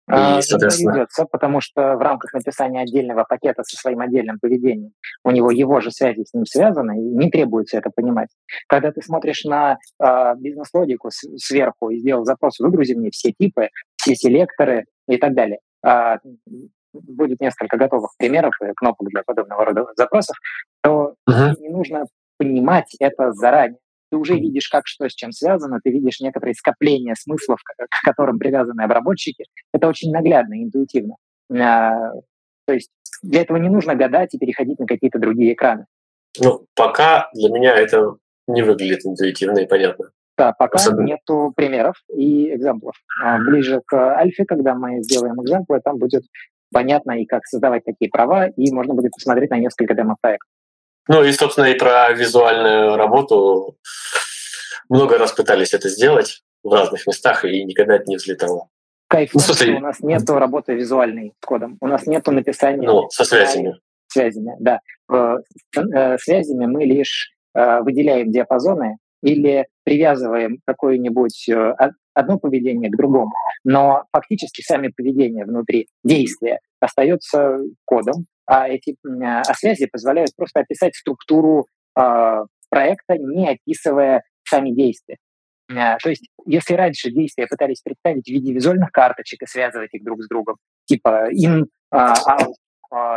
[0.08, 0.92] И, а, соответственно...
[0.92, 4.92] Придется, потому что в рамках написания отдельного пакета со своим отдельным поведением
[5.24, 8.28] у него его же связи с ним связаны, и не требуется это понимать.
[8.66, 14.14] Когда ты смотришь на э, бизнес-логику сверху и сделал запрос, выгрузи мне все типы, все
[14.14, 15.60] селекторы и так далее,
[16.92, 20.36] будет несколько готовых примеров и кнопок для подобного рода запросов,
[20.82, 21.54] то uh-huh.
[21.60, 22.04] не нужно
[22.38, 23.78] понимать это заранее.
[24.10, 28.38] Ты уже видишь, как что с чем связано, ты видишь некоторые скопления смыслов, к которым
[28.38, 29.44] привязаны обработчики.
[29.72, 31.16] Это очень наглядно, интуитивно.
[31.52, 32.12] А,
[32.66, 32.90] то есть
[33.22, 35.84] для этого не нужно гадать и переходить на какие-то другие экраны.
[36.40, 40.10] Ну, пока для меня это не выглядит интуитивно и понятно.
[40.38, 41.04] Да, пока Особенно.
[41.04, 42.94] нету примеров и экземплов.
[43.20, 46.22] А ближе к альфе, когда мы сделаем экземплы, там будет
[46.72, 50.48] понятно и как создавать такие права, и можно будет посмотреть на несколько демо-проектов.
[51.08, 53.76] Ну и, собственно, и про визуальную работу
[54.88, 58.68] много раз пытались это сделать в разных местах, и никогда это не взлетало.
[59.08, 62.86] Кайф, ну, что у нас нет работы визуальной с кодом, у нас нет написания...
[62.86, 63.80] Ну, со связями.
[64.06, 64.80] Связями, да.
[65.10, 65.42] С
[65.76, 71.74] э, связями мы лишь э, выделяем диапазоны или привязываем какое-нибудь э,
[72.14, 73.32] одно поведение к другому,
[73.64, 80.94] но фактически сами поведения внутри действия остается кодом, а эти а связи позволяют просто описать
[80.94, 81.66] структуру
[81.98, 85.16] э, проекта, не описывая сами действия.
[85.70, 90.02] А, то есть, если раньше действия пытались представить в виде визуальных карточек и связывать их
[90.02, 92.54] друг с другом, типа in, out,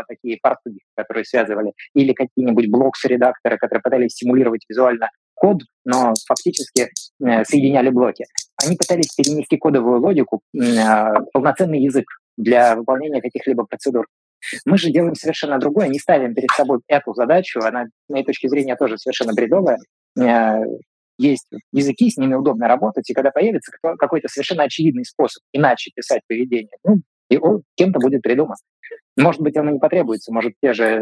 [0.08, 5.10] такие порты, которые связывали, или какие-нибудь блокс-редакторы, которые пытались симулировать визуально
[5.42, 8.26] код, но фактически э, соединяли блоки.
[8.64, 12.06] Они пытались перенести кодовую логику в полноценный язык
[12.38, 14.06] для выполнения каких-либо процедур.
[14.66, 18.48] Мы же делаем совершенно другое, не ставим перед собой эту задачу, она, с моей точки
[18.48, 19.80] зрения, тоже совершенно бредовая.
[20.20, 20.62] Э,
[21.18, 26.22] есть языки, с ними удобно работать, и когда появится какой-то совершенно очевидный способ иначе писать
[26.28, 28.58] поведение, ну, и он кем-то будет придуман.
[29.18, 31.00] Может быть, оно не потребуется, может, те же э,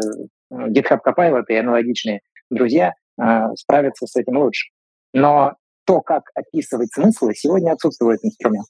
[0.50, 4.70] GitHub Copilot и аналогичные друзья э, справятся с этим лучше.
[5.12, 8.66] Но то, как описывать смыслы, сегодня отсутствует инструмент.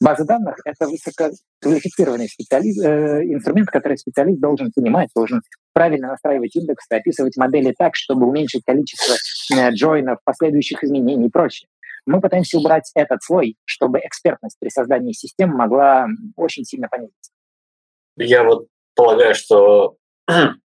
[0.00, 6.92] База данных— это высококвалифицированный специалист, э, инструмент, который специалист должен понимать, должен правильно настраивать индексы,
[6.92, 9.14] описывать модели так, чтобы уменьшить количество
[9.54, 11.68] э, джойнов, последующих изменений и прочее.
[12.06, 16.06] Мы пытаемся убрать этот слой, чтобы экспертность при создании систем могла
[16.36, 17.32] очень сильно понизиться.
[18.16, 19.96] Я вот полагаю, что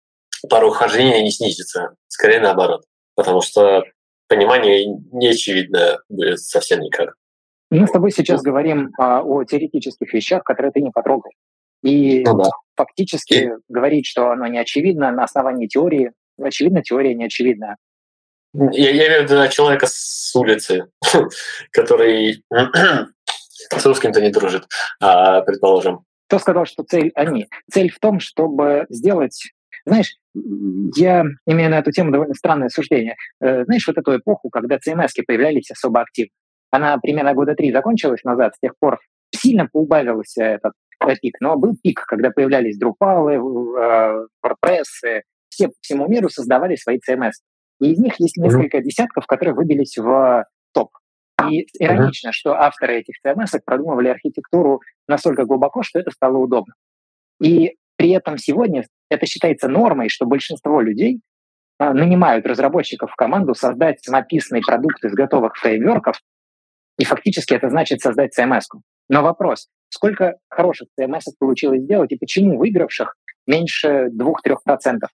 [0.48, 2.84] порог хождения не снизится, скорее наоборот,
[3.14, 3.84] потому что
[4.28, 7.14] понимание не очевидно будет совсем никак.
[7.70, 11.30] Мы с тобой сейчас говорим а, о теоретических вещах, которые ты не потрогал.
[11.82, 12.50] И ну, да.
[12.76, 13.50] фактически и...
[13.68, 17.76] говорить, что оно не очевидно на основании теории, очевидно, теория не очевидна.
[18.54, 20.86] Я, я имею в виду человека с улицы,
[21.72, 24.66] который с русским-то не дружит,
[25.00, 26.00] а, предположим.
[26.28, 27.48] Кто сказал, что цель они?
[27.70, 29.52] Цель в том, чтобы сделать
[29.86, 30.16] знаешь,
[30.96, 33.16] я имею на эту тему довольно странное суждение.
[33.40, 36.32] Э, знаешь, вот эту эпоху, когда CMS появлялись особо активно,
[36.70, 38.98] она примерно года три закончилась назад, с тех пор
[39.34, 40.72] сильно поубавился этот
[41.20, 46.98] пик, но был пик, когда появлялись Drupal, э, WordPress, все по всему миру создавали свои
[46.98, 47.32] CMS.
[47.80, 50.90] И из них есть несколько десятков, которые выбились в топ.
[51.48, 56.74] И иронично, что авторы этих CMS продумывали архитектуру настолько глубоко, что это стало удобно.
[57.40, 61.20] И при этом сегодня это считается нормой, что большинство людей
[61.78, 66.20] а, нанимают разработчиков в команду создать написанный продукт из готовых фреймворков,
[66.98, 68.62] и фактически это значит создать CMS.
[68.62, 68.80] -ку.
[69.08, 73.16] Но вопрос, сколько хороших CMS получилось сделать и почему выигравших
[73.46, 75.06] меньше 2-3%?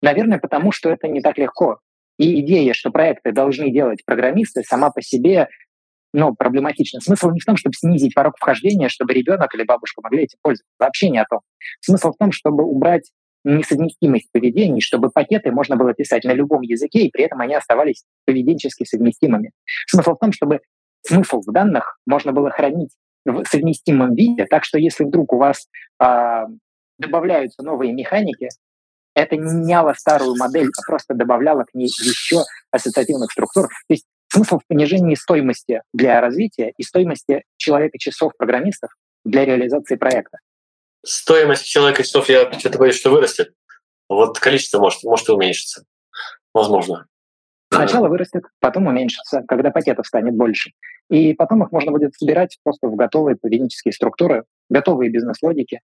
[0.00, 1.78] Наверное, потому что это не так легко.
[2.18, 5.48] И идея, что проекты должны делать программисты, сама по себе
[6.12, 7.00] ну, проблематична.
[7.00, 10.74] Смысл не в том, чтобы снизить порог вхождения, чтобы ребенок или бабушка могли этим пользоваться.
[10.78, 11.40] Вообще не о том.
[11.80, 13.10] Смысл в том, чтобы убрать
[13.44, 18.04] несовместимость поведений, чтобы пакеты можно было писать на любом языке, и при этом они оставались
[18.24, 19.50] поведенчески совместимыми.
[19.88, 20.60] Смысл в том, чтобы
[21.04, 22.90] смысл в данных можно было хранить
[23.24, 25.66] в совместимом виде, так что если вдруг у вас
[26.02, 26.44] э,
[26.98, 28.48] добавляются новые механики,
[29.14, 33.68] это не меняло старую модель, а просто добавляло к ней еще ассоциативных структур.
[33.68, 38.90] То есть Смысл в понижении стоимости для развития и стоимости человека-часов программистов
[39.26, 40.38] для реализации проекта.
[41.04, 43.52] Стоимость человека-часов, я что-то боюсь, что вырастет.
[44.08, 45.84] Вот количество может, может и уменьшиться.
[46.54, 47.06] Возможно.
[47.70, 50.70] Сначала вырастет, потом уменьшится, когда пакетов станет больше.
[51.10, 55.80] И потом их можно будет собирать просто в готовые поведенческие структуры, готовые бизнес-логики,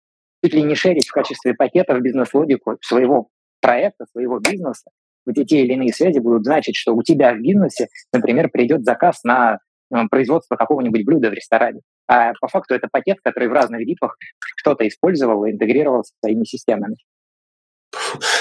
[0.44, 3.30] чуть ли не шерить в качестве пакетов бизнес-логику своего
[3.62, 4.92] проекта, своего бизнеса,
[5.26, 9.24] где те или иные связи будут значить, что у тебя в бизнесе, например, придет заказ
[9.24, 9.60] на
[9.94, 11.82] э, производство какого-нибудь блюда в ресторане.
[12.08, 14.18] А по факту это пакет, который в разных випах
[14.62, 16.98] кто-то использовал и интегрировал со своими системами.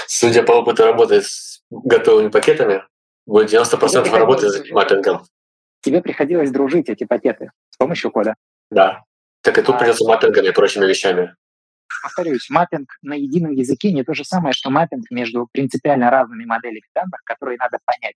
[0.06, 2.82] Судя по опыту работы с готовыми пакетами,
[3.26, 5.22] будет 90% работы с маппингом.
[5.80, 8.34] Тебе приходилось дружить эти пакеты с помощью кода.
[8.70, 9.02] Да.
[9.42, 11.34] Так и тут а, придется маппингами и прочими вещами.
[12.02, 16.82] Повторюсь, маппинг на едином языке не то же самое, что маппинг между принципиально разными моделями
[16.94, 18.14] данных, которые надо понять.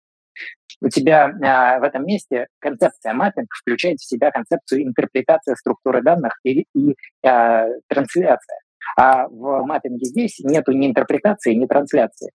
[0.80, 6.38] У тебя э, в этом месте концепция маппинг включает в себя концепцию интерпретации структуры данных
[6.44, 8.58] и, и э, трансляция.
[8.96, 12.30] А в маппинге здесь нету ни интерпретации, ни трансляции.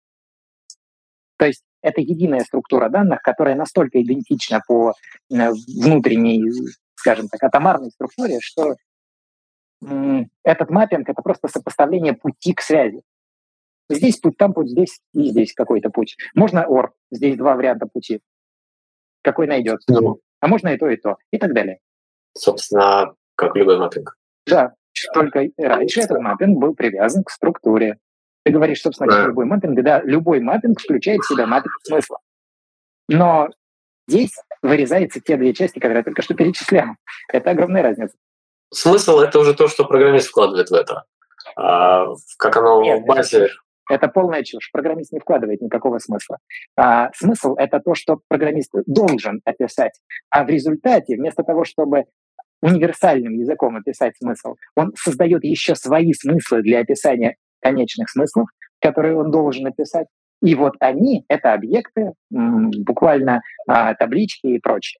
[1.38, 4.94] То есть это единая структура данных, которая настолько идентична по
[5.28, 6.42] внутренней,
[6.94, 8.74] скажем так, атомарной структуре, что
[10.42, 13.02] этот маппинг— это просто сопоставление пути к связи.
[13.88, 16.16] Здесь путь, там путь, здесь и здесь какой-то путь.
[16.34, 18.20] Можно OR, здесь два варианта пути.
[19.22, 19.92] Какой найдется.
[19.92, 21.78] Ну, а можно и то, и то, и так далее.
[22.36, 24.16] Собственно, как любой маппинг.
[24.46, 24.74] Да,
[25.12, 27.98] только раньше этот маппинг был привязан к структуре.
[28.44, 29.26] Ты говоришь, собственно, да.
[29.26, 32.18] любой маппинг, да, любой маппинг включает в себя маппинг смысла.
[33.08, 33.48] Но
[34.06, 36.96] здесь вырезаются те две части, которые я только что перечислял.
[37.32, 38.14] Это огромная разница.
[38.74, 41.04] Смысл— это уже то, что программист вкладывает в это.
[41.56, 42.06] А,
[42.38, 43.48] как оно Нет, в базе...
[43.90, 44.70] Это полная чушь.
[44.72, 46.38] Программист не вкладывает никакого смысла.
[46.76, 49.92] А, смысл— это то, что программист должен описать.
[50.30, 52.04] А в результате, вместо того, чтобы
[52.62, 58.48] универсальным языком описать смысл, он создает еще свои смыслы для описания конечных смыслов,
[58.80, 60.06] которые он должен описать.
[60.42, 64.98] И вот они— это объекты, буквально а, таблички и прочее.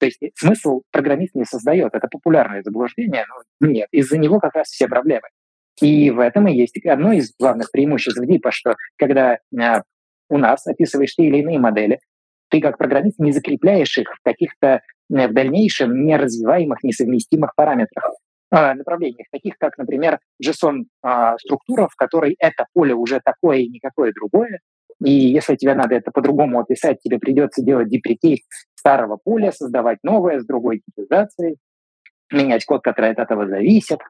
[0.00, 1.94] То есть смысл программист не создает.
[1.94, 3.26] Это популярное заблуждение,
[3.60, 3.88] но нет.
[3.92, 5.28] Из-за него как раз все проблемы.
[5.80, 9.82] И в этом и есть одно из главных преимуществ DIP, что когда а,
[10.28, 12.00] у нас описываешь те или иные модели,
[12.48, 18.12] ты как программист не закрепляешь их в каких-то в дальнейшем неразвиваемых, несовместимых параметрах,
[18.52, 24.60] э, направлениях, таких как, например, JSON-структура, в которой это поле уже такое и никакое другое,
[25.02, 28.40] и если тебе надо это по-другому описать, тебе придется делать деприкейт
[28.74, 31.56] старого поля, создавать новое с другой типизацией,
[32.30, 34.00] менять код, который от этого зависит.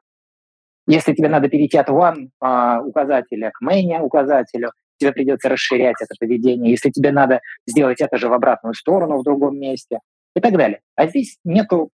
[0.87, 6.13] Если тебе надо перейти от one а, указателя к main указателю, тебе придется расширять это
[6.19, 6.71] поведение.
[6.71, 9.99] Если тебе надо сделать это же в обратную сторону в другом месте
[10.35, 10.81] и так далее.
[10.95, 11.89] А здесь нету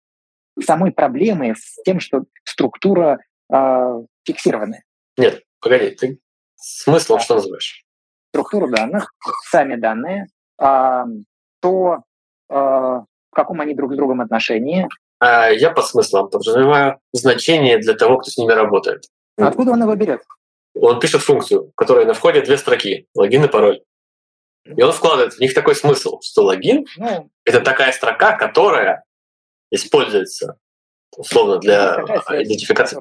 [0.63, 3.19] самой проблемы с тем, что структура
[3.53, 4.85] э, фиксированная.
[5.17, 6.19] Нет, погоди, ты
[6.57, 7.84] смыслом что называешь?
[8.35, 9.15] Структуру данных,
[9.49, 10.27] сами данные,
[10.61, 11.05] э,
[11.61, 12.03] то,
[12.51, 14.89] э, в каком они друг с другом отношении.
[15.21, 19.05] А я под смыслом подразумеваю значение для того, кто с ними работает.
[19.39, 20.23] Откуда он его берет?
[20.75, 23.85] Он пишет функцию, в которой на входе две строки, логин и пароль.
[24.65, 29.05] И он вкладывает в них такой смысл, что логин ну,— это такая строка, которая
[29.71, 30.59] используется
[31.17, 33.01] условно для ну, идентификации.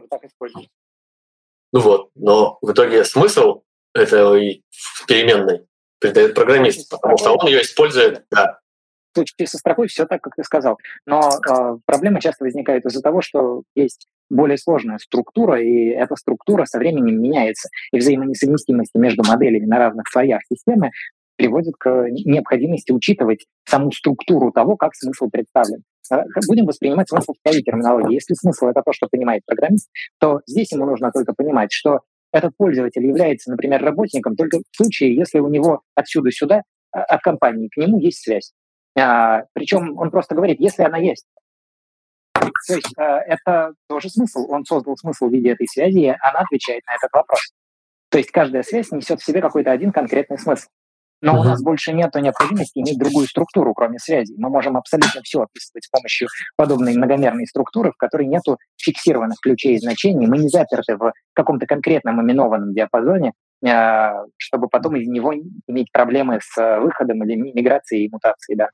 [1.72, 3.63] Ну вот, но в итоге смысл
[3.94, 4.64] этой
[5.08, 5.66] переменной
[6.00, 8.60] передает программист, потому что он ее использует, да.
[9.14, 10.80] В случае со строкой все так, как ты сказал.
[11.06, 16.66] Но э, проблема часто возникает из-за того, что есть более сложная структура, и эта структура
[16.66, 17.70] со временем меняется.
[17.92, 20.90] И взаимонесовместимости между моделями на разных слоях системы
[21.36, 25.84] приводит к необходимости учитывать саму структуру того, как смысл представлен.
[26.12, 28.16] А, будем воспринимать смысл в своей терминологии.
[28.16, 29.90] Если смысл— это то, что понимает программист,
[30.20, 32.02] то здесь ему нужно только понимать, что
[32.34, 37.22] этот пользователь является, например, работником только в случае, если у него отсюда сюда, а, от
[37.22, 38.52] компании к нему есть связь.
[39.00, 41.26] А, причем он просто говорит, если она есть.
[42.34, 44.48] То есть а, это тоже смысл.
[44.50, 47.54] Он создал смысл в виде этой связи, и она отвечает на этот вопрос.
[48.10, 50.68] То есть каждая связь несет в себе какой-то один конкретный смысл.
[51.24, 54.36] Но у нас больше нет необходимости иметь другую структуру, кроме связи.
[54.38, 56.28] Мы можем абсолютно все описывать с помощью
[56.58, 58.44] подобной многомерной структуры, в которой нет
[58.76, 60.28] фиксированных ключей и значений.
[60.28, 63.32] Мы не заперты в каком-то конкретном именованном диапазоне,
[63.66, 65.34] а, чтобы потом из него
[65.68, 68.74] иметь проблемы с выходом или миграцией и мутацией данных.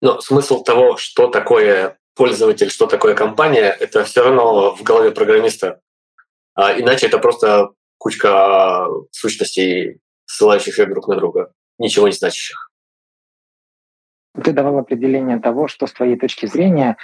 [0.00, 5.78] Но смысл того, что такое пользователь, что такое компания, это все равно в голове программиста.
[6.56, 7.68] А иначе это просто
[7.98, 12.70] кучка сущностей, ссылающихся друг на друга ничего не значащих.
[14.42, 16.96] Ты давал определение того, что с твоей точки зрения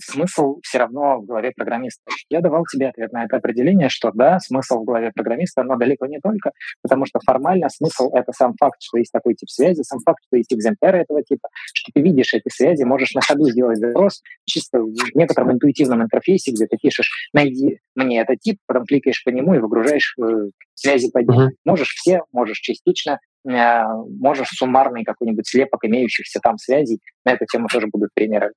[0.00, 2.02] смысл все равно в голове программиста.
[2.28, 6.06] Я давал тебе ответ на это определение, что да, смысл в голове программиста, но далеко
[6.06, 6.52] не только,
[6.82, 10.36] потому что формально смысл— это сам факт, что есть такой тип связи, сам факт, что
[10.36, 14.80] есть экземпляры этого типа, что ты видишь эти связи, можешь на ходу сделать запрос чисто
[14.80, 19.54] в некотором интуитивном интерфейсе, где ты пишешь «найди мне этот тип», потом кликаешь по нему
[19.54, 21.50] и выгружаешь э, связи под ним.
[21.64, 27.00] Можешь все, можешь частично, можешь суммарный какой-нибудь слепок имеющихся там связей.
[27.24, 28.52] На эту тему тоже будут примеры.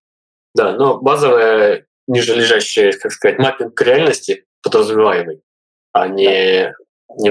[0.53, 5.41] Да, но базовая ниже лежащая, как сказать, маппинг реальности подразумеваемый,
[5.93, 6.73] а не,
[7.17, 7.29] не,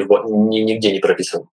[0.49, 1.49] не нигде не прописан.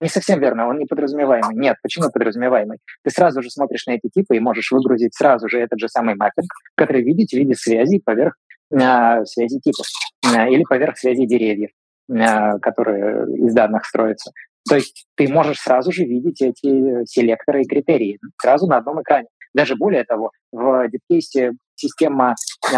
[0.00, 1.54] Не совсем верно, он не подразумеваемый.
[1.54, 2.78] Нет, почему подразумеваемый?
[3.02, 6.14] Ты сразу же смотришь на эти типы и можешь выгрузить сразу же этот же самый
[6.14, 8.34] маппинг, который видеть в виде связей поверх
[8.70, 9.86] э, связи типов
[10.26, 11.70] э, или поверх связи деревьев,
[12.10, 14.32] э, которые из данных строятся.
[14.68, 19.28] То есть ты можешь сразу же видеть эти селекторы и критерии сразу на одном экране.
[19.54, 22.34] Даже более того, в DeepCase система
[22.72, 22.76] э,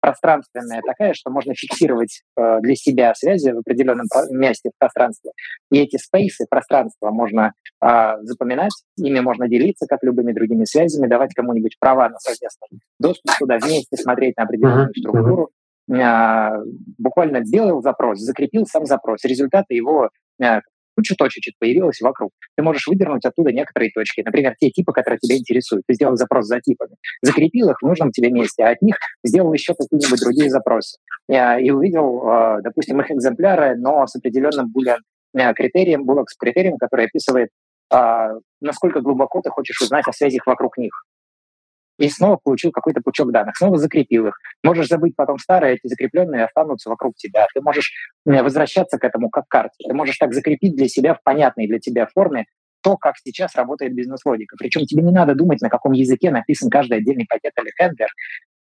[0.00, 5.30] пространственная такая, что можно фиксировать э, для себя связи в определенном месте в пространстве.
[5.70, 7.52] И эти спейсы, пространства можно
[7.84, 13.32] э, запоминать, ими можно делиться, как любыми другими связями, давать кому-нибудь права на совместный доступ
[13.38, 15.00] туда, вместе смотреть на определенную uh-huh.
[15.00, 15.50] структуру.
[15.92, 16.50] Э,
[16.98, 19.24] буквально сделал запрос, закрепил сам запрос.
[19.24, 20.10] Результаты его
[20.42, 20.60] э,
[20.96, 22.32] куча точечек появилась вокруг.
[22.56, 25.84] Ты можешь выдернуть оттуда некоторые точки, например, те типы, которые тебя интересуют.
[25.86, 29.52] Ты сделал запрос за типами, закрепил их в нужном тебе месте, а от них сделал
[29.52, 30.98] еще какие-нибудь другие запросы.
[31.28, 35.00] И увидел, а, допустим, их экземпляры, но с определенным булиан
[35.34, 37.50] э, критерием, булок с критерием, который описывает,
[38.60, 40.92] насколько глубоко ты хочешь узнать о связях вокруг них
[42.02, 44.34] и снова получил какой-то пучок данных, снова закрепил их.
[44.64, 47.46] Можешь забыть потом старые, эти закрепленные останутся вокруг тебя.
[47.54, 47.92] Ты можешь
[48.24, 49.76] возвращаться к этому как к карте.
[49.86, 52.46] Ты можешь так закрепить для себя в понятной для тебя форме
[52.82, 54.56] то, как сейчас работает бизнес-логика.
[54.58, 58.08] Причем тебе не надо думать, на каком языке написан каждый отдельный пакет или хендлер.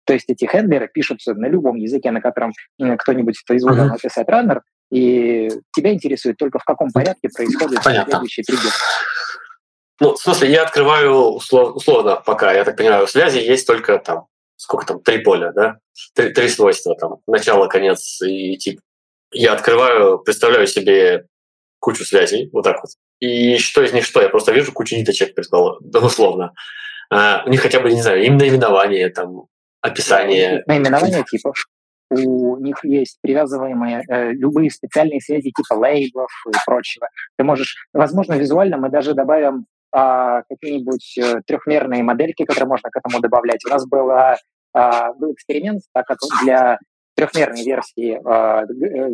[0.06, 3.90] То есть эти хендлеры пишутся на любом языке, на котором кто-нибудь производил uh-huh.
[3.90, 8.12] написать раннер, и тебя интересует только в каком порядке происходит Понятно.
[8.12, 8.70] следующий триггер.
[10.01, 13.98] Ну, в смысле, я открываю услов, условно пока, я так понимаю, в связи есть только
[13.98, 15.78] там, сколько там, три поля, да?
[16.14, 18.81] Три, три свойства, там, начало, конец и тип.
[19.32, 21.27] Я открываю, представляю себе
[21.78, 22.90] кучу связей, вот так вот.
[23.20, 24.20] И что из них что?
[24.20, 25.35] Я просто вижу кучу ниточек,
[25.94, 26.52] условно.
[27.10, 29.47] А, у них хотя бы, не знаю, им наименование, там,
[29.81, 30.62] описание.
[30.66, 31.56] Наименование типов.
[32.10, 37.09] У них есть привязываемые э, любые специальные связи типа лейблов и прочего.
[37.36, 42.96] Ты можешь, возможно, визуально мы даже добавим а, какие-нибудь э, трехмерные модельки, которые можно к
[42.96, 43.64] этому добавлять.
[43.64, 44.36] У нас было,
[44.74, 46.78] а, был эксперимент, так как для
[47.14, 48.64] трехмерной версии а, э,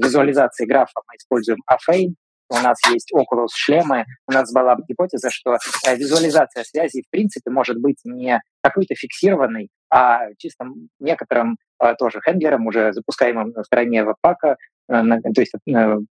[0.03, 2.15] визуализации графа мы используем Afane,
[2.53, 7.51] у нас есть Oculus шлемы, у нас была гипотеза, что э, визуализация связи в принципе
[7.51, 10.67] может быть не какой-то фиксированной, а чисто
[11.01, 14.57] некоторым э, тоже хендлером, уже запускаемым на стороне веб-пака,
[14.89, 15.53] то есть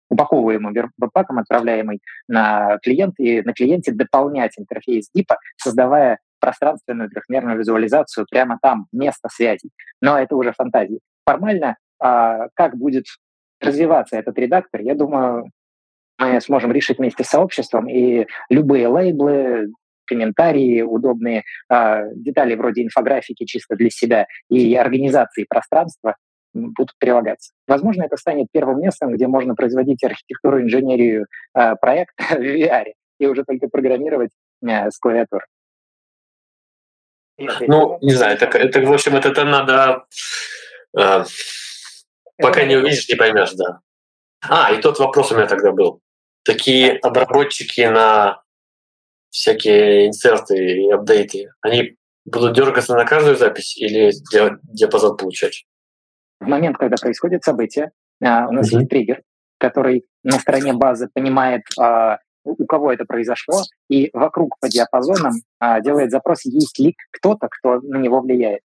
[0.10, 8.26] упаковываемым веб-паком, отправляемый на клиент, и на клиенте дополнять интерфейс дипа, создавая пространственную трехмерную визуализацию
[8.30, 9.70] прямо там, место связи.
[10.02, 11.00] Но это уже фантазии.
[11.26, 13.06] Формально, а, как будет
[13.60, 15.50] развиваться этот редактор, я думаю,
[16.20, 19.72] мы сможем решить вместе с сообществом, и любые лейблы,
[20.08, 26.16] комментарии, удобные э, детали вроде инфографики чисто для себя и организации пространства
[26.54, 27.54] будут прилагаться.
[27.68, 33.28] Возможно, это станет первым местом, где можно производить архитектуру, инженерию э, проекта в VR и
[33.28, 34.32] уже только программировать
[34.64, 35.46] э, с клавиатуры.
[37.38, 40.06] Ну, не знаю, это, это в общем, это, это надо...
[40.98, 41.24] Э,
[42.38, 43.80] пока не увидишь, не поймешь, да.
[44.42, 46.02] А, и тот вопрос у меня тогда был
[46.44, 48.42] такие обработчики на
[49.30, 54.12] всякие инсерты и апдейты, они будут дергаться на каждую запись или
[54.74, 55.66] диапазон получать?
[56.40, 57.92] В момент, когда происходит событие,
[58.24, 58.78] а, у нас mm-hmm.
[58.78, 59.22] есть триггер,
[59.58, 65.82] который на стороне базы понимает, а, у кого это произошло, и вокруг по диапазонам а,
[65.82, 68.62] делает запрос, есть ли кто-то, кто на него влияет.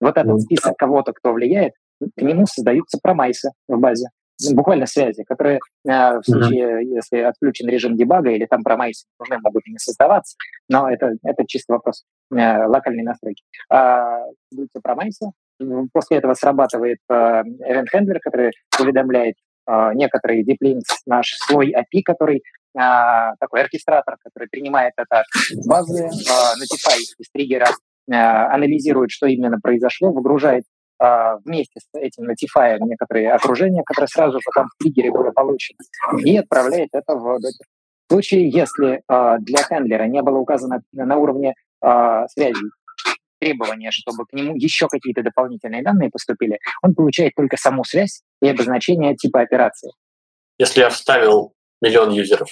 [0.00, 4.08] Вот этот список кого-то, кто влияет, к нему создаются промайсы в базе
[4.52, 6.94] буквально связи, которые в случае, mm-hmm.
[6.94, 10.36] если отключен режим дебага или там промайс нужны, могут и не создаваться,
[10.68, 13.42] но это, это чисто вопрос э, локальной настройки.
[13.70, 15.30] Создаются промайсы,
[15.92, 19.36] после этого срабатывает э, event handler, который уведомляет
[19.68, 25.24] э, некоторые deep наш свой API, который э, такой оркестратор, который принимает это
[25.66, 27.68] базы, э, notify из триггера,
[28.10, 30.64] э, анализирует, что именно произошло, выгружает
[31.44, 35.76] вместе с этим notify некоторые окружения, которые сразу же там в триггере были получены,
[36.24, 37.38] и отправляет это в.
[38.08, 42.24] В случае, если э, для хендлера не было указано на уровне э,
[43.36, 48.22] связей требования, чтобы к нему еще какие-то дополнительные данные поступили, он получает только саму связь
[48.42, 49.90] и обозначение типа операции.
[50.58, 51.52] Если я вставил
[51.82, 52.48] миллион юзеров,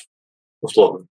[0.61, 1.07] условно,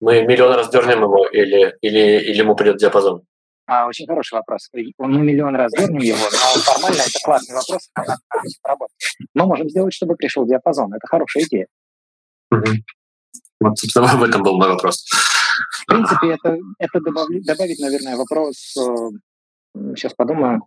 [0.00, 3.22] мы миллион раз дернем его или, или, или ему придет диапазон?
[3.66, 4.68] А, очень хороший вопрос.
[4.98, 7.90] Мы миллион раз дернем его, но формально это классный вопрос,
[9.32, 10.92] Мы можем сделать, чтобы пришел диапазон.
[10.92, 11.66] Это хорошая идея.
[12.50, 12.66] Угу.
[13.60, 15.06] Вот, собственно, в этом был мой вопрос.
[15.70, 18.74] В принципе, это, это добавить, добавить, наверное, вопрос,
[19.74, 20.66] сейчас э, подумаю,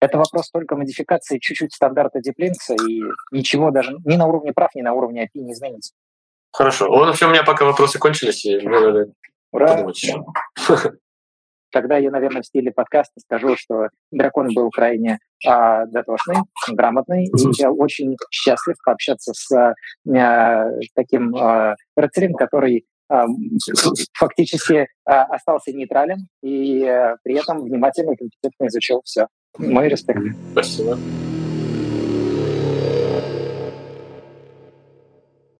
[0.00, 4.82] это вопрос только модификации чуть-чуть стандарта Диплинкса, и ничего даже ни на уровне прав, ни
[4.82, 5.94] на уровне API не изменится.
[6.52, 6.90] Хорошо.
[6.90, 9.12] В общем, у меня пока вопросы кончились, и мне надо
[9.52, 9.68] Ура.
[9.68, 10.24] подумать еще.
[11.72, 16.36] Тогда я, наверное, в стиле подкаста скажу, что дракон был крайне а, дотошный,
[16.68, 22.86] грамотный, и я очень счастлив пообщаться с а, таким а, рыцарем, который
[24.18, 29.28] фактически а, остался нейтрален и а, при этом внимательно и компетентно изучил все.
[29.58, 30.20] Мой респект.
[30.52, 30.98] Спасибо.